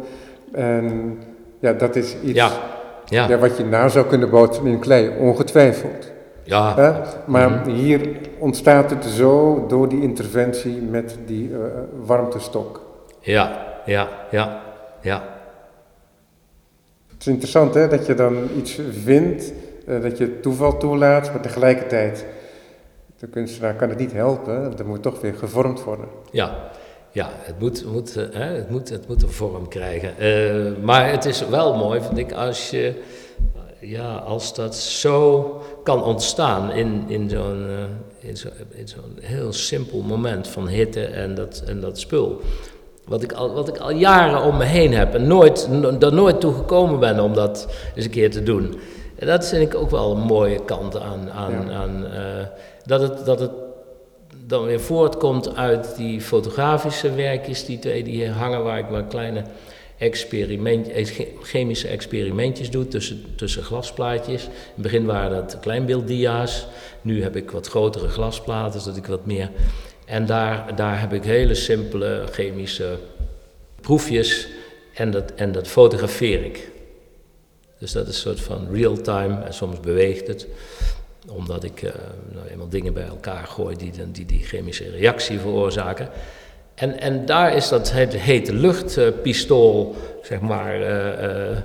En 0.53 1.19
ja, 1.59 1.73
dat 1.73 1.97
is 1.97 2.17
iets 2.23 2.39
ja. 2.39 3.29
Ja. 3.29 3.39
wat 3.39 3.57
je 3.57 3.65
na 3.65 3.89
zou 3.89 4.07
kunnen 4.07 4.31
bouwen 4.31 4.67
in 4.67 4.79
klei, 4.79 5.11
ongetwijfeld. 5.19 6.13
Ja. 6.43 7.03
Maar 7.27 7.51
mhm. 7.51 7.71
hier 7.71 8.01
ontstaat 8.39 8.91
het 8.91 9.05
zo 9.05 9.65
door 9.69 9.89
die 9.89 10.03
interventie 10.03 10.83
met 10.91 11.19
die 11.27 11.49
uh, 11.49 11.59
warmtestok. 12.05 12.81
Ja, 13.21 13.67
ja, 13.85 14.09
ja, 14.31 14.63
ja. 15.01 15.23
Het 17.13 17.21
is 17.21 17.27
interessant 17.27 17.75
hè, 17.75 17.89
dat 17.89 18.07
je 18.07 18.15
dan 18.15 18.37
iets 18.57 18.81
vindt, 19.03 19.53
uh, 19.89 20.03
dat 20.03 20.19
je 20.19 20.41
toeval 20.41 20.77
toelaat, 20.77 21.33
maar 21.33 21.41
tegelijkertijd 21.41 22.25
de 23.21 23.27
kunstenaar 23.27 23.75
kan 23.75 23.89
het 23.89 23.99
niet 23.99 24.13
helpen, 24.13 24.77
dat 24.77 24.87
moet 24.87 25.03
toch 25.03 25.21
weer 25.21 25.35
gevormd 25.35 25.83
worden. 25.85 26.07
Ja, 26.31 26.71
ja 27.11 27.29
het, 27.33 27.59
moet, 27.59 27.85
moet, 27.93 28.17
uh, 28.17 28.25
het, 28.31 28.71
moet, 28.71 28.89
het 28.89 29.09
moet 29.09 29.23
een 29.23 29.31
vorm 29.31 29.69
krijgen. 29.69 30.15
Uh, 30.19 30.85
maar 30.85 31.11
het 31.11 31.25
is 31.25 31.49
wel 31.49 31.77
mooi, 31.77 32.01
vind 32.01 32.19
ik, 32.19 32.33
als, 32.33 32.71
je, 32.71 33.03
ja, 33.81 34.15
als 34.15 34.55
dat 34.55 34.77
zo 34.77 35.63
kan 35.83 36.03
ontstaan 36.03 36.73
in, 36.73 37.05
in 37.09 37.31
zo'n 37.31 37.67
uh, 37.69 38.29
in 38.29 38.37
zo, 38.37 38.49
in 38.71 38.89
zo'n 38.89 39.19
heel 39.21 39.53
simpel 39.53 40.03
moment 40.03 40.49
van 40.49 40.69
hitte 40.69 41.05
en 41.05 41.35
dat, 41.35 41.63
en 41.67 41.81
dat 41.81 41.99
spul. 41.99 42.41
Wat 43.05 43.23
ik, 43.23 43.33
al, 43.33 43.53
wat 43.53 43.69
ik 43.69 43.79
al 43.79 43.91
jaren 43.91 44.43
om 44.43 44.57
me 44.57 44.65
heen 44.65 44.93
heb 44.93 45.15
en 45.15 45.27
nooit, 45.27 45.69
er 46.01 46.15
nooit 46.15 46.41
toe 46.41 46.55
gekomen 46.55 47.01
ben 47.01 47.21
om 47.21 47.35
dat 47.35 47.69
eens 47.95 48.05
een 48.05 48.11
keer 48.11 48.31
te 48.31 48.43
doen. 48.43 48.79
En 49.17 49.27
dat 49.27 49.49
vind 49.49 49.63
ik 49.63 49.81
ook 49.81 49.91
wel 49.91 50.17
een 50.17 50.23
mooie 50.23 50.65
kant 50.65 51.01
aan, 51.01 51.31
aan, 51.31 51.71
aan 51.71 52.07
dat 52.85 53.01
het, 53.01 53.25
dat 53.27 53.41
het 53.41 53.51
dan 54.47 54.65
weer 54.65 54.81
voortkomt 54.81 55.57
uit 55.57 55.97
die 55.97 56.21
fotografische 56.21 57.15
werkjes, 57.15 57.65
die 57.65 57.79
twee 57.79 58.03
die 58.03 58.29
hangen, 58.29 58.63
waar 58.65 58.79
ik 58.79 58.91
maar 58.91 59.05
kleine 59.05 59.43
experiment, 59.99 60.89
chemische 61.43 61.89
experimentjes 61.89 62.71
doe 62.71 62.89
tussen, 62.89 63.25
tussen 63.37 63.63
glasplaatjes. 63.63 64.45
In 64.45 64.51
het 64.51 64.83
begin 64.83 65.05
waren 65.07 65.31
dat 65.31 65.59
kleinbeelddia's, 65.61 66.67
nu 67.03 67.23
heb 67.23 67.37
ik 67.37 67.51
wat 67.51 67.67
grotere 67.67 68.09
glasplaten, 68.09 68.81
zodat 68.81 68.99
ik 68.99 69.07
wat 69.07 69.27
meer 69.27 69.51
En 70.05 70.27
daar, 70.27 70.77
daar 70.77 71.01
heb 71.01 71.13
ik 71.13 71.25
hele 71.25 71.55
simpele 71.55 72.25
chemische 72.31 72.99
proefjes 73.81 74.49
en 74.95 75.11
dat, 75.11 75.33
en 75.35 75.53
dat 75.53 75.69
fotografeer 75.69 76.45
ik. 76.45 76.71
Dus 77.79 77.93
dat 77.93 78.09
is 78.09 78.15
een 78.15 78.21
soort 78.21 78.41
van 78.41 78.69
real-time 78.73 79.43
en 79.43 79.55
soms 79.55 79.81
beweegt 79.81 80.27
het. 80.27 80.47
Omdat 81.31 81.65
ik 81.65 81.83
uh, 81.83 81.91
nou 82.33 82.47
eenmaal 82.49 82.69
dingen 82.69 82.93
bij 82.93 83.07
elkaar 83.07 83.47
gooi 83.47 83.77
die, 83.77 83.93
die 84.13 84.27
die 84.27 84.45
chemische 84.45 84.91
reactie 84.91 85.39
veroorzaken. 85.39 86.09
En, 86.75 87.01
en 87.01 87.27
daar 87.27 87.57
is 87.57 87.69
dat 87.69 87.93
hete 87.93 88.53
luchtpistool, 88.53 89.95
zeg 90.23 90.41
maar, 90.41 90.81
uh, 90.81 91.51
uh, 91.51 91.57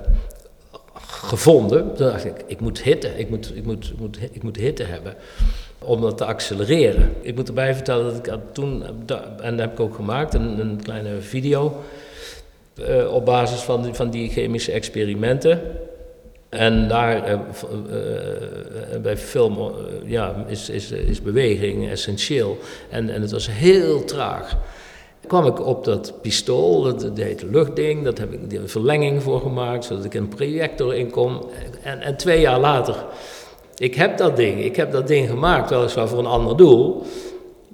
gevonden. 1.06 1.94
Toen 1.94 2.06
dacht 2.06 2.24
ik, 2.24 2.44
ik 2.46 2.60
moet 2.60 2.82
hitte, 2.82 3.08
ik 3.08 3.30
moet, 3.30 3.56
ik, 3.56 3.64
moet, 3.64 3.90
ik, 3.90 3.98
moet, 3.98 4.18
ik 4.32 4.42
moet 4.42 4.56
hitte 4.56 4.82
hebben 4.82 5.14
om 5.78 6.00
dat 6.00 6.16
te 6.16 6.24
accelereren. 6.24 7.12
Ik 7.20 7.34
moet 7.34 7.48
erbij 7.48 7.74
vertellen 7.74 8.04
dat 8.04 8.26
ik 8.26 8.38
toen, 8.52 8.84
en 9.40 9.56
dat 9.56 9.58
heb 9.58 9.72
ik 9.72 9.80
ook 9.80 9.94
gemaakt, 9.94 10.34
een, 10.34 10.60
een 10.60 10.80
kleine 10.82 11.20
video 11.20 11.82
op 13.10 13.24
basis 13.24 13.60
van 13.60 13.94
van 13.94 14.10
die 14.10 14.30
chemische 14.30 14.72
experimenten. 14.72 15.60
En 16.48 16.88
daar 16.88 17.30
uh, 17.30 17.38
bij 19.02 19.16
film 19.16 19.72
ja, 20.04 20.44
is, 20.46 20.68
is, 20.68 20.90
is 20.90 21.22
beweging 21.22 21.88
essentieel. 21.88 22.58
En, 22.90 23.10
en 23.10 23.20
het 23.20 23.30
was 23.30 23.48
heel 23.50 24.04
traag 24.04 24.56
kwam 25.26 25.46
ik 25.46 25.66
op 25.66 25.84
dat 25.84 26.12
pistool, 26.22 26.82
dat, 26.82 27.00
dat 27.00 27.16
heet 27.16 27.42
luchtding, 27.42 28.04
dat 28.04 28.18
heb 28.18 28.32
ik 28.32 28.52
een 28.52 28.68
verlenging 28.68 29.22
voor 29.22 29.40
gemaakt, 29.40 29.84
zodat 29.84 30.04
ik 30.04 30.14
een 30.14 30.28
projector 30.28 30.94
in 30.94 31.10
kom. 31.10 31.40
En, 31.82 32.00
en 32.00 32.16
twee 32.16 32.40
jaar 32.40 32.60
later, 32.60 33.04
ik 33.76 33.94
heb 33.94 34.18
dat 34.18 34.36
ding, 34.36 34.64
ik 34.64 34.76
heb 34.76 34.92
dat 34.92 35.06
ding 35.06 35.28
gemaakt, 35.28 35.70
weliswaar 35.70 36.08
voor 36.08 36.18
een 36.18 36.26
ander 36.26 36.56
doel, 36.56 37.02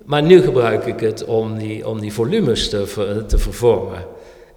maar 0.04 0.22
nu 0.22 0.40
gebruik 0.40 0.86
ik 0.86 1.00
het 1.00 1.24
om 1.24 1.58
die, 1.58 1.88
om 1.88 2.00
die 2.00 2.12
volumes 2.12 2.68
te, 2.68 3.24
te 3.26 3.38
vervormen. 3.38 4.04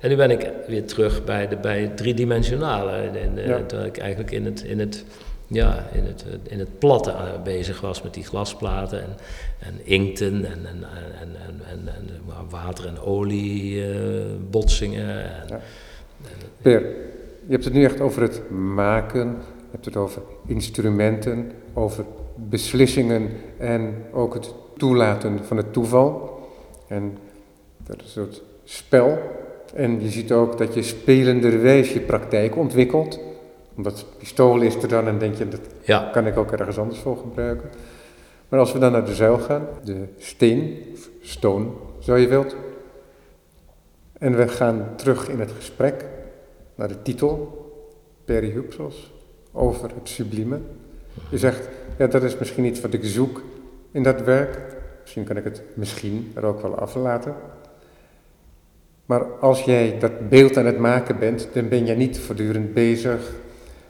En 0.05 0.11
nu 0.11 0.17
ben 0.17 0.31
ik 0.31 0.51
weer 0.67 0.85
terug 0.85 1.23
bij, 1.23 1.47
de, 1.47 1.55
bij 1.55 1.81
het 1.81 1.97
driedimensionale, 1.97 2.91
en, 2.91 3.35
ja. 3.35 3.61
terwijl 3.61 3.89
ik 3.89 3.97
eigenlijk 3.97 4.31
in 4.31 4.45
het, 4.45 4.61
in 4.61 4.79
het 4.79 5.05
ja, 5.47 5.87
in 5.93 6.05
het, 6.05 6.25
in 6.43 6.59
het 6.59 6.79
platte 6.79 7.11
eh, 7.11 7.41
bezig 7.43 7.81
was 7.81 8.01
met 8.01 8.13
die 8.13 8.23
glasplaten 8.23 9.01
en, 9.01 9.17
en 9.59 9.73
inkten 9.83 10.45
en, 10.45 10.65
en, 10.65 10.83
en, 11.21 11.35
en, 11.47 11.61
en, 11.69 11.87
en 11.87 12.09
water- 12.49 12.87
en 12.87 12.99
oliebotsingen. 12.99 15.15
Uh, 15.15 15.21
ja. 15.47 15.59
Per, 16.61 16.81
je 17.45 17.51
hebt 17.51 17.63
het 17.63 17.73
nu 17.73 17.83
echt 17.83 17.99
over 17.99 18.21
het 18.21 18.49
maken, 18.49 19.27
je 19.27 19.35
hebt 19.71 19.85
het 19.85 19.95
over 19.95 20.21
instrumenten, 20.45 21.51
over 21.73 22.05
beslissingen 22.35 23.29
en 23.57 23.93
ook 24.11 24.33
het 24.33 24.53
toelaten 24.77 25.45
van 25.45 25.57
het 25.57 25.73
toeval. 25.73 26.39
En 26.87 27.17
dat 27.83 28.01
is 28.01 28.15
het 28.15 28.41
spel. 28.63 29.43
En 29.75 30.01
je 30.01 30.09
ziet 30.09 30.31
ook 30.31 30.57
dat 30.57 30.73
je 30.73 30.83
spelenderwijs 30.83 31.93
je 31.93 31.99
praktijk 31.99 32.57
ontwikkelt 32.57 33.19
omdat 33.75 34.05
pistool 34.17 34.61
is 34.61 34.75
er 34.75 34.87
dan 34.87 35.07
en 35.07 35.17
denk 35.17 35.35
je, 35.35 35.47
dat 35.47 35.59
ja. 35.81 36.09
kan 36.11 36.27
ik 36.27 36.37
ook 36.37 36.51
ergens 36.51 36.77
anders 36.77 36.99
voor 36.99 37.17
gebruiken. 37.17 37.69
Maar 38.49 38.59
als 38.59 38.73
we 38.73 38.79
dan 38.79 38.91
naar 38.91 39.05
de 39.05 39.15
zuil 39.15 39.37
gaan, 39.37 39.67
de 39.83 40.03
steen, 40.17 40.77
of 40.93 41.09
stone, 41.21 41.67
zo 41.99 42.15
je 42.15 42.27
wilt. 42.27 42.55
En 44.17 44.37
we 44.37 44.47
gaan 44.47 44.87
terug 44.95 45.29
in 45.29 45.39
het 45.39 45.51
gesprek 45.51 46.05
naar 46.75 46.87
de 46.87 47.01
titel, 47.01 47.63
Perihypsos, 48.25 49.13
over 49.51 49.89
het 49.95 50.09
sublieme. 50.09 50.59
Je 51.29 51.37
zegt, 51.37 51.69
ja 51.97 52.07
dat 52.07 52.23
is 52.23 52.37
misschien 52.37 52.65
iets 52.65 52.81
wat 52.81 52.93
ik 52.93 53.03
zoek 53.03 53.41
in 53.91 54.03
dat 54.03 54.21
werk. 54.21 54.59
Misschien 55.01 55.23
kan 55.23 55.37
ik 55.37 55.43
het 55.43 55.61
misschien 55.73 56.31
er 56.35 56.43
ook 56.43 56.61
wel 56.61 56.75
aflaten. 56.75 57.35
Maar 59.05 59.23
als 59.23 59.61
jij 59.61 59.95
dat 59.99 60.29
beeld 60.29 60.57
aan 60.57 60.65
het 60.65 60.77
maken 60.77 61.19
bent, 61.19 61.47
dan 61.53 61.67
ben 61.69 61.85
je 61.85 61.95
niet 61.95 62.19
voortdurend 62.19 62.73
bezig 62.73 63.33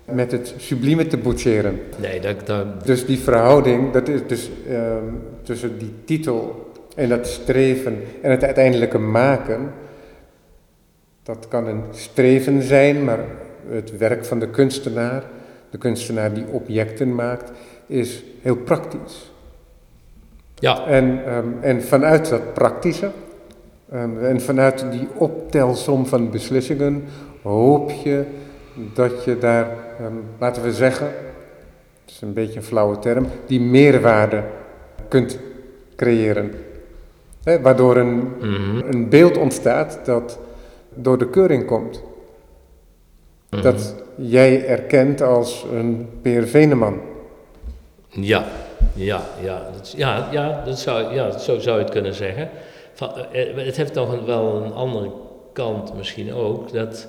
met 0.05 0.31
het 0.31 0.53
sublieme 0.57 1.07
te 1.07 1.17
boetseren. 1.17 1.79
Nee, 1.97 2.19
dat, 2.19 2.45
dat... 2.47 2.85
Dus 2.85 3.05
die 3.05 3.19
verhouding, 3.19 3.91
dat 3.91 4.07
is 4.07 4.19
dus 4.27 4.49
ehm, 4.69 5.03
tussen 5.43 5.77
die 5.77 5.93
titel 6.05 6.69
en 6.95 7.09
dat 7.09 7.27
streven 7.27 8.03
en 8.21 8.31
het 8.31 8.43
uiteindelijke 8.43 8.97
maken, 8.97 9.71
dat 11.23 11.47
kan 11.47 11.67
een 11.67 11.83
streven 11.91 12.61
zijn, 12.61 13.03
maar 13.03 13.19
het 13.69 13.97
werk 13.97 14.25
van 14.25 14.39
de 14.39 14.49
kunstenaar, 14.49 15.23
de 15.69 15.77
kunstenaar 15.77 16.33
die 16.33 16.45
objecten 16.47 17.15
maakt, 17.15 17.51
is 17.87 18.23
heel 18.41 18.55
praktisch. 18.55 19.31
Ja. 20.55 20.85
En, 20.87 21.33
um, 21.33 21.57
en 21.61 21.83
vanuit 21.83 22.29
dat 22.29 22.53
praktische, 22.53 23.11
en 23.89 24.41
vanuit 24.41 24.85
die 24.91 25.07
optelsom 25.13 26.05
van 26.05 26.31
beslissingen, 26.31 27.03
hoop 27.41 27.91
je 27.91 28.25
dat 28.93 29.23
je 29.23 29.37
daar, 29.37 29.67
um, 30.01 30.23
laten 30.39 30.63
we 30.63 30.73
zeggen, 30.73 31.07
het 32.05 32.13
is 32.13 32.21
een 32.21 32.33
beetje 32.33 32.59
een 32.59 32.65
flauwe 32.65 32.99
term, 32.99 33.27
die 33.45 33.61
meerwaarde 33.61 34.43
kunt 35.07 35.39
creëren. 35.95 36.51
He, 37.43 37.61
waardoor 37.61 37.97
een, 37.97 38.33
mm-hmm. 38.41 38.83
een 38.89 39.09
beeld 39.09 39.37
ontstaat 39.37 39.99
dat 40.03 40.39
door 40.93 41.17
de 41.17 41.29
keuring 41.29 41.65
komt. 41.65 42.03
Mm-hmm. 43.49 43.71
Dat 43.71 43.95
jij 44.15 44.67
erkent 44.67 45.21
als 45.21 45.65
een 45.73 46.09
Peer 46.21 46.47
Veneman. 46.47 47.01
Ja, 48.09 48.45
ja, 48.93 49.21
ja, 49.41 49.69
dat, 49.73 49.93
ja, 49.97 50.27
ja, 50.31 50.61
dat 50.65 50.79
zou, 50.79 51.13
ja, 51.13 51.37
zo 51.37 51.59
zou 51.59 51.77
je 51.77 51.83
het 51.83 51.93
kunnen 51.93 52.13
zeggen. 52.13 52.49
Uh, 53.01 53.65
het 53.65 53.77
heeft 53.77 53.93
nog 53.93 54.11
een, 54.11 54.25
wel 54.25 54.55
een 54.55 54.73
andere 54.73 55.11
kant 55.53 55.93
misschien 55.93 56.33
ook, 56.33 56.71
dat 56.73 57.07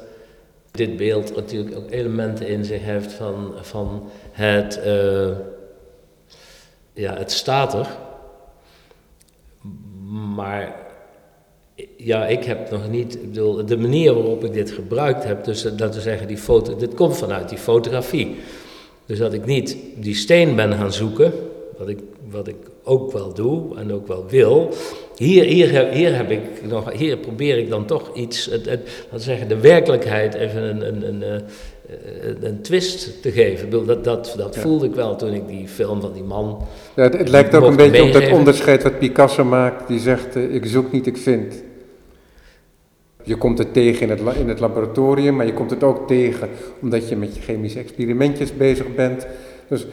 dit 0.70 0.96
beeld 0.96 1.34
natuurlijk 1.34 1.76
ook 1.76 1.90
elementen 1.90 2.48
in 2.48 2.64
zich 2.64 2.82
heeft 2.82 3.12
van, 3.12 3.52
van 3.60 4.10
het, 4.32 4.80
uh, 4.86 5.36
ja, 6.92 7.16
het 7.16 7.32
staat 7.32 7.74
er. 7.74 7.86
Maar 10.34 10.74
ja, 11.96 12.26
ik 12.26 12.44
heb 12.44 12.70
nog 12.70 12.88
niet, 12.88 13.14
ik 13.14 13.28
bedoel, 13.28 13.66
de 13.66 13.76
manier 13.76 14.14
waarop 14.14 14.44
ik 14.44 14.52
dit 14.52 14.70
gebruikt 14.70 15.24
heb, 15.24 15.44
dus 15.44 15.64
laten 15.64 15.92
we 15.92 16.00
zeggen, 16.00 16.26
die 16.26 16.38
foto, 16.38 16.76
dit 16.76 16.94
komt 16.94 17.16
vanuit 17.16 17.48
die 17.48 17.58
fotografie. 17.58 18.36
Dus 19.06 19.18
dat 19.18 19.32
ik 19.32 19.44
niet 19.44 19.76
die 19.96 20.14
steen 20.14 20.56
ben 20.56 20.72
gaan 20.72 20.92
zoeken, 20.92 21.32
wat 21.78 21.88
ik, 21.88 21.98
wat 22.30 22.48
ik 22.48 22.56
ook 22.88 23.12
wel 23.12 23.34
doe 23.34 23.76
en 23.76 23.92
ook 23.92 24.06
wel 24.06 24.24
wil, 24.28 24.74
hier, 25.16 25.44
hier, 25.44 25.88
hier, 25.88 26.16
heb 26.16 26.30
ik 26.30 26.40
nog, 26.68 26.92
hier 26.92 27.16
probeer 27.16 27.58
ik 27.58 27.70
dan 27.70 27.86
toch 27.86 28.14
iets, 28.14 28.44
het, 28.44 28.66
het, 28.66 29.04
laten 29.10 29.24
zeggen, 29.24 29.48
de 29.48 29.60
werkelijkheid 29.60 30.34
even 30.34 30.62
een, 30.62 30.86
een, 30.86 31.08
een, 31.08 31.32
een, 31.32 31.42
eh, 31.88 32.48
een 32.48 32.62
twist 32.62 33.22
te 33.22 33.30
geven. 33.30 33.70
Dat, 33.70 34.04
dat, 34.04 34.34
dat 34.36 34.56
voelde 34.56 34.86
ik 34.86 34.94
wel 34.94 35.16
toen 35.16 35.32
ik 35.32 35.48
die 35.48 35.68
film 35.68 36.00
van 36.00 36.12
die 36.12 36.22
man. 36.22 36.66
Ja, 36.96 37.02
het, 37.02 37.18
het 37.18 37.28
lijkt 37.28 37.54
ook 37.54 37.64
een 37.64 37.76
beetje 37.76 38.02
op 38.02 38.12
dat 38.12 38.30
onderscheid 38.30 38.82
wat 38.82 38.98
Picasso 38.98 39.44
maakt, 39.44 39.88
die 39.88 39.98
zegt: 39.98 40.36
uh, 40.36 40.54
Ik 40.54 40.66
zoek 40.66 40.92
niet, 40.92 41.06
ik 41.06 41.16
vind. 41.16 41.62
Je 43.22 43.36
komt 43.36 43.58
het 43.58 43.72
tegen 43.72 44.02
in 44.02 44.08
het, 44.08 44.36
in 44.36 44.48
het 44.48 44.60
laboratorium, 44.60 45.36
maar 45.36 45.46
je 45.46 45.54
komt 45.54 45.70
het 45.70 45.82
ook 45.82 46.08
tegen 46.08 46.48
omdat 46.80 47.08
je 47.08 47.16
met 47.16 47.36
je 47.36 47.42
chemische 47.42 47.78
experimentjes 47.78 48.56
bezig 48.56 48.94
bent. 48.94 49.26
Dus 49.68 49.86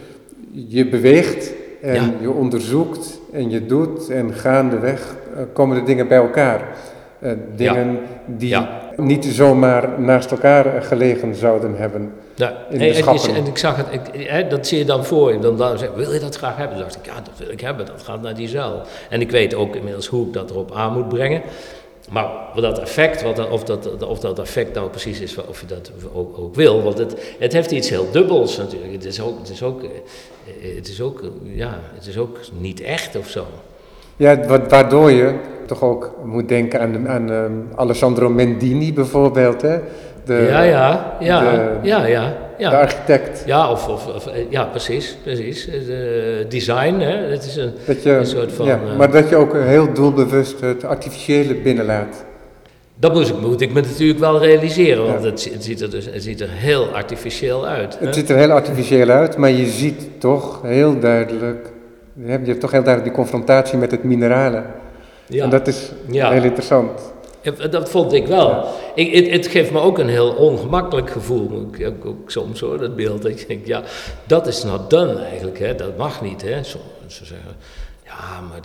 je 0.51 0.87
beweegt 0.87 1.53
en 1.83 2.15
je 2.19 2.31
onderzoekt 2.31 3.19
en 3.31 3.49
je 3.49 3.65
doet 3.65 4.09
en 4.09 4.33
gaandeweg 4.33 5.15
uh, 5.35 5.41
komen 5.53 5.77
de 5.77 5.83
dingen 5.83 6.07
bij 6.07 6.17
elkaar. 6.17 6.67
Uh, 7.19 7.31
dingen 7.55 7.99
die 8.25 8.57
niet 8.97 9.25
zomaar 9.25 9.99
naast 9.99 10.31
elkaar 10.31 10.81
gelegen 10.81 11.35
zouden 11.35 11.75
hebben. 11.75 12.13
Ja. 12.35 12.53
In 12.69 12.79
de 12.79 12.85
is, 12.85 13.27
en 13.27 13.45
ik 13.45 13.57
zag 13.57 13.75
het, 13.77 13.87
ik, 13.91 14.49
dat 14.49 14.67
zie 14.67 14.77
je 14.77 14.85
dan 14.85 15.05
voor 15.05 15.33
je. 15.33 15.39
Dan, 15.39 15.57
dan 15.57 15.77
zeg 15.77 15.89
wil 15.95 16.11
je 16.11 16.19
dat 16.19 16.35
graag 16.35 16.57
hebben? 16.57 16.77
Dan 16.77 16.85
dacht 16.85 16.95
ik, 16.95 17.05
ja, 17.05 17.15
dat 17.15 17.37
wil 17.37 17.49
ik 17.49 17.61
hebben, 17.61 17.85
dat 17.85 18.03
gaat 18.03 18.21
naar 18.21 18.35
die 18.35 18.47
zuil. 18.47 18.81
En 19.09 19.21
ik 19.21 19.31
weet 19.31 19.53
ook 19.53 19.75
inmiddels 19.75 20.07
hoe 20.07 20.27
ik 20.27 20.33
dat 20.33 20.49
erop 20.49 20.71
aan 20.75 20.93
moet 20.93 21.09
brengen. 21.09 21.41
Maar 22.13 22.25
dat 22.55 22.79
effect, 22.79 23.21
wat, 23.21 23.49
of, 23.49 23.63
dat, 23.63 24.05
of 24.07 24.19
dat 24.19 24.39
effect 24.39 24.73
nou 24.73 24.89
precies 24.89 25.19
is, 25.19 25.37
of 25.47 25.59
je 25.59 25.65
dat 25.65 25.91
ook, 26.13 26.37
ook 26.37 26.55
wil, 26.55 26.83
want 26.83 26.97
het, 26.97 27.35
het 27.39 27.53
heeft 27.53 27.71
iets 27.71 27.89
heel 27.89 28.11
dubbels 28.11 28.57
natuurlijk. 28.57 28.91
Het 28.91 29.05
is 29.05 29.21
ook, 29.21 29.39
het 29.39 29.49
is 29.49 29.63
ook, 29.63 29.83
eh, 29.83 29.89
het 30.75 30.87
is 30.87 31.01
ook, 31.01 31.21
ja, 31.43 31.79
het 31.93 32.07
is 32.07 32.17
ook 32.17 32.37
niet 32.59 32.81
echt 32.81 33.15
of 33.15 33.27
zo. 33.27 33.45
Ja, 34.15 34.45
waardoor 34.67 35.11
je 35.11 35.33
toch 35.65 35.83
ook 35.83 36.15
moet 36.23 36.47
denken 36.47 36.79
aan, 36.79 37.09
aan 37.09 37.29
um, 37.29 37.69
Alessandro 37.75 38.29
Mendini 38.29 38.93
bijvoorbeeld, 38.93 39.61
hè? 39.61 39.79
De, 40.25 40.47
ja, 40.49 40.61
ja, 40.61 41.17
ja, 41.19 41.39
de, 41.39 41.77
ja, 41.81 42.05
ja, 42.05 42.35
ja. 42.57 42.69
De 42.69 42.77
architect. 42.77 43.43
Ja, 43.45 43.71
of, 43.71 43.87
of, 43.87 44.07
of 44.07 44.29
ja 44.49 44.63
precies, 44.63 45.17
precies. 45.23 45.65
De 45.65 46.45
design, 46.49 46.99
hè? 46.99 47.15
Het 47.15 47.45
is 47.45 47.55
een, 47.55 47.73
je, 48.03 48.09
een 48.09 48.25
soort 48.25 48.51
van... 48.51 48.65
Ja, 48.65 48.79
uh, 48.91 48.97
maar 48.97 49.11
dat 49.11 49.29
je 49.29 49.35
ook 49.35 49.53
heel 49.53 49.93
doelbewust 49.93 50.59
het 50.59 50.85
artificiële 50.85 51.55
binnenlaat. 51.55 52.25
Dat 52.95 53.13
moet 53.13 53.29
ik, 53.29 53.39
moet 53.39 53.61
ik 53.61 53.73
me 53.73 53.81
natuurlijk 53.81 54.19
wel 54.19 54.39
realiseren, 54.39 55.05
want 55.05 55.23
het, 55.23 55.49
het, 55.53 55.63
ziet 55.63 55.81
er 55.81 55.89
dus, 55.89 56.05
het 56.05 56.23
ziet 56.23 56.41
er 56.41 56.49
heel 56.49 56.87
artificieel 56.87 57.65
uit. 57.65 57.97
Het 57.99 58.15
ziet 58.15 58.29
er 58.29 58.37
heel 58.37 58.51
artificieel 58.51 59.09
uit, 59.09 59.37
maar 59.37 59.49
je 59.49 59.65
ziet 59.65 60.19
toch 60.19 60.61
heel 60.63 60.99
duidelijk, 60.99 61.71
je 62.13 62.29
hebt, 62.29 62.43
je 62.43 62.49
hebt 62.49 62.61
toch 62.61 62.71
heel 62.71 62.83
duidelijk 62.83 63.15
die 63.15 63.23
confrontatie 63.23 63.77
met 63.77 63.91
het 63.91 64.03
minerale. 64.03 64.63
En 65.29 65.49
dat 65.49 65.67
is 65.67 65.91
heel 66.11 66.43
interessant. 66.43 67.12
Dat 67.69 67.89
vond 67.89 68.13
ik 68.13 68.27
wel. 68.27 68.65
Ik, 68.95 69.13
het, 69.13 69.29
het, 69.29 69.47
geeft 69.47 69.71
me 69.71 69.79
ook 69.79 69.97
een 69.97 70.09
heel 70.09 70.29
ongemakkelijk 70.29 71.09
gevoel, 71.09 71.51
ook, 71.51 72.05
ook, 72.05 72.31
soms 72.31 72.59
hoor, 72.59 72.77
dat 72.77 72.95
beeld. 72.95 73.21
Dat 73.21 73.31
ik 73.31 73.47
denk, 73.47 73.65
ja, 73.65 73.83
dat 74.25 74.47
is 74.47 74.63
not 74.63 74.89
done 74.89 75.19
eigenlijk, 75.19 75.59
hè. 75.59 75.75
dat 75.75 75.97
mag 75.97 76.21
niet. 76.21 76.41
Hè. 76.41 76.63
Ze 76.63 76.77
zeggen, 77.07 77.55
ja, 78.05 78.41
maar, 78.49 78.59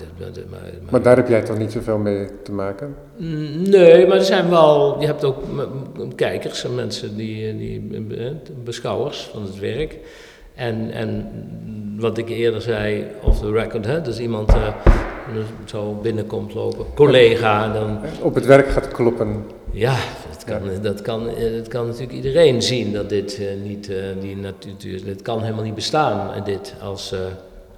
maar, 0.50 0.60
maar, 0.90 1.02
daar 1.02 1.16
heb 1.16 1.28
jij 1.28 1.42
toch 1.42 1.58
niet 1.58 1.72
zoveel 1.72 1.98
mee 1.98 2.28
te 2.42 2.52
maken? 2.52 2.96
Nee, 3.16 4.06
maar 4.06 4.16
er 4.16 4.24
zijn 4.24 4.50
wel, 4.50 5.00
je 5.00 5.06
hebt 5.06 5.24
ook 5.24 5.42
kijkers 6.16 6.64
en 6.64 6.74
mensen 6.74 7.16
die, 7.16 7.56
die 7.56 8.04
beschouwers 8.64 9.28
van 9.32 9.42
het 9.42 9.58
werk. 9.58 9.98
En, 10.58 10.90
en 10.90 11.30
wat 11.98 12.18
ik 12.18 12.28
eerder 12.28 12.62
zei, 12.62 13.06
off 13.22 13.40
the 13.40 13.52
record, 13.52 13.84
hè, 13.84 14.00
dus 14.00 14.18
iemand 14.18 14.54
uh, 14.54 14.68
zo 15.64 15.98
binnenkomt 16.02 16.54
lopen, 16.54 16.86
collega. 16.94 17.72
Dan, 17.72 17.98
Op 18.22 18.34
het 18.34 18.46
werk 18.46 18.68
gaat 18.68 18.88
kloppen. 18.88 19.44
Ja, 19.70 19.96
dat 20.30 20.44
kan, 20.44 20.60
Dat, 20.82 21.02
kan, 21.02 21.24
dat 21.56 21.68
kan 21.68 21.86
natuurlijk 21.86 22.12
iedereen 22.12 22.62
zien 22.62 22.92
dat 22.92 23.08
dit 23.08 23.38
uh, 23.40 23.46
niet, 23.62 23.90
uh, 23.90 23.96
die 24.20 24.36
natuur, 24.36 25.04
dit 25.04 25.22
kan 25.22 25.42
helemaal 25.42 25.64
niet 25.64 25.74
bestaan, 25.74 26.44
dit 26.44 26.74
als, 26.82 27.14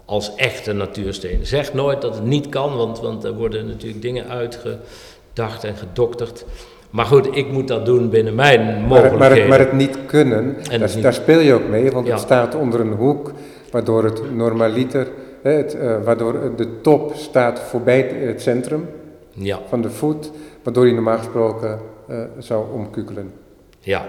als 0.04 0.34
echte 0.34 0.72
natuursteen. 0.72 1.46
Zeg 1.46 1.72
nooit 1.72 2.00
dat 2.02 2.14
het 2.14 2.24
niet 2.24 2.48
kan, 2.48 2.76
want, 2.76 3.00
want 3.00 3.24
er 3.24 3.34
worden 3.34 3.66
natuurlijk 3.66 4.02
dingen 4.02 4.28
uitgedacht 4.28 5.64
en 5.64 5.76
gedokterd. 5.76 6.44
Maar 6.90 7.04
goed, 7.04 7.36
ik 7.36 7.52
moet 7.52 7.68
dat 7.68 7.86
doen 7.86 8.08
binnen 8.08 8.34
mijn 8.34 8.60
mogelijkheden. 8.60 9.18
Maar, 9.18 9.28
maar, 9.28 9.38
het, 9.38 9.48
maar 9.48 9.58
het, 9.58 9.72
niet 9.72 9.98
kunnen, 10.06 10.56
daar, 10.78 11.00
daar, 11.00 11.14
speel 11.14 11.40
je 11.40 11.52
ook 11.52 11.68
mee, 11.68 11.90
want 11.90 12.08
het 12.08 12.20
staat 12.20 12.54
onder 12.54 12.80
een 12.80 12.92
hoek, 12.92 13.32
waardoor 13.70 14.04
het 14.04 14.34
normaliter, 14.34 15.08
het, 15.42 15.74
uh, 15.74 16.02
waardoor 16.04 16.56
de 16.56 16.80
top 16.80 17.14
staat 17.14 17.60
voorbij 17.60 18.00
het 18.00 18.42
centrum 18.42 18.88
ja. 19.32 19.58
van 19.68 19.80
de 19.80 19.90
voet, 19.90 20.30
waardoor 20.62 20.86
je 20.86 20.92
normaal 20.92 21.18
gesproken 21.18 21.78
uh, 22.10 22.22
zou 22.38 22.64
omkukelen. 22.72 23.32
Ja. 23.78 24.08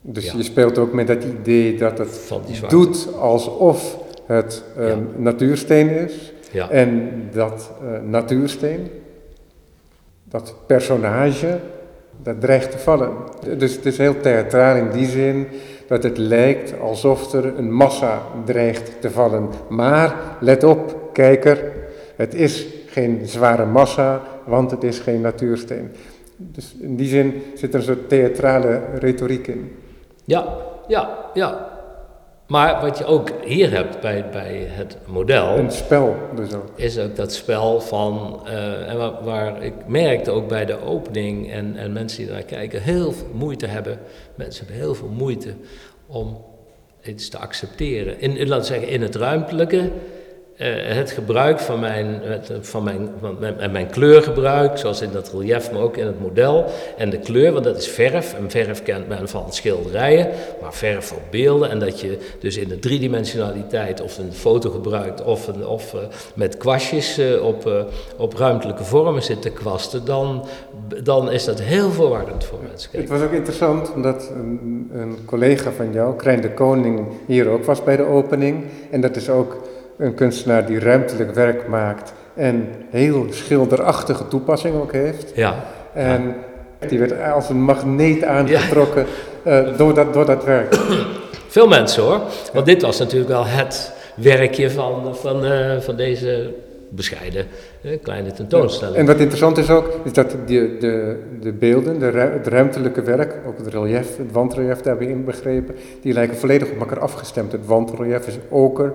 Dus 0.00 0.30
je 0.30 0.42
speelt 0.42 0.78
ook 0.78 0.92
met 0.92 1.06
dat 1.06 1.24
idee 1.24 1.76
dat 1.76 1.98
het 1.98 2.32
doet 2.68 3.08
alsof 3.18 3.98
het 4.26 4.64
uh, 4.78 4.92
natuursteen 5.16 5.88
is. 5.88 6.32
En 6.70 7.12
dat 7.32 7.70
natuursteen 8.04 8.90
dat 10.34 10.54
personage, 10.66 11.58
dat 12.22 12.40
dreigt 12.40 12.70
te 12.70 12.78
vallen. 12.78 13.10
Dus 13.58 13.76
het 13.76 13.86
is 13.86 13.98
heel 13.98 14.20
theatraal 14.20 14.76
in 14.76 14.90
die 14.90 15.06
zin 15.06 15.46
dat 15.88 16.02
het 16.02 16.18
lijkt 16.18 16.80
alsof 16.80 17.32
er 17.32 17.58
een 17.58 17.72
massa 17.72 18.22
dreigt 18.44 19.00
te 19.00 19.10
vallen. 19.10 19.48
Maar 19.68 20.14
let 20.40 20.64
op, 20.64 21.10
kijker, 21.12 21.72
het 22.16 22.34
is 22.34 22.66
geen 22.86 23.20
zware 23.24 23.64
massa, 23.64 24.22
want 24.44 24.70
het 24.70 24.84
is 24.84 24.98
geen 24.98 25.20
natuursteen. 25.20 25.90
Dus 26.36 26.76
in 26.80 26.96
die 26.96 27.08
zin 27.08 27.42
zit 27.54 27.72
er 27.72 27.78
een 27.78 27.86
soort 27.86 28.08
theatrale 28.08 28.80
retoriek 28.98 29.46
in. 29.46 29.76
Ja, 30.24 30.56
ja, 30.86 31.30
ja. 31.34 31.73
Maar 32.46 32.80
wat 32.80 32.98
je 32.98 33.04
ook 33.04 33.30
hier 33.44 33.70
hebt 33.70 34.00
bij, 34.00 34.28
bij 34.30 34.66
het 34.68 34.96
model. 35.06 35.58
Een 35.58 35.70
spel 35.70 36.16
dus 36.34 36.52
ook. 36.52 36.68
Is 36.74 36.98
ook 36.98 37.16
dat 37.16 37.32
spel 37.32 37.80
van. 37.80 38.42
Uh, 38.46 38.90
en 38.90 38.96
waar, 38.98 39.24
waar, 39.24 39.62
ik 39.62 39.74
merkte 39.86 40.30
ook 40.30 40.48
bij 40.48 40.64
de 40.64 40.80
opening 40.82 41.52
en, 41.52 41.76
en 41.76 41.92
mensen 41.92 42.24
die 42.24 42.32
naar 42.32 42.42
kijken 42.42 42.82
heel 42.82 43.12
veel 43.12 43.30
moeite 43.32 43.66
hebben. 43.66 43.98
Mensen 44.34 44.64
hebben 44.64 44.84
heel 44.84 44.94
veel 44.94 45.08
moeite 45.08 45.54
om 46.06 46.44
iets 47.02 47.28
te 47.28 47.38
accepteren. 47.38 48.20
In, 48.20 48.48
laten 48.48 48.66
zeggen, 48.66 48.88
in 48.88 49.02
het 49.02 49.14
ruimtelijke 49.14 49.90
het 50.56 51.10
gebruik 51.10 51.60
van 51.60 51.80
mijn, 51.80 52.20
van, 52.60 52.82
mijn, 52.82 53.08
van 53.20 53.36
mijn, 53.40 53.72
mijn, 53.72 53.90
kleurgebruik, 53.90 54.78
zoals 54.78 55.00
in 55.00 55.10
dat 55.12 55.32
relief, 55.32 55.72
maar 55.72 55.80
ook 55.80 55.96
in 55.96 56.06
het 56.06 56.20
model. 56.20 56.64
En 56.96 57.10
de 57.10 57.18
kleur, 57.18 57.52
want 57.52 57.64
dat 57.64 57.76
is 57.76 57.88
verf. 57.88 58.34
En 58.34 58.50
verf 58.50 58.82
kent 58.82 59.08
men 59.08 59.28
van 59.28 59.52
schilderijen, 59.52 60.28
maar 60.60 60.74
verf 60.74 61.12
op 61.12 61.22
beelden. 61.30 61.70
En 61.70 61.78
dat 61.78 62.00
je 62.00 62.18
dus 62.38 62.56
in 62.56 62.68
de 62.68 62.78
driedimensionaliteit 62.78 64.00
of 64.00 64.18
een 64.18 64.32
foto 64.32 64.70
gebruikt 64.70 65.22
of, 65.22 65.48
of 65.66 65.94
uh, 65.94 66.00
met 66.34 66.56
kwastjes 66.56 67.20
op, 67.42 67.86
op 68.16 68.34
ruimtelijke 68.34 68.84
vormen 68.84 69.22
zit 69.22 69.42
te 69.42 69.50
kwasten, 69.50 70.04
dan, 70.04 70.46
dan 71.02 71.30
is 71.30 71.44
dat 71.44 71.60
heel 71.60 71.90
verwarrend 71.90 72.44
voor 72.44 72.58
mensen. 72.68 72.90
Het 72.92 73.08
was 73.08 73.22
ook 73.22 73.32
interessant 73.32 73.92
omdat 73.92 74.30
een, 74.34 74.90
een 74.92 75.18
collega 75.24 75.70
van 75.70 75.92
jou, 75.92 76.16
Krijn 76.16 76.40
de 76.40 76.52
Koning, 76.52 77.06
hier 77.26 77.48
ook 77.48 77.64
was 77.64 77.84
bij 77.84 77.96
de 77.96 78.04
opening. 78.04 78.64
En 78.90 79.00
dat 79.00 79.16
is 79.16 79.28
ook 79.28 79.56
een 79.98 80.14
kunstenaar 80.14 80.66
die 80.66 80.78
ruimtelijk 80.78 81.34
werk 81.34 81.68
maakt 81.68 82.12
en 82.34 82.68
heel 82.90 83.26
schilderachtige 83.30 84.28
toepassing 84.28 84.74
ook 84.74 84.92
heeft. 84.92 85.32
Ja. 85.34 85.64
En 85.92 86.34
die 86.88 86.98
werd 86.98 87.32
als 87.32 87.48
een 87.48 87.62
magneet 87.62 88.24
aangetrokken 88.24 89.06
uh, 89.46 89.66
door, 89.78 89.94
dat, 89.94 90.12
door 90.12 90.26
dat 90.26 90.44
werk. 90.44 90.74
Veel 91.48 91.68
mensen 91.68 92.02
hoor, 92.02 92.20
want 92.52 92.66
dit 92.66 92.82
was 92.82 92.98
natuurlijk 92.98 93.30
wel 93.30 93.46
het 93.46 93.92
werkje 94.16 94.70
van, 94.70 95.16
van, 95.16 95.44
uh, 95.44 95.80
van 95.80 95.96
deze 95.96 96.54
bescheiden 96.88 97.46
kleine 98.02 98.32
tentoonstelling. 98.32 98.96
En 98.96 99.06
wat 99.06 99.18
interessant 99.18 99.58
is 99.58 99.70
ook, 99.70 100.00
is 100.04 100.12
dat 100.12 100.30
de, 100.30 100.76
de, 100.80 101.16
de 101.40 101.52
beelden, 101.52 101.98
de 101.98 102.04
het 102.04 102.46
ruimtelijke 102.46 103.02
werk, 103.02 103.34
ook 103.46 103.58
het 103.58 103.66
relief, 103.66 104.16
het 104.16 104.32
wandrelief 104.32 104.80
daarbij 104.80 105.06
inbegrepen, 105.06 105.74
die 106.02 106.12
lijken 106.12 106.36
volledig 106.36 106.70
op 106.70 106.80
elkaar 106.80 107.00
afgestemd. 107.00 107.52
Het 107.52 107.66
wandrelief 107.66 108.26
is 108.26 108.38
oker, 108.48 108.92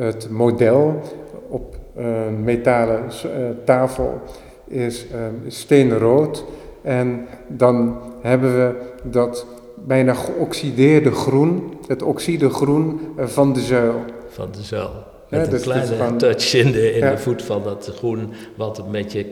het 0.00 0.30
model 0.30 1.00
op 1.48 1.76
een 1.94 2.44
metalen 2.44 3.02
eh, 3.02 3.30
tafel 3.64 4.20
is 4.68 5.06
ehm, 5.12 5.34
steenrood. 5.46 6.44
En 6.82 7.26
dan 7.48 7.98
hebben 8.20 8.56
we 8.56 8.74
dat 9.02 9.46
bijna 9.86 10.14
geoxideerde 10.14 11.10
groen, 11.10 11.78
het 11.86 12.02
oxide 12.02 12.50
groen 12.50 13.00
eh, 13.16 13.26
van 13.26 13.52
de 13.52 13.60
zuil. 13.60 14.04
Van 14.28 14.48
de 14.52 14.62
zuil. 14.62 14.90
Met 15.28 15.44
een 15.44 15.50
dus 15.50 15.62
kleine 15.62 16.16
touch 16.16 16.54
in, 16.54 16.72
de, 16.72 16.92
in 16.92 17.10
de 17.10 17.18
voet 17.18 17.42
van 17.42 17.62
dat 17.62 17.92
groen, 17.96 18.32
wat 18.56 18.78
een 18.78 18.90
beetje 18.90 19.26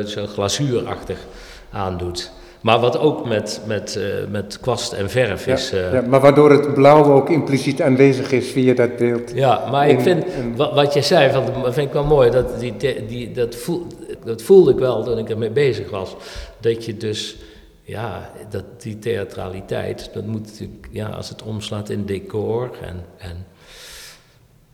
uh, 0.00 0.06
zo 0.06 0.26
glazuurachtig 0.26 1.26
aandoet. 1.70 2.32
Maar 2.60 2.78
wat 2.80 2.98
ook 2.98 3.26
met, 3.26 3.60
met, 3.66 3.96
uh, 3.98 4.04
met 4.30 4.58
kwast 4.60 4.92
en 4.92 5.10
verf 5.10 5.46
is. 5.46 5.74
Uh, 5.74 5.92
ja, 5.92 6.00
maar 6.00 6.20
waardoor 6.20 6.50
het 6.50 6.74
blauw 6.74 7.04
ook 7.04 7.30
impliciet 7.30 7.82
aanwezig 7.82 8.32
is 8.32 8.50
via 8.50 8.74
dat 8.74 8.96
beeld. 8.96 9.32
Ja, 9.34 9.70
maar 9.70 9.88
ik 9.88 10.00
vind, 10.00 10.24
wat, 10.56 10.74
wat 10.74 10.94
je 10.94 11.02
zei, 11.02 11.32
van, 11.32 11.62
dat 11.62 11.74
vind 11.74 11.86
ik 11.86 11.92
wel 11.92 12.04
mooi, 12.04 12.30
dat, 12.30 12.60
die, 12.60 12.76
die, 13.06 13.32
dat, 13.32 13.54
voel, 13.54 13.86
dat 14.24 14.42
voelde 14.42 14.70
ik 14.70 14.78
wel 14.78 15.04
toen 15.04 15.18
ik 15.18 15.30
ermee 15.30 15.50
bezig 15.50 15.90
was. 15.90 16.16
Dat 16.60 16.84
je 16.84 16.96
dus, 16.96 17.36
ja, 17.82 18.30
dat, 18.50 18.64
die 18.78 18.98
theatraliteit, 18.98 20.10
dat 20.12 20.26
moet 20.26 20.46
natuurlijk, 20.46 20.88
ja, 20.90 21.08
als 21.08 21.28
het 21.28 21.42
omslaat 21.42 21.88
in 21.88 22.04
decor 22.04 22.70
en. 22.82 23.04
en 23.18 23.46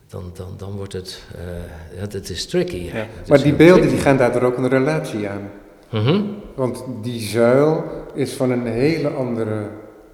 dan, 0.08 0.30
dan, 0.34 0.54
dan 0.56 0.72
wordt 0.76 0.92
het, 0.92 1.22
uh, 1.36 2.00
het, 2.00 2.12
het 2.12 2.30
is 2.30 2.46
tricky. 2.46 2.90
Ja, 2.92 3.06
maar 3.28 3.42
die 3.42 3.52
beelden 3.52 3.88
die 3.88 3.98
gaan 3.98 4.16
daardoor 4.16 4.42
ook 4.42 4.56
een 4.56 4.68
relatie 4.68 5.28
aan. 5.28 5.50
Mhm. 5.90 6.20
Want 6.54 6.84
die 7.02 7.20
zuil 7.20 7.84
is 8.14 8.32
van 8.32 8.50
een 8.50 8.66
hele 8.66 9.08
andere 9.08 9.68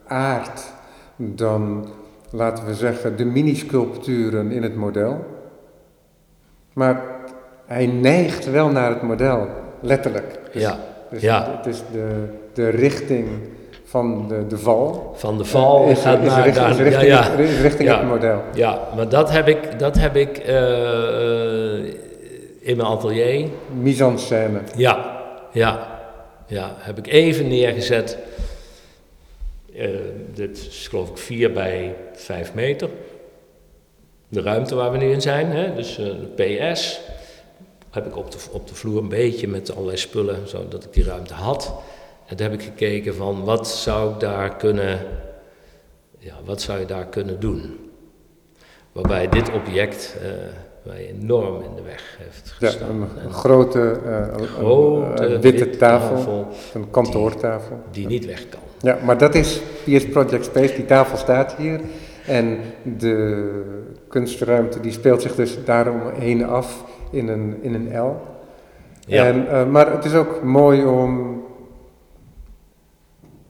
aard 0.07 0.63
dan, 1.17 1.89
laten 2.31 2.67
we 2.67 2.75
zeggen, 2.75 3.17
de 3.17 3.25
minisculpturen 3.25 4.51
in 4.51 4.63
het 4.63 4.77
model. 4.77 5.25
Maar 6.73 7.03
hij 7.67 7.87
neigt 7.87 8.51
wel 8.51 8.69
naar 8.69 8.91
het 8.91 9.03
model, 9.03 9.49
letterlijk. 9.81 10.39
Dus, 10.53 10.63
ja. 10.63 10.79
Dus 11.11 11.23
ja. 11.23 11.57
het 11.57 11.67
is 11.67 11.83
de, 11.93 12.25
de 12.53 12.69
richting 12.69 13.29
van 13.85 14.29
de, 14.29 14.47
de 14.47 14.59
val. 14.59 15.13
Van 15.17 15.39
de 15.39 15.45
val 15.45 15.85
uh, 15.85 15.91
is, 15.91 16.01
gaat 16.01 16.23
is 16.23 16.29
naar 16.29 16.45
richting, 16.45 16.69
is 16.69 16.77
richting, 16.77 17.11
ja, 17.11 17.25
ja. 17.25 17.39
Is 17.39 17.61
richting 17.61 17.89
ja. 17.89 17.99
het 17.99 18.09
model. 18.09 18.43
Ja, 18.55 18.79
maar 18.97 19.09
dat 19.09 19.31
heb 19.31 19.49
ik, 19.49 19.79
dat 19.79 19.99
heb 19.99 20.17
ik 20.17 20.49
uh, 20.49 20.55
uh, 20.55 21.95
in 22.61 22.77
mijn 22.77 22.89
atelier. 22.89 23.49
Mise 23.81 24.05
en 24.05 24.19
scène. 24.19 24.61
Ja, 24.77 25.20
ja, 25.53 26.01
ja, 26.47 26.75
heb 26.79 26.99
ik 26.99 27.07
even 27.07 27.49
neergezet. 27.49 28.19
Uh, 29.75 29.89
dit 30.35 30.59
is 30.59 30.89
geloof 30.89 31.11
ik 31.11 31.19
4 31.19 31.53
bij 31.53 31.95
5 32.13 32.55
meter. 32.55 32.89
De 34.29 34.41
ruimte 34.41 34.75
waar 34.75 34.93
we 34.93 34.99
nu 34.99 35.13
in 35.13 35.21
zijn, 35.21 35.51
hè? 35.51 35.75
dus 35.75 35.99
uh, 35.99 36.07
de 36.07 36.45
PS. 36.73 37.01
Heb 37.91 38.07
ik 38.07 38.17
op 38.17 38.31
de, 38.31 38.39
op 38.51 38.69
de 38.69 38.75
vloer 38.75 38.99
een 38.99 39.09
beetje 39.09 39.49
met 39.49 39.75
allerlei 39.75 39.97
spullen, 39.97 40.49
zodat 40.49 40.85
ik 40.85 40.93
die 40.93 41.05
ruimte 41.05 41.35
had. 41.35 41.75
En 42.27 42.37
toen 42.37 42.51
heb 42.51 42.61
ik 42.61 42.67
gekeken 42.67 43.15
van 43.15 43.45
wat 43.45 43.69
zou 43.69 44.13
ik 44.13 44.21
daar 44.21 44.57
kunnen, 44.57 45.07
ja, 46.19 46.35
wat 46.45 46.63
zou 46.63 46.79
je 46.79 46.87
daar 46.87 47.07
kunnen 47.07 47.41
doen? 47.41 47.91
Waarbij 48.93 49.29
dit 49.29 49.53
object 49.53 50.17
uh, 50.23 50.29
mij 50.91 51.15
enorm 51.21 51.63
in 51.63 51.75
de 51.77 51.83
weg 51.83 52.19
heeft 52.19 52.51
gestaan. 52.51 52.99
Ja, 52.99 53.23
een, 53.25 53.33
grote, 53.33 53.99
uh, 54.07 54.47
grote 54.47 55.25
een, 55.25 55.41
witte 55.41 55.71
tafel, 55.71 56.17
tafel, 56.17 56.47
een 56.75 56.91
kantoortafel. 56.91 57.81
Die, 57.91 58.07
die, 58.07 58.19
niet 58.19 58.27
weg 58.27 58.49
kan. 58.49 58.61
Ja, 58.81 58.99
maar 59.05 59.19
dat 59.19 59.35
is 59.35 59.61
PS 59.85 60.09
Project 60.09 60.45
Space, 60.45 60.75
die 60.75 60.85
tafel 60.85 61.17
staat 61.17 61.55
hier. 61.55 61.81
En 62.27 62.59
de 62.99 63.63
kunstruimte 64.09 64.81
die 64.81 64.93
speelt 64.93 65.23
zich 65.23 65.35
dus 65.35 65.65
daaromheen 65.65 66.47
af 66.47 66.85
in 67.11 67.29
een, 67.29 67.59
in 67.61 67.75
een 67.75 68.01
L. 68.01 68.17
Ja. 69.07 69.27
En, 69.27 69.71
maar 69.71 69.93
het 69.93 70.05
is 70.05 70.15
ook 70.15 70.43
mooi 70.43 70.85
om, 70.85 71.43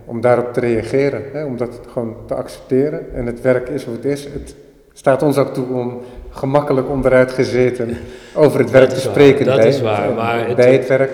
om 0.04 0.20
daarop 0.20 0.52
te 0.52 0.60
reageren, 0.60 1.22
hè, 1.32 1.44
om 1.44 1.56
dat 1.56 1.80
gewoon 1.88 2.16
te 2.26 2.34
accepteren. 2.34 3.14
En 3.14 3.26
het 3.26 3.40
werk 3.40 3.68
is 3.68 3.84
hoe 3.84 3.94
het 3.94 4.04
is. 4.04 4.24
Het 4.24 4.54
staat 4.92 5.22
ons 5.22 5.38
ook 5.38 5.54
toe 5.54 5.66
om 5.66 6.00
gemakkelijk 6.30 6.88
onderuit 6.88 7.32
gezeten 7.32 7.96
over 8.34 8.60
het 8.60 8.70
werk 8.70 8.88
te 8.88 9.00
spreken 9.00 9.46
dat 9.46 9.56
bij, 9.56 9.68
is 9.68 9.80
waar, 9.80 10.14
maar 10.14 10.54
bij 10.54 10.72
het, 10.72 10.86
werk. 10.86 11.10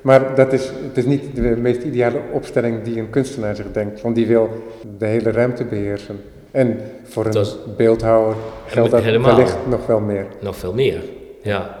Maar 0.00 0.34
dat 0.34 0.52
is, 0.52 0.64
het 0.64 0.96
is 0.96 1.04
niet 1.04 1.36
de 1.36 1.56
meest 1.56 1.82
ideale 1.82 2.20
opstelling 2.32 2.82
die 2.82 2.98
een 2.98 3.10
kunstenaar 3.10 3.56
zich 3.56 3.72
denkt, 3.72 4.00
want 4.00 4.14
die 4.14 4.26
wil 4.26 4.50
de 4.98 5.06
hele 5.06 5.30
ruimte 5.30 5.64
beheersen. 5.64 6.20
En 6.50 6.80
voor 7.04 7.26
een 7.26 7.46
beeldhouwer 7.76 8.34
geldt 8.66 8.90
dat 8.90 9.02
wellicht 9.02 9.56
nog 9.68 9.86
wel 9.86 10.00
meer. 10.00 10.26
Nog 10.40 10.56
veel 10.56 10.72
meer, 10.72 11.02
ja. 11.42 11.80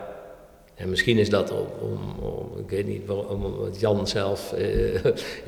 En 0.74 0.90
misschien 0.90 1.18
is 1.18 1.28
dat 1.28 1.50
om, 1.50 2.24
om, 2.24 2.58
ik 2.58 2.70
weet 2.70 2.86
niet, 2.86 3.10
om 3.28 3.54
Jan 3.78 4.06
zelf 4.06 4.52
eh, 4.52 4.94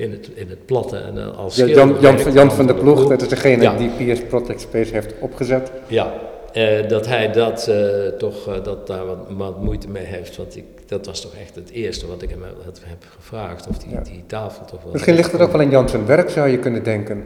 in, 0.05 0.11
het, 0.11 0.29
in 0.33 0.49
het 0.49 0.65
platte 0.65 0.97
en 0.97 1.17
eh, 1.17 1.37
als 1.37 1.55
ja, 1.55 1.65
Jan, 1.65 1.97
Jan, 1.99 2.31
Jan, 2.33 2.51
van 2.51 2.65
der 2.65 2.75
Ploeg, 2.75 3.07
dat 3.07 3.21
is 3.21 3.27
degene 3.27 3.75
die 3.75 4.13
PS 4.13 4.21
Project 4.21 4.61
Space 4.61 4.93
heeft 4.93 5.13
opgezet. 5.19 5.71
Ja, 5.87 6.13
uh, 6.57 6.87
dat 6.87 7.07
hij 7.07 7.31
dat 7.31 7.67
uh, 7.69 8.07
toch, 8.07 8.47
uh, 8.47 8.63
dat 8.63 8.87
daar 8.87 9.05
wat, 9.05 9.17
wat, 9.29 9.61
moeite 9.61 9.89
mee 9.89 10.03
heeft. 10.03 10.37
Want 10.37 10.55
ik, 10.55 10.63
dat 10.85 11.05
was 11.05 11.21
toch 11.21 11.33
echt 11.41 11.55
het 11.55 11.69
eerste 11.69 12.07
wat 12.07 12.21
ik 12.21 12.29
hem 12.29 12.43
heb, 12.43 12.77
heb 12.83 13.05
gevraagd. 13.15 13.67
Of 13.67 13.77
die, 13.77 13.91
ja. 13.91 14.01
die 14.01 14.23
tafel 14.27 14.65
toch 14.65 14.83
wel. 14.83 14.91
Misschien 14.91 15.15
ligt 15.15 15.31
het 15.31 15.41
ook 15.41 15.51
wel 15.51 15.61
in 15.61 15.69
Jan 15.69 15.89
zijn 15.89 16.05
werk, 16.05 16.29
zou 16.29 16.49
je 16.49 16.59
kunnen 16.59 16.83
denken. 16.83 17.23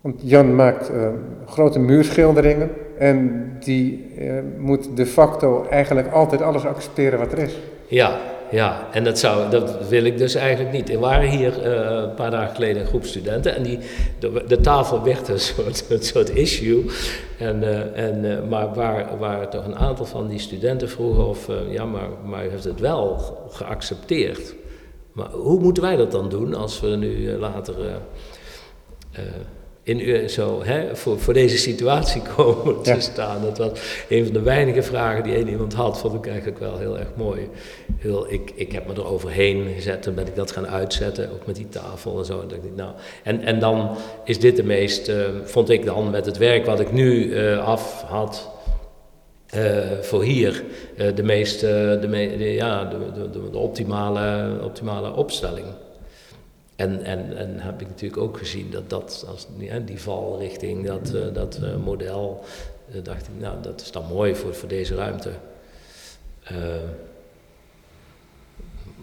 Want 0.00 0.20
Jan 0.22 0.54
maakt 0.54 0.90
grote 1.46 1.78
muurschilderingen. 1.78 2.70
En 2.98 3.50
die 3.60 4.10
moet 4.58 4.96
de 4.96 5.06
facto 5.06 5.66
eigenlijk 5.70 6.12
altijd 6.12 6.42
alles 6.42 6.64
accepteren 6.64 7.18
wat 7.18 7.32
er 7.32 7.38
is. 7.38 7.56
Ja, 7.86 8.20
ja, 8.50 8.88
en 8.92 9.04
dat, 9.04 9.18
zou, 9.18 9.50
dat 9.50 9.88
wil 9.88 10.04
ik 10.04 10.18
dus 10.18 10.34
eigenlijk 10.34 10.72
niet. 10.72 10.90
Er 10.90 10.98
waren 10.98 11.28
hier 11.28 11.66
uh, 11.66 12.02
een 12.02 12.14
paar 12.14 12.30
dagen 12.30 12.54
geleden 12.54 12.82
een 12.82 12.88
groep 12.88 13.04
studenten 13.04 13.54
en 13.54 13.62
die, 13.62 13.78
de, 14.18 14.44
de 14.46 14.60
tafel 14.60 15.02
werd 15.02 15.28
een 15.28 15.40
soort, 15.54 15.84
een 15.88 16.02
soort 16.02 16.30
issue. 16.30 16.84
En, 17.38 17.62
uh, 17.62 17.98
en, 17.98 18.24
uh, 18.24 18.48
maar 18.48 18.74
waar, 18.74 19.18
waar 19.18 19.50
toch 19.50 19.64
een 19.64 19.76
aantal 19.76 20.06
van 20.06 20.28
die 20.28 20.38
studenten 20.38 20.88
vroegen 20.88 21.26
of, 21.26 21.48
ja, 21.70 21.84
maar, 21.84 22.08
maar 22.24 22.46
u 22.46 22.50
heeft 22.50 22.64
het 22.64 22.80
wel 22.80 23.36
geaccepteerd. 23.50 24.54
Maar 25.12 25.30
hoe 25.30 25.60
moeten 25.60 25.82
wij 25.82 25.96
dat 25.96 26.10
dan 26.10 26.28
doen 26.28 26.54
als 26.54 26.80
we 26.80 26.88
nu 26.88 27.30
later 27.38 27.74
in, 29.86 30.30
zo, 30.30 30.62
hè, 30.64 30.96
voor, 30.96 31.20
voor 31.20 31.34
deze 31.34 31.56
situatie 31.56 32.22
komen 32.36 32.82
te 32.82 32.96
staan. 32.98 33.42
Dat 33.42 33.58
was 33.58 33.70
een 34.08 34.24
van 34.24 34.32
de 34.32 34.42
weinige 34.42 34.82
vragen 34.82 35.22
die 35.22 35.34
één 35.34 35.48
iemand 35.48 35.74
had, 35.74 35.98
vond 35.98 36.14
ik 36.14 36.26
eigenlijk 36.26 36.58
wel 36.58 36.78
heel 36.78 36.98
erg 36.98 37.08
mooi. 37.16 37.48
Ik, 38.28 38.52
ik 38.54 38.72
heb 38.72 38.86
me 38.86 38.94
er 38.94 39.06
overheen 39.06 39.72
gezet 39.74 40.06
en 40.06 40.14
ben 40.14 40.26
ik 40.26 40.34
dat 40.34 40.50
gaan 40.50 40.66
uitzetten, 40.66 41.32
ook 41.32 41.46
met 41.46 41.56
die 41.56 41.68
tafel 41.68 42.18
en 42.18 42.24
zo. 42.24 42.40
En, 42.40 42.50
ik, 42.50 42.74
nou, 42.74 42.92
en, 43.22 43.42
en 43.42 43.58
dan 43.58 43.96
is 44.24 44.40
dit 44.40 44.56
de 44.56 44.62
meest, 44.62 45.08
uh, 45.08 45.26
vond 45.44 45.70
ik 45.70 45.84
dan 45.84 46.10
met 46.10 46.26
het 46.26 46.36
werk 46.36 46.66
wat 46.66 46.80
ik 46.80 46.92
nu 46.92 47.24
uh, 47.24 47.66
af 47.66 48.02
had, 48.02 48.50
uh, 49.54 50.00
voor 50.00 50.22
hier 50.22 50.64
de 51.14 51.22
meest, 51.22 51.60
de, 51.60 52.06
me, 52.08 52.36
de, 52.36 52.52
ja, 52.52 52.84
de, 52.84 52.98
de, 53.30 53.50
de, 53.50 53.58
optimale, 53.58 54.58
optimale 54.62 55.14
opstelling. 55.14 55.66
En, 56.76 57.02
en, 57.02 57.36
en 57.36 57.60
heb 57.60 57.80
ik 57.80 57.88
natuurlijk 57.88 58.22
ook 58.22 58.38
gezien 58.38 58.70
dat, 58.70 58.90
dat 58.90 59.24
als, 59.28 59.46
ja, 59.58 59.78
die 59.78 60.00
valrichting, 60.00 60.86
dat, 60.86 61.12
uh, 61.14 61.20
dat 61.32 61.58
uh, 61.62 61.76
model, 61.84 62.44
dacht 63.02 63.22
ik, 63.22 63.40
nou, 63.40 63.56
dat 63.62 63.80
is 63.80 63.90
dan 63.90 64.04
mooi 64.12 64.34
voor, 64.34 64.54
voor 64.54 64.68
deze 64.68 64.94
ruimte. 64.94 65.30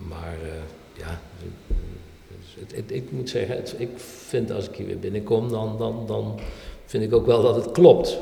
Maar 0.07 0.37
ja, 0.93 1.19
het, 2.59 2.75
het, 2.75 2.91
ik 2.91 3.11
moet 3.11 3.29
zeggen, 3.29 3.55
het, 3.55 3.75
ik 3.77 3.89
vind 3.97 4.51
als 4.51 4.69
ik 4.69 4.75
hier 4.75 4.85
weer 4.85 4.99
binnenkom, 4.99 5.49
dan, 5.49 5.77
dan, 5.77 6.03
dan 6.07 6.39
vind 6.85 7.03
ik 7.03 7.13
ook 7.13 7.25
wel 7.25 7.41
dat 7.41 7.55
het 7.55 7.71
klopt. 7.71 8.17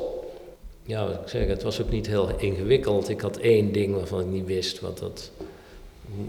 Ja, 0.84 1.06
wat 1.06 1.14
ik 1.14 1.28
zeg, 1.28 1.48
het 1.48 1.64
was 1.64 1.82
ook 1.82 1.90
niet 1.90 2.08
heel 2.08 2.30
ingewikkeld. 2.38 3.10
Ik 3.10 3.22
had 3.22 3.38
één 3.38 3.72
ding 3.72 3.96
waarvan 3.96 4.20
ik 4.20 4.26
niet 4.26 4.46
wist 4.46 4.80
wat 4.80 4.98
dat, 4.98 5.32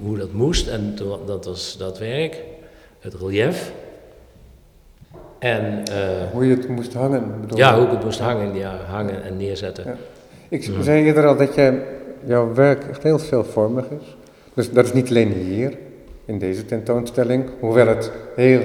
hoe 0.02 0.18
dat 0.18 0.32
moest 0.32 0.68
en 0.68 0.94
dat 1.26 1.44
was 1.44 1.76
dat 1.78 1.98
werk 1.98 2.44
het 3.00 3.14
relief. 3.14 3.72
En, 5.38 5.82
uh, 5.90 6.30
hoe 6.32 6.46
je 6.46 6.54
het 6.54 6.68
moest 6.68 6.94
hangen? 6.94 7.40
Bedoel 7.40 7.58
ja, 7.58 7.76
hoe 7.76 7.84
ik 7.84 7.90
het 7.90 8.04
moest 8.04 8.18
hangen, 8.18 8.54
ja, 8.54 8.76
hangen 8.76 9.22
en 9.22 9.36
neerzetten. 9.36 9.84
Ja. 9.84 9.96
Ik 10.48 10.70
zei 10.80 11.04
eerder 11.04 11.26
al 11.26 11.36
dat 11.36 11.54
jij, 11.54 11.82
jouw 12.24 12.54
werk 12.54 12.84
echt 12.84 13.02
heel 13.02 13.18
veelvormig 13.18 13.84
is. 13.84 14.16
Dus 14.54 14.72
dat 14.72 14.84
is 14.84 14.92
niet 14.92 15.08
alleen 15.08 15.32
hier, 15.32 15.78
in 16.24 16.38
deze 16.38 16.64
tentoonstelling, 16.64 17.44
hoewel 17.60 17.86
het 17.86 18.10
heel 18.36 18.62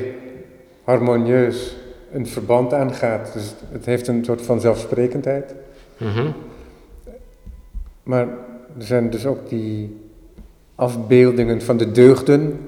harmonieus 0.84 1.78
een 2.12 2.28
verband 2.28 2.74
aangaat. 2.74 3.34
Dus 3.34 3.54
het 3.72 3.86
heeft 3.86 4.08
een 4.08 4.26
soort 4.26 4.42
van 4.42 4.62
zelfsprekendheid. 4.62 5.56
Mm 5.98 6.08
-hmm. 6.08 6.34
Maar 8.04 8.28
er 8.78 8.86
zijn 8.86 9.10
dus 9.10 9.26
ook 9.26 9.50
die 9.50 9.98
afbeeldingen 10.76 11.62
van 11.62 11.78
de 11.78 11.92
deugden. 11.92 12.60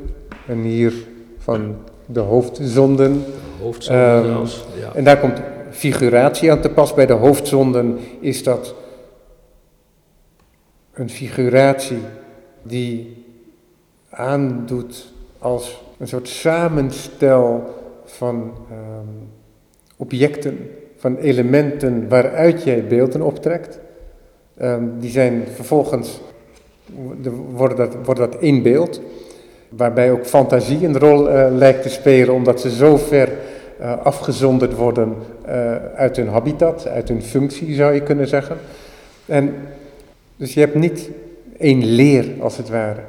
En 0.48 0.62
hier 0.62 0.94
van 1.38 1.76
de 2.06 2.20
hoofdzonden. 2.20 3.14
De 3.14 3.64
hoofdzonden 3.64 4.26
um, 4.26 4.48
ja. 4.80 4.94
En 4.94 5.04
daar 5.04 5.20
komt 5.20 5.42
figuratie 5.70 6.52
aan 6.52 6.62
te 6.62 6.70
pas. 6.70 6.94
Bij 6.94 7.06
de 7.06 7.14
hoofdzonden 7.14 8.00
is 8.20 8.44
dat 8.44 8.76
een 10.94 11.10
figuratie 11.10 12.00
die 12.70 13.26
aandoet 14.10 15.14
als 15.38 15.84
een 15.98 16.08
soort 16.08 16.28
samenstel 16.28 17.64
van 18.06 18.36
um, 18.72 19.30
objecten, 19.98 20.70
van 20.98 21.18
elementen 21.18 22.10
waaruit 22.10 22.64
jij 22.64 22.88
beelden 22.88 23.22
optrekt. 23.22 23.80
Um, 24.62 25.00
die 25.00 25.10
zijn 25.10 25.44
vervolgens, 25.54 26.20
wordt 27.52 27.78
dat, 27.78 28.06
dat 28.06 28.36
één 28.36 28.62
beeld. 28.62 29.02
Waarbij 29.70 30.12
ook 30.12 30.26
fantasie 30.26 30.86
een 30.86 31.00
rol 31.00 31.30
uh, 31.30 31.48
lijkt 31.52 31.82
te 31.82 31.90
spelen, 31.90 32.34
omdat 32.34 32.62
ze 32.62 32.72
zo 32.72 32.98
ver 32.98 33.30
uh, 33.82 34.06
afgezonderd 34.06 34.76
worden 34.76 35.16
uh, 35.46 35.76
uit 35.96 36.16
hun 36.16 36.28
habitat, 36.28 36.88
uit 36.88 37.08
hun 37.08 37.22
functie 37.22 37.76
zou 37.76 37.94
je 37.94 38.04
kunnen 38.04 38.28
zeggen. 38.28 38.58
En, 39.26 39.54
dus 40.36 40.54
je 40.54 40.60
hebt 40.60 40.76
niet 40.76 41.10
één 41.60 41.86
leer 41.86 42.26
als 42.40 42.58
het 42.58 42.70
ware. 42.70 43.02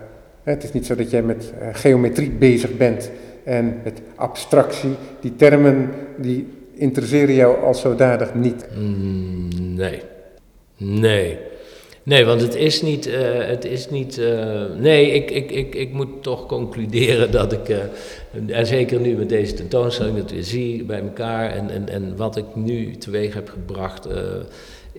Het 0.43 0.65
is 0.65 0.73
niet 0.73 0.87
zo 0.87 0.95
dat 0.95 1.11
jij 1.11 1.23
met 1.23 1.53
geometrie 1.73 2.31
bezig 2.31 2.77
bent 2.77 3.11
en 3.45 3.81
met 3.85 4.01
abstractie. 4.15 4.91
Die 5.21 5.37
termen 5.37 5.91
die 6.17 6.47
interesseren 6.75 7.35
jou 7.35 7.65
als 7.65 7.81
zodanig 7.81 8.35
niet. 8.35 8.67
Mm, 8.77 9.49
nee. 9.75 10.01
Nee. 10.77 11.39
Nee, 12.03 12.25
want 12.25 12.41
het 12.41 12.55
is 12.55 12.83
niet. 12.83 13.07
Uh, 13.07 13.15
het 13.47 13.65
is 13.65 13.91
niet 13.91 14.19
uh, 14.19 14.65
nee, 14.79 15.11
ik, 15.11 15.31
ik, 15.31 15.51
ik, 15.51 15.75
ik 15.75 15.93
moet 15.93 16.23
toch 16.23 16.47
concluderen 16.47 17.31
dat 17.41 17.53
ik. 17.53 17.77
En 18.47 18.67
zeker 18.67 19.01
nu 19.01 19.15
met 19.15 19.29
deze 19.29 19.55
tentoonstelling, 19.55 20.17
dat 20.17 20.31
we 20.31 20.43
zie 20.43 20.85
bij 20.85 21.01
elkaar. 21.01 21.51
En, 21.51 21.71
en, 21.71 21.89
en 21.89 22.17
wat 22.17 22.37
ik 22.37 22.55
nu 22.55 22.97
teweeg 22.97 23.35
heb 23.35 23.49
gebracht. 23.49 24.09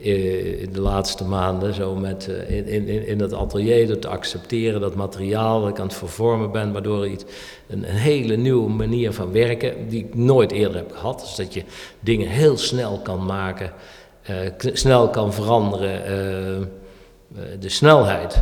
In 0.01 0.73
de 0.73 0.81
laatste 0.81 1.23
maanden, 1.23 1.73
zo 1.73 1.95
met 1.95 2.29
in, 2.47 2.67
in, 2.67 3.07
in 3.07 3.19
het 3.19 3.33
atelier, 3.33 3.87
dat 3.87 4.01
te 4.01 4.07
accepteren, 4.07 4.81
dat 4.81 4.95
materiaal 4.95 5.61
dat 5.61 5.69
ik 5.69 5.79
aan 5.79 5.87
het 5.87 5.95
vervormen 5.95 6.51
ben, 6.51 6.71
waardoor 6.71 7.07
iets, 7.07 7.23
een, 7.67 7.89
een 7.89 7.95
hele 7.95 8.35
nieuwe 8.35 8.69
manier 8.69 9.13
van 9.13 9.31
werken, 9.31 9.73
die 9.87 10.05
ik 10.05 10.15
nooit 10.15 10.51
eerder 10.51 10.75
heb 10.75 10.91
gehad. 10.95 11.19
Dus 11.19 11.35
dat 11.35 11.53
je 11.53 11.63
dingen 11.99 12.27
heel 12.27 12.57
snel 12.57 12.99
kan 13.03 13.25
maken, 13.25 13.71
snel 14.73 15.09
kan 15.09 15.33
veranderen 15.33 16.05
eh, 16.05 16.67
de 17.59 17.69
snelheid. 17.69 18.41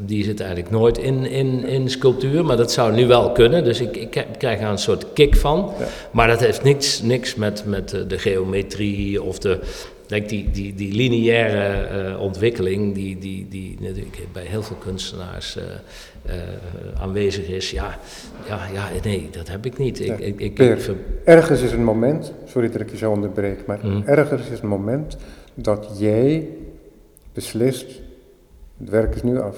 Die 0.00 0.24
zit 0.24 0.40
eigenlijk 0.40 0.70
nooit 0.70 0.98
in, 0.98 1.26
in, 1.26 1.64
in 1.64 1.90
sculptuur, 1.90 2.44
maar 2.44 2.56
dat 2.56 2.72
zou 2.72 2.92
nu 2.92 3.06
wel 3.06 3.32
kunnen. 3.32 3.64
Dus 3.64 3.80
ik, 3.80 3.96
ik 3.96 4.26
krijg 4.38 4.60
er 4.60 4.68
een 4.68 4.78
soort 4.78 5.12
kick 5.12 5.36
van. 5.36 5.72
Maar 6.10 6.28
dat 6.28 6.40
heeft 6.40 6.62
niks, 6.62 7.02
niks 7.02 7.34
met, 7.34 7.62
met 7.66 7.88
de 8.08 8.18
geometrie 8.18 9.22
of 9.22 9.38
de, 9.38 9.60
denk 10.08 10.28
die, 10.28 10.50
die, 10.50 10.74
die 10.74 10.92
lineaire 10.94 11.88
uh, 12.10 12.20
ontwikkeling, 12.20 12.94
die, 12.94 13.18
die, 13.18 13.48
die 13.48 13.76
natuurlijk 13.80 14.32
bij 14.32 14.44
heel 14.44 14.62
veel 14.62 14.76
kunstenaars 14.76 15.56
uh, 15.56 15.62
uh, 16.26 17.00
aanwezig 17.00 17.48
is. 17.48 17.70
Ja, 17.70 17.98
ja, 18.46 18.66
ja, 18.72 18.88
nee, 19.04 19.28
dat 19.30 19.48
heb 19.48 19.66
ik 19.66 19.78
niet. 19.78 20.00
Ik, 20.00 20.18
ik, 20.18 20.40
ik, 20.40 20.58
ergens 21.24 21.60
is 21.60 21.72
een 21.72 21.84
moment, 21.84 22.32
sorry 22.46 22.70
dat 22.70 22.80
ik 22.80 22.90
je 22.90 22.96
zo 22.96 23.10
onderbreek, 23.10 23.66
maar 23.66 23.78
mm. 23.82 24.02
ergens 24.06 24.48
is 24.48 24.60
een 24.60 24.68
moment 24.68 25.16
dat 25.54 25.96
jij 25.98 26.48
beslist 27.32 28.00
het 28.78 28.88
werk 28.88 29.14
is 29.14 29.22
nu 29.22 29.40
af. 29.40 29.56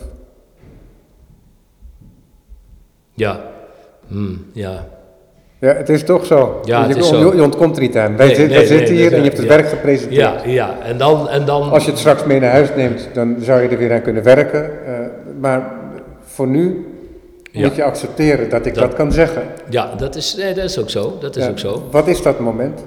Ja, 3.14 3.52
hmm, 4.06 4.46
ja. 4.52 4.88
Ja, 5.60 5.74
het 5.74 5.88
is 5.88 6.04
toch 6.04 6.26
zo. 6.26 6.60
Ja, 6.64 6.88
je, 6.88 7.02
zo. 7.02 7.30
ontkomt 7.30 7.76
er 7.76 7.82
niet 7.82 7.96
aan. 7.96 8.16
Wij, 8.16 8.34
zitten 8.34 8.94
hier 8.94 9.12
en 9.12 9.18
je 9.18 9.24
hebt 9.24 9.36
het 9.36 9.46
werk 9.46 9.68
gepresenteerd. 9.68 10.20
Ja, 10.20 10.50
ja. 10.50 10.78
En, 10.82 10.98
dan, 10.98 11.28
en 11.28 11.44
dan... 11.44 11.70
Als 11.70 11.84
je 11.84 11.90
het 11.90 11.98
straks 11.98 12.24
mee 12.24 12.40
naar 12.40 12.50
huis 12.50 12.68
neemt, 12.76 13.08
dan 13.12 13.36
zou 13.40 13.62
je 13.62 13.68
er 13.68 13.78
weer 13.78 13.92
aan 13.92 14.02
kunnen 14.02 14.22
werken. 14.22 14.70
Uh, 14.86 14.98
maar 15.40 15.72
voor 16.22 16.46
nu 16.46 16.86
moet 17.52 17.76
je 17.76 17.84
accepteren 17.84 18.50
dat 18.50 18.66
ik 18.66 18.74
dat, 18.74 18.94
kan 18.94 19.12
zeggen. 19.12 19.42
Ja, 19.68 19.94
dat 19.94 20.16
is, 20.16 20.34
nee, 20.34 20.54
dat 20.54 20.64
is 20.64 20.78
ook 20.78 20.90
zo. 20.90 21.18
Dat 21.20 21.36
is 21.36 21.48
ook 21.48 21.58
zo. 21.58 21.88
Wat 21.90 22.08
is 22.08 22.22
dat 22.22 22.38
moment? 22.38 22.84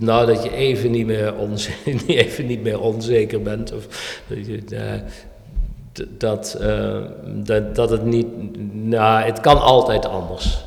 Nou, 0.00 0.26
dat 0.26 0.42
je 0.44 0.54
even 0.54 0.90
niet 0.90 1.06
meer, 1.06 1.34
onzeker, 1.36 2.00
even 2.24 2.46
niet 2.46 2.62
meer 2.62 2.80
onzeker 2.80 3.42
bent. 3.42 3.72
Of 3.72 3.86
dat, 4.26 4.46
je, 4.46 4.60
uh, 4.72 6.06
dat, 6.18 6.58
uh, 6.60 6.98
dat, 7.24 7.74
dat 7.74 7.90
het 7.90 8.04
niet. 8.04 8.26
Nou, 8.72 9.22
het 9.22 9.40
kan 9.40 9.62
altijd 9.62 10.06
anders. 10.06 10.64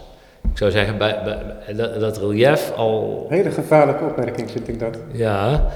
Ik 0.52 0.58
zou 0.58 0.72
zeggen, 0.72 0.98
bij, 0.98 1.20
bij 1.24 1.74
dat, 1.76 2.00
dat, 2.00 2.18
relief 2.18 2.72
al. 2.76 3.26
Hele 3.30 3.52
gevaarlijke 3.52 4.04
opmerking, 4.04 4.52
vind 4.52 4.68
ik 4.68 4.80
dat. 4.80 4.98
Ja, 5.12 5.68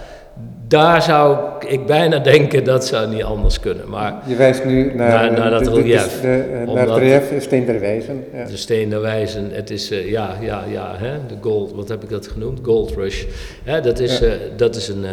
daar 0.67 1.01
zou 1.01 1.37
ik 1.67 1.85
bijna 1.85 2.19
denken 2.19 2.63
dat 2.63 2.85
zou 2.85 3.07
niet 3.07 3.23
anders 3.23 3.59
kunnen. 3.59 3.89
Maar 3.89 4.13
je 4.25 4.35
wijst 4.35 4.65
nu 4.65 4.93
naar, 4.95 5.31
naar, 5.31 5.39
naar 5.39 5.49
dat 5.49 5.67
relief. 5.67 6.21
De, 6.21 6.63
de, 6.65 6.71
naar 6.71 6.87
het 6.87 6.97
relief, 6.97 7.43
Steen 7.43 7.65
der 7.65 7.79
Wijzen. 7.79 8.25
Ja. 8.33 8.45
De 8.45 8.57
Steen 8.57 8.89
der 8.89 9.01
Wijzen, 9.01 9.51
het 9.51 9.69
is, 9.69 9.91
uh, 9.91 10.09
ja, 10.09 10.35
ja, 10.41 10.63
ja, 10.69 10.95
hè, 10.95 11.25
de 11.27 11.35
gold, 11.41 11.71
wat 11.73 11.89
heb 11.89 12.03
ik 12.03 12.09
dat 12.09 12.27
genoemd? 12.27 12.59
Gold 12.63 12.91
Rush. 12.91 13.23
Hè, 13.63 13.81
dat, 13.81 13.99
is, 13.99 14.19
ja. 14.19 14.25
uh, 14.25 14.33
dat 14.55 14.75
is 14.75 14.87
een, 14.87 15.03
uh, 15.03 15.09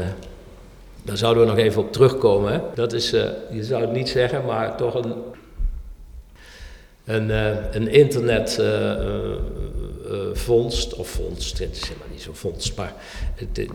daar 1.02 1.16
zouden 1.16 1.42
we 1.42 1.48
nog 1.48 1.58
even 1.58 1.82
op 1.82 1.92
terugkomen. 1.92 2.52
Hè. 2.52 2.58
Dat 2.74 2.92
is, 2.92 3.10
je 3.50 3.64
zou 3.64 3.80
het 3.80 3.92
niet 3.92 4.08
zeggen, 4.08 4.44
maar 4.46 4.76
toch 4.76 4.94
een, 4.94 5.12
een, 7.14 7.30
een 7.76 7.88
internet 7.88 8.58
uh, 8.60 9.36
vondst, 10.32 10.94
of 10.94 11.08
vondst, 11.08 11.58
het 11.58 11.76
is 11.76 11.88
helemaal 11.88 12.08
niet 12.10 12.22
zo 12.22 12.32
vondst, 12.32 12.76
maar 12.76 12.94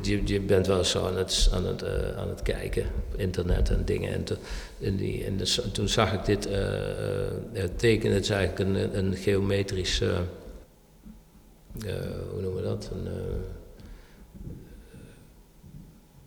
je, 0.02 0.22
je, 0.24 0.42
bent 0.42 0.68
wel 0.68 0.84
zo 0.84 1.06
aan 1.06 1.18
het, 1.18 1.50
aan, 1.54 1.66
het, 1.66 1.84
aan 2.18 2.30
het 2.30 2.42
kijken 2.42 2.86
internet 3.16 3.70
en 3.70 3.86
dingen. 3.86 4.26
En, 4.80 4.96
die, 4.96 5.26
toen 5.72 5.90
zag 5.90 6.14
ik 6.14 6.26
dit 6.26 6.50
teken, 7.76 8.12
het 8.12 8.24
is 8.24 8.30
eigenlijk 8.30 8.70
een, 8.70 8.98
een 8.98 9.16
geometrisch, 9.16 10.00
hoe 10.00 10.22
noemen 12.42 12.56
we 12.56 12.62
dat? 12.62 12.90
Een, 12.94 13.08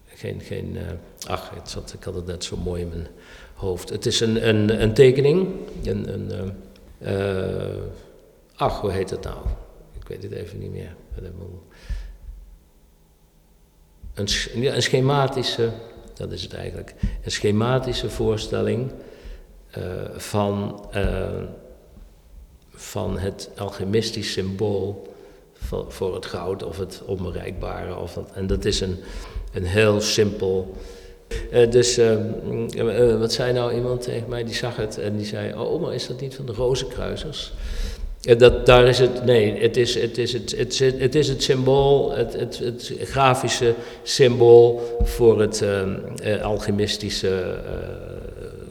geen, 0.06 0.40
geen 0.40 0.78
ach, 1.26 1.50
het 1.54 1.70
zat, 1.70 1.92
ik 1.92 2.04
had 2.04 2.14
het 2.14 2.26
net 2.26 2.44
zo 2.44 2.56
mooi 2.56 2.82
in 2.82 2.88
mijn 2.88 3.06
hoofd. 3.54 3.88
Het 3.88 4.06
is 4.06 4.20
een, 4.20 4.48
een, 4.48 4.82
een 4.82 4.94
tekening, 4.94 5.48
een, 5.84 6.12
een 6.12 6.52
ach, 8.56 8.80
hoe 8.80 8.90
heet 8.90 9.10
het 9.10 9.24
nou? 9.24 9.38
ik 10.08 10.20
weet 10.20 10.30
het 10.30 10.32
even 10.32 10.58
niet 10.58 10.70
meer. 10.70 10.96
Een, 14.14 14.28
een 14.74 14.82
schematische, 14.82 15.70
dat 16.14 16.32
is 16.32 16.42
het 16.42 16.54
eigenlijk, 16.54 16.94
een 17.24 17.30
schematische 17.30 18.10
voorstelling 18.10 18.90
uh, 19.78 19.84
van, 20.16 20.84
uh, 20.94 21.42
van 22.70 23.18
het 23.18 23.50
alchemistisch 23.56 24.32
symbool 24.32 25.12
voor, 25.52 25.92
voor, 25.92 26.14
het 26.14 26.26
goud 26.26 26.62
of 26.62 26.78
het 26.78 27.02
onbereikbare. 27.06 27.96
Of 27.96 28.12
dat, 28.12 28.30
en 28.32 28.46
dat 28.46 28.64
is 28.64 28.80
een, 28.80 28.98
een 29.52 29.64
heel 29.64 30.00
simpel. 30.00 30.76
Uh, 31.52 31.70
dus 31.70 32.00
wat 33.18 33.32
zei 33.32 33.52
nou 33.52 33.74
iemand 33.74 34.02
tegen 34.02 34.28
mij, 34.28 34.44
die 34.44 34.54
zag 34.54 34.76
het 34.76 34.98
en 34.98 35.16
die 35.16 35.26
zei: 35.26 35.52
Oh, 35.54 35.80
maar 35.80 35.94
is 35.94 36.06
dat 36.06 36.20
niet 36.20 36.34
van 36.34 36.46
de 36.46 36.52
Rozenkruisers? 36.52 37.52
Dat, 38.20 38.66
daar 38.66 38.86
is 38.86 38.98
het, 38.98 39.24
nee, 39.24 39.60
het 39.60 39.76
is 39.76 39.94
het, 39.94 40.18
is 40.18 40.32
het, 40.32 40.54
het, 40.56 40.78
het, 40.78 41.14
is 41.14 41.28
het 41.28 41.42
symbool, 41.42 42.12
het, 42.12 42.32
het, 42.32 42.58
het 42.58 42.92
grafische 43.02 43.74
symbool 44.02 44.96
voor 45.02 45.40
het 45.40 45.64
uh, 46.24 46.42
alchemistische, 46.42 47.58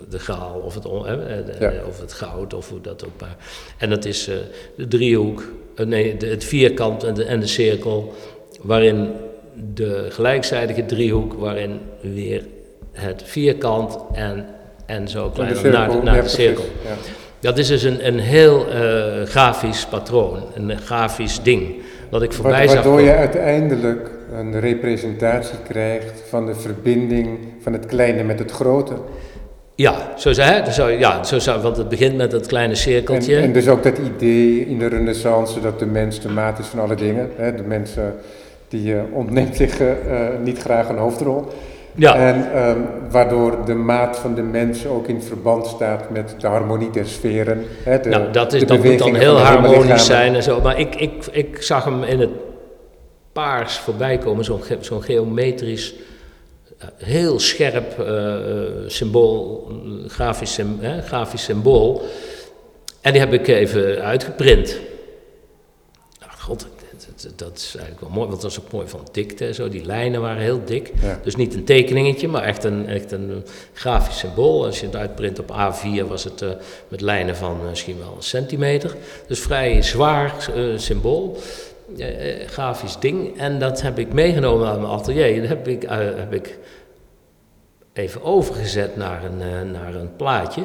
de 0.09 0.19
graal 0.19 0.61
of 0.65 0.73
het, 0.73 0.83
ja. 1.59 1.73
of 1.87 1.99
het 1.99 2.13
goud 2.13 2.53
of 2.53 2.69
hoe 2.69 2.81
dat 2.81 3.05
ook 3.05 3.21
maar. 3.21 3.37
En 3.77 3.89
dat 3.89 4.05
is 4.05 4.29
de 4.75 4.87
driehoek, 4.87 5.43
nee, 5.85 6.17
de, 6.17 6.27
het 6.27 6.43
vierkant 6.43 7.03
en 7.03 7.13
de, 7.13 7.23
en 7.23 7.39
de 7.39 7.47
cirkel, 7.47 8.13
waarin 8.61 9.11
de 9.73 10.05
gelijkzijdige 10.09 10.85
driehoek, 10.85 11.33
waarin 11.33 11.79
weer 12.01 12.45
het 12.91 13.23
vierkant 13.25 13.97
en, 14.13 14.45
en 14.85 15.07
zo 15.07 15.29
kleiner 15.29 15.71
naar, 15.71 16.03
naar 16.03 16.23
de 16.23 16.29
cirkel. 16.29 16.65
Ja. 16.85 16.95
Dat 17.39 17.57
is 17.57 17.67
dus 17.67 17.83
een, 17.83 18.07
een 18.07 18.19
heel 18.19 18.65
uh, 18.67 19.23
grafisch 19.23 19.85
patroon, 19.85 20.43
een 20.55 20.77
grafisch 20.77 21.41
ding. 21.41 21.75
Wat 22.09 22.21
ik 22.21 22.33
voorbij 22.33 22.65
Waardoor 22.65 22.75
zag. 22.75 22.83
Waardoor 22.83 23.01
je 23.01 23.13
uiteindelijk 23.13 24.09
een 24.33 24.59
representatie 24.59 25.57
krijgt 25.67 26.23
van 26.29 26.45
de 26.45 26.55
verbinding 26.55 27.39
van 27.61 27.73
het 27.73 27.85
kleine 27.85 28.23
met 28.23 28.39
het 28.39 28.51
grote. 28.51 28.93
Ja, 29.75 30.13
zo 30.17 30.33
zou, 30.33 30.71
zo, 30.71 30.87
ja, 30.87 31.23
zo 31.23 31.39
zou, 31.39 31.61
want 31.61 31.77
het 31.77 31.89
begint 31.89 32.15
met 32.15 32.31
dat 32.31 32.47
kleine 32.47 32.75
cirkeltje. 32.75 33.35
En, 33.35 33.43
en 33.43 33.53
dus 33.53 33.67
ook 33.67 33.83
dat 33.83 33.97
idee 33.97 34.65
in 34.65 34.79
de 34.79 34.87
renaissance 34.87 35.59
dat 35.59 35.79
de 35.79 35.85
mens 35.85 36.21
de 36.21 36.29
maat 36.29 36.59
is 36.59 36.65
van 36.65 36.79
alle 36.79 36.95
dingen. 36.95 37.29
Hè? 37.35 37.55
De 37.55 37.63
mens 37.63 37.91
die 38.67 38.93
uh, 38.93 39.01
ontneemt 39.11 39.55
zich 39.55 39.79
uh, 39.79 39.95
niet 40.43 40.59
graag 40.59 40.89
een 40.89 40.97
hoofdrol. 40.97 41.47
Ja. 41.95 42.15
En 42.15 42.67
um, 42.67 42.87
waardoor 43.09 43.65
de 43.65 43.73
maat 43.73 44.17
van 44.17 44.35
de 44.35 44.41
mens 44.41 44.85
ook 44.85 45.07
in 45.07 45.21
verband 45.21 45.67
staat 45.67 46.09
met 46.09 46.35
de 46.37 46.47
harmonie 46.47 46.89
der 46.89 47.07
sferen. 47.07 47.63
Hè, 47.83 47.99
de, 47.99 48.09
nou, 48.09 48.31
dat, 48.31 48.53
is, 48.53 48.65
dat 48.65 48.83
moet 48.83 48.97
dan 48.97 49.15
heel 49.15 49.37
harmonisch 49.37 50.05
zijn 50.05 50.35
en 50.35 50.43
zo. 50.43 50.61
Maar 50.61 50.79
ik, 50.79 50.95
ik, 50.95 51.25
ik 51.31 51.61
zag 51.61 51.83
hem 51.83 52.03
in 52.03 52.19
het 52.19 52.29
paars 53.31 53.77
voorbij 53.77 54.17
komen, 54.17 54.45
zo'n 54.45 54.61
zo'n 54.79 55.03
geometrisch, 55.03 55.93
heel 56.97 57.39
scherp 57.39 57.99
uh, 57.99 58.33
symbool, 58.87 59.71
grafisch, 60.07 60.59
hè, 60.79 61.01
grafisch 61.01 61.43
symbool. 61.43 62.01
En 63.01 63.11
die 63.11 63.21
heb 63.21 63.33
ik 63.33 63.47
even 63.47 64.01
uitgeprint. 64.01 64.79
Ach, 66.27 66.41
God, 66.41 66.67
dat 67.35 67.57
is 67.57 67.75
eigenlijk 67.75 67.99
wel 67.99 68.09
mooi, 68.09 68.27
want 68.29 68.41
dat 68.41 68.55
was 68.55 68.65
ook 68.65 68.71
mooi 68.71 68.87
van 68.87 69.07
dikte. 69.11 69.53
Zo. 69.53 69.69
Die 69.69 69.85
lijnen 69.85 70.21
waren 70.21 70.41
heel 70.41 70.65
dik. 70.65 70.91
Ja. 71.01 71.19
Dus 71.23 71.35
niet 71.35 71.53
een 71.53 71.63
tekeningetje, 71.63 72.27
maar 72.27 72.43
echt 72.43 72.63
een, 72.63 72.87
echt 72.87 73.11
een 73.11 73.45
grafisch 73.73 74.17
symbool. 74.17 74.65
Als 74.65 74.79
je 74.79 74.85
het 74.85 74.95
uitprint 74.95 75.39
op 75.39 75.51
A4 75.51 76.07
was 76.07 76.23
het 76.23 76.41
uh, 76.41 76.49
met 76.87 77.01
lijnen 77.01 77.35
van 77.35 77.59
uh, 77.61 77.69
misschien 77.69 77.97
wel 77.97 78.13
een 78.15 78.23
centimeter. 78.23 78.95
Dus 79.27 79.39
vrij 79.39 79.81
zwaar 79.81 80.49
uh, 80.55 80.77
symbool. 80.77 81.37
grafisch 82.45 82.99
ding. 82.99 83.37
En 83.37 83.59
dat 83.59 83.81
heb 83.81 83.99
ik 83.99 84.13
meegenomen 84.13 84.67
uit 84.67 84.79
mijn 84.79 84.91
atelier. 84.91 85.39
Dat 85.39 85.49
heb 85.49 85.67
ik, 85.67 85.85
heb 86.15 86.33
ik 86.33 86.57
even 87.93 88.23
overgezet 88.23 88.95
naar 88.95 89.23
een, 89.23 89.71
naar 89.71 89.95
een 89.95 90.15
plaatje. 90.15 90.63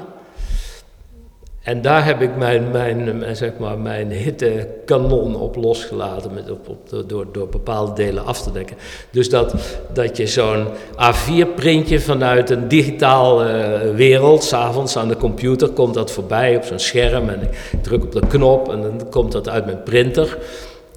En 1.62 1.82
daar 1.82 2.04
heb 2.04 2.20
ik 2.20 2.36
mijn, 2.36 2.70
mijn, 2.70 3.36
zeg 3.36 3.50
maar, 3.58 3.78
mijn 3.78 4.10
hittekanon 4.10 5.36
op 5.36 5.56
losgelaten, 5.56 6.34
met 6.34 6.50
op, 6.50 6.68
op, 6.68 7.08
door, 7.08 7.26
door 7.32 7.48
bepaalde 7.48 7.92
delen 7.92 8.24
af 8.24 8.42
te 8.42 8.52
dekken. 8.52 8.76
Dus 9.10 9.30
dat, 9.30 9.54
dat 9.92 10.16
je 10.16 10.26
zo'n 10.26 10.66
A4-printje 10.94 12.00
vanuit 12.00 12.50
een 12.50 12.68
digitaal 12.68 13.46
uh, 13.46 13.50
wereld, 13.94 14.44
s'avonds 14.44 14.96
aan 14.96 15.08
de 15.08 15.16
computer, 15.16 15.68
komt 15.68 15.94
dat 15.94 16.10
voorbij 16.10 16.56
op 16.56 16.64
zo'n 16.64 16.78
scherm 16.78 17.28
en 17.28 17.42
ik 17.42 17.82
druk 17.82 18.04
op 18.04 18.12
de 18.12 18.26
knop 18.26 18.72
en 18.72 18.80
dan 18.80 19.08
komt 19.10 19.32
dat 19.32 19.48
uit 19.48 19.64
mijn 19.64 19.82
printer. 19.82 20.38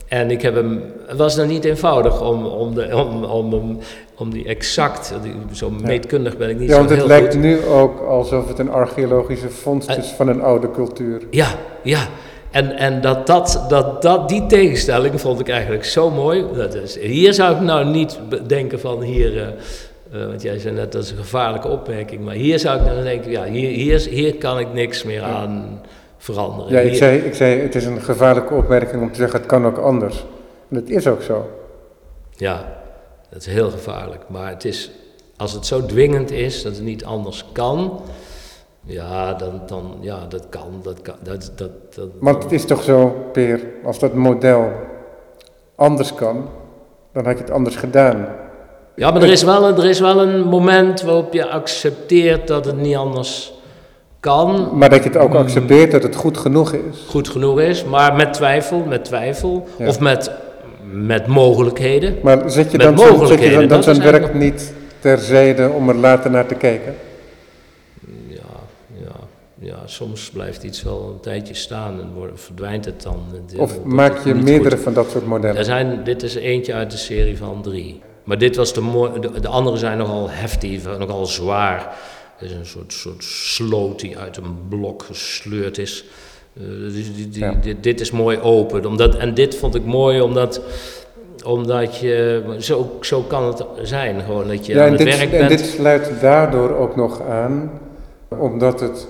En 0.08 0.32
ik 0.32 0.42
heb 0.42 0.56
hem, 0.56 0.84
het 1.08 1.18
was 1.18 1.36
dan 1.36 1.48
niet 1.48 1.66
eenvoudig 1.66 2.22
om, 2.22 2.46
om, 2.46 2.76
de, 2.76 2.96
om, 2.96 3.24
om 3.24 3.80
om 4.18 4.32
die 4.32 4.46
exact, 4.46 5.14
zo 5.52 5.70
meetkundig 5.70 6.38
ben 6.38 6.50
ik 6.50 6.60
niet 6.60 6.70
ja, 6.70 6.76
zo 6.76 6.82
heel 6.82 6.88
goed. 6.88 6.98
Ja, 6.98 7.08
want 7.08 7.12
het 7.12 7.34
lijkt 7.34 7.64
nu 7.66 7.66
ook 7.66 8.02
alsof 8.02 8.48
het 8.48 8.60
een 8.60 8.70
archeologische 8.70 9.50
vondst 9.50 9.90
is 9.90 10.08
van 10.08 10.28
een 10.28 10.42
oude 10.42 10.72
cultuur. 10.72 11.22
Ja, 11.30 11.48
ja. 11.84 12.08
En, 12.52 12.78
en 12.78 13.02
dat, 13.02 13.28
dat, 13.28 13.66
dat, 13.68 14.02
dat, 14.02 14.30
die 14.30 14.46
tegenstelling 14.46 15.22
vond 15.22 15.40
ik 15.40 15.50
eigenlijk 15.50 15.86
zo 15.86 16.10
mooi. 16.10 16.46
Dat 16.54 16.76
is, 16.76 17.00
hier 17.00 17.34
zou 17.34 17.56
ik 17.56 17.62
nou 17.62 17.86
niet 17.86 18.20
denken 18.48 18.80
van 18.80 19.02
hier, 19.02 19.34
uh, 19.34 19.42
uh, 19.42 20.28
want 20.28 20.42
jij 20.42 20.60
zei 20.60 20.74
net 20.76 20.92
dat 20.92 21.04
is 21.04 21.12
een 21.12 21.18
gevaarlijke 21.18 21.68
opmerking, 21.68 22.26
maar 22.26 22.34
hier 22.34 22.60
zou 22.60 22.80
ik 22.80 22.86
nou 22.86 23.04
denken, 23.04 23.32
ja, 23.32 23.44
hier, 23.44 23.70
hier, 23.70 24.00
hier 24.00 24.36
kan 24.36 24.60
ik 24.60 24.74
niks 24.74 25.04
meer 25.04 25.24
aan 25.24 25.82
veranderen. 26.26 26.72
Ja, 26.72 26.80
ik 26.80 26.96
zei, 26.96 27.18
ik 27.18 27.34
zei 27.34 27.62
het 27.62 27.76
is 27.76 27.86
een 27.86 28.02
gevaarlijke 28.02 28.54
opmerking 28.54 29.02
om 29.02 29.12
te 29.12 29.16
zeggen 29.16 29.40
het 29.40 29.48
kan 29.48 29.66
ook 29.66 29.78
anders. 29.78 30.26
En 30.70 30.80
dat 30.80 30.90
is 30.90 31.08
ook 31.08 31.22
zo. 31.22 31.50
Ja, 32.32 32.66
dat 33.30 33.40
is 33.40 33.46
heel 33.46 33.70
gevaarlijk. 33.70 34.24
Maar 34.28 34.50
het 34.50 34.66
is, 34.66 34.92
als 35.38 35.52
het 35.52 35.66
zo 35.66 35.86
dwingend 35.86 36.32
is 36.32 36.64
dat 36.64 36.76
het 36.76 36.84
niet 36.84 37.06
anders 37.06 37.46
kan, 37.52 38.02
ja, 38.86 39.34
dan, 39.34 39.62
dan 39.66 39.98
ja, 40.00 40.26
dat 40.30 40.46
kan. 40.50 40.80
Dat 40.84 41.02
kan 41.02 41.16
dat, 41.24 41.52
dat, 41.56 41.96
dat, 41.96 42.08
maar 42.20 42.34
het 42.34 42.52
is 42.52 42.66
toch 42.66 42.84
zo, 42.84 43.30
Peer, 43.32 43.64
als 43.84 44.00
dat 44.00 44.14
model 44.14 44.72
anders 45.76 46.14
kan, 46.14 46.50
dan 47.14 47.26
had 47.26 47.38
je 47.38 47.44
het 47.44 47.52
anders 47.52 47.76
gedaan. 47.76 48.28
Ja, 48.96 49.12
maar 49.12 49.22
er 49.22 49.32
is, 49.32 49.44
wel, 49.44 49.78
er 49.78 49.86
is 49.86 50.00
wel 50.00 50.22
een 50.22 50.48
moment 50.48 51.02
waarop 51.02 51.34
je 51.34 51.50
accepteert 51.50 52.48
dat 52.48 52.66
het 52.66 52.78
niet 52.78 52.96
anders 52.96 53.55
kan. 54.26 54.70
Maar 54.74 54.90
dat 54.90 55.04
je 55.04 55.10
het 55.10 55.18
ook 55.18 55.34
accepteert 55.34 55.92
dat 55.92 56.04
het 56.04 56.16
goed 56.16 56.38
genoeg 56.38 56.74
is. 56.74 57.06
Goed 57.08 57.30
genoeg 57.30 57.60
is, 57.60 57.84
maar 57.84 58.16
met 58.16 58.34
twijfel, 58.34 58.84
met 58.88 59.06
twijfel. 59.06 59.68
Ja. 59.78 59.88
Of 59.88 60.00
met 60.00 60.32
met 60.92 61.28
mogelijkheden. 61.28 62.18
Maar 62.24 62.50
zet 62.50 62.72
je 62.72 62.78
dan, 62.78 62.98
zo, 62.98 63.26
zet 63.26 63.40
je 63.40 63.52
dan, 63.52 63.68
dan 63.68 63.84
zijn 63.84 64.02
werk 64.02 64.34
niet 64.34 64.74
terzijde 65.00 65.70
om 65.70 65.90
er 65.90 65.96
later 65.96 66.32
naar 66.32 66.46
te 66.46 66.56
kijken? 66.56 66.96
Ja, 68.28 68.38
ja, 68.94 69.16
ja, 69.60 69.78
soms 69.86 70.30
blijft 70.30 70.64
iets 70.64 70.84
wel 70.84 71.10
een 71.14 71.20
tijdje 71.20 71.54
staan 71.54 72.00
en 72.00 72.12
wordt, 72.14 72.42
verdwijnt 72.42 72.86
het 72.86 73.02
dan. 73.02 73.26
Of 73.58 73.84
maak 73.84 74.26
je 74.26 74.34
meerdere 74.34 74.78
van 74.78 74.94
dat 74.94 75.10
soort 75.10 75.26
modellen? 75.26 75.58
Er 75.58 75.64
zijn, 75.64 76.04
dit 76.04 76.24
is 76.24 76.36
eentje 76.36 76.74
uit 76.74 76.92
de 76.92 76.98
serie 76.98 77.38
van 77.38 77.62
drie. 77.62 78.02
Maar 78.24 78.38
dit 78.38 78.56
was 78.56 78.74
de, 78.74 79.10
de, 79.20 79.40
de 79.40 79.48
andere 79.48 79.78
zijn 79.78 79.98
nogal 79.98 80.30
heftig, 80.30 80.98
nogal 80.98 81.26
zwaar. 81.26 81.96
Het 82.38 82.50
is 82.50 82.56
een 82.56 82.66
soort, 82.66 82.94
soort 82.94 83.24
sloot 83.24 84.00
die 84.00 84.18
uit 84.18 84.38
een 84.38 84.68
blok 84.70 85.04
gesleurd 85.04 85.78
is. 85.78 86.06
Uh, 86.54 86.94
die, 86.94 87.30
die, 87.30 87.60
dit, 87.60 87.84
dit, 87.84 88.00
is 88.00 88.12
mooi 88.12 88.40
open. 88.40 88.86
Omdat, 88.86 89.16
en 89.16 89.34
dit 89.34 89.56
vond 89.56 89.76
ik 89.76 89.86
mooi 89.86 90.22
omdat, 90.22 90.62
omdat 91.46 91.98
je, 91.98 92.44
zo, 92.60 92.98
zo 93.02 93.22
kan 93.22 93.46
het 93.46 93.66
zijn, 93.82 94.22
gewoon 94.22 94.48
dat 94.48 94.66
je 94.66 94.74
ja, 94.74 94.86
aan 94.86 94.90
het 94.90 94.98
dit, 94.98 95.18
werk 95.18 95.30
bent. 95.30 95.42
En 95.42 95.58
dit 95.58 95.66
sluit 95.66 96.22
daardoor 96.22 96.78
ook 96.78 96.96
nog 96.96 97.22
aan, 97.22 97.72
omdat 98.28 98.80
het 98.80 99.08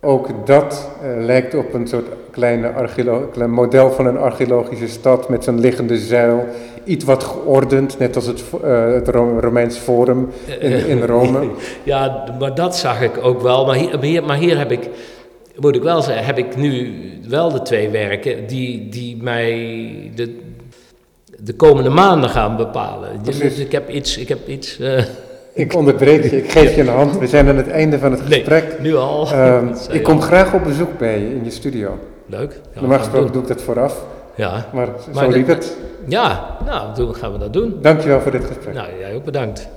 ook 0.00 0.46
dat 0.46 0.90
uh, 1.02 1.24
lijkt 1.24 1.54
op 1.54 1.74
een 1.74 1.88
soort 1.88 2.06
kleine 2.30 2.72
klein 3.32 3.50
model 3.50 3.90
van 3.90 4.06
een 4.06 4.18
archeologische 4.18 4.88
stad 4.88 5.28
met 5.28 5.44
zijn 5.44 5.60
liggende 5.60 5.98
zuil. 5.98 6.46
Iets 6.84 7.04
wat 7.04 7.24
geordend, 7.24 7.98
net 7.98 8.16
als 8.16 8.26
het, 8.26 8.42
uh, 8.64 8.92
het 8.92 9.08
Romeins 9.40 9.76
Forum 9.76 10.28
in, 10.60 10.86
in 10.92 11.02
Rome. 11.02 11.48
ja, 11.82 12.24
maar 12.38 12.54
dat 12.54 12.76
zag 12.76 13.02
ik 13.02 13.12
ook 13.22 13.42
wel. 13.42 13.66
Maar 13.66 13.76
hier, 14.00 14.24
maar 14.24 14.36
hier 14.36 14.58
heb 14.58 14.70
ik 14.70 14.88
moet 15.60 15.76
ik 15.76 15.82
wel 15.82 16.02
zeggen, 16.02 16.24
heb 16.24 16.38
ik 16.38 16.56
nu 16.56 16.92
wel 17.28 17.52
de 17.52 17.62
twee 17.62 17.88
werken 17.88 18.46
die, 18.46 18.88
die 18.88 19.22
mij 19.22 20.12
de, 20.14 20.38
de 21.38 21.54
komende 21.54 21.90
maanden 21.90 22.30
gaan 22.30 22.56
bepalen. 22.56 23.10
Dus 23.22 23.58
ik 23.58 23.72
heb 23.72 23.90
iets. 23.90 24.18
Ik, 24.18 24.28
heb 24.28 24.48
iets 24.48 24.78
uh, 24.80 25.02
ik 25.52 25.74
onderbreek 25.74 26.22
je, 26.22 26.36
ik 26.36 26.50
geef 26.50 26.74
je 26.74 26.80
een 26.80 26.88
hand. 26.88 27.18
We 27.18 27.26
zijn 27.26 27.48
aan 27.48 27.56
het 27.56 27.68
einde 27.68 27.98
van 27.98 28.10
het 28.10 28.20
gesprek. 28.20 28.64
Nee, 28.64 28.80
nu 28.80 28.96
al. 28.96 29.28
Um, 29.34 29.72
ik 29.90 30.02
kom 30.02 30.20
graag 30.20 30.54
op 30.54 30.64
bezoek 30.64 30.98
bij 30.98 31.18
je 31.18 31.30
in 31.30 31.44
je 31.44 31.50
studio. 31.50 31.98
Leuk. 32.30 32.60
Normaal 32.74 32.98
gesproken 32.98 33.32
doe 33.32 33.42
ik 33.42 33.48
dat 33.48 33.62
vooraf. 33.62 34.04
Ja. 34.34 34.66
Maar 34.72 34.88
zo 35.14 35.28
liep 35.28 35.46
het. 35.46 35.76
Ja, 36.06 36.56
nou, 36.64 36.94
doen, 36.94 37.14
gaan 37.14 37.32
we 37.32 37.38
dat 37.38 37.52
doen. 37.52 37.78
Dankjewel 37.82 38.20
voor 38.20 38.30
dit 38.30 38.44
gesprek. 38.44 38.74
Nou, 38.74 38.88
jij 38.98 39.14
ook 39.14 39.24
bedankt. 39.24 39.68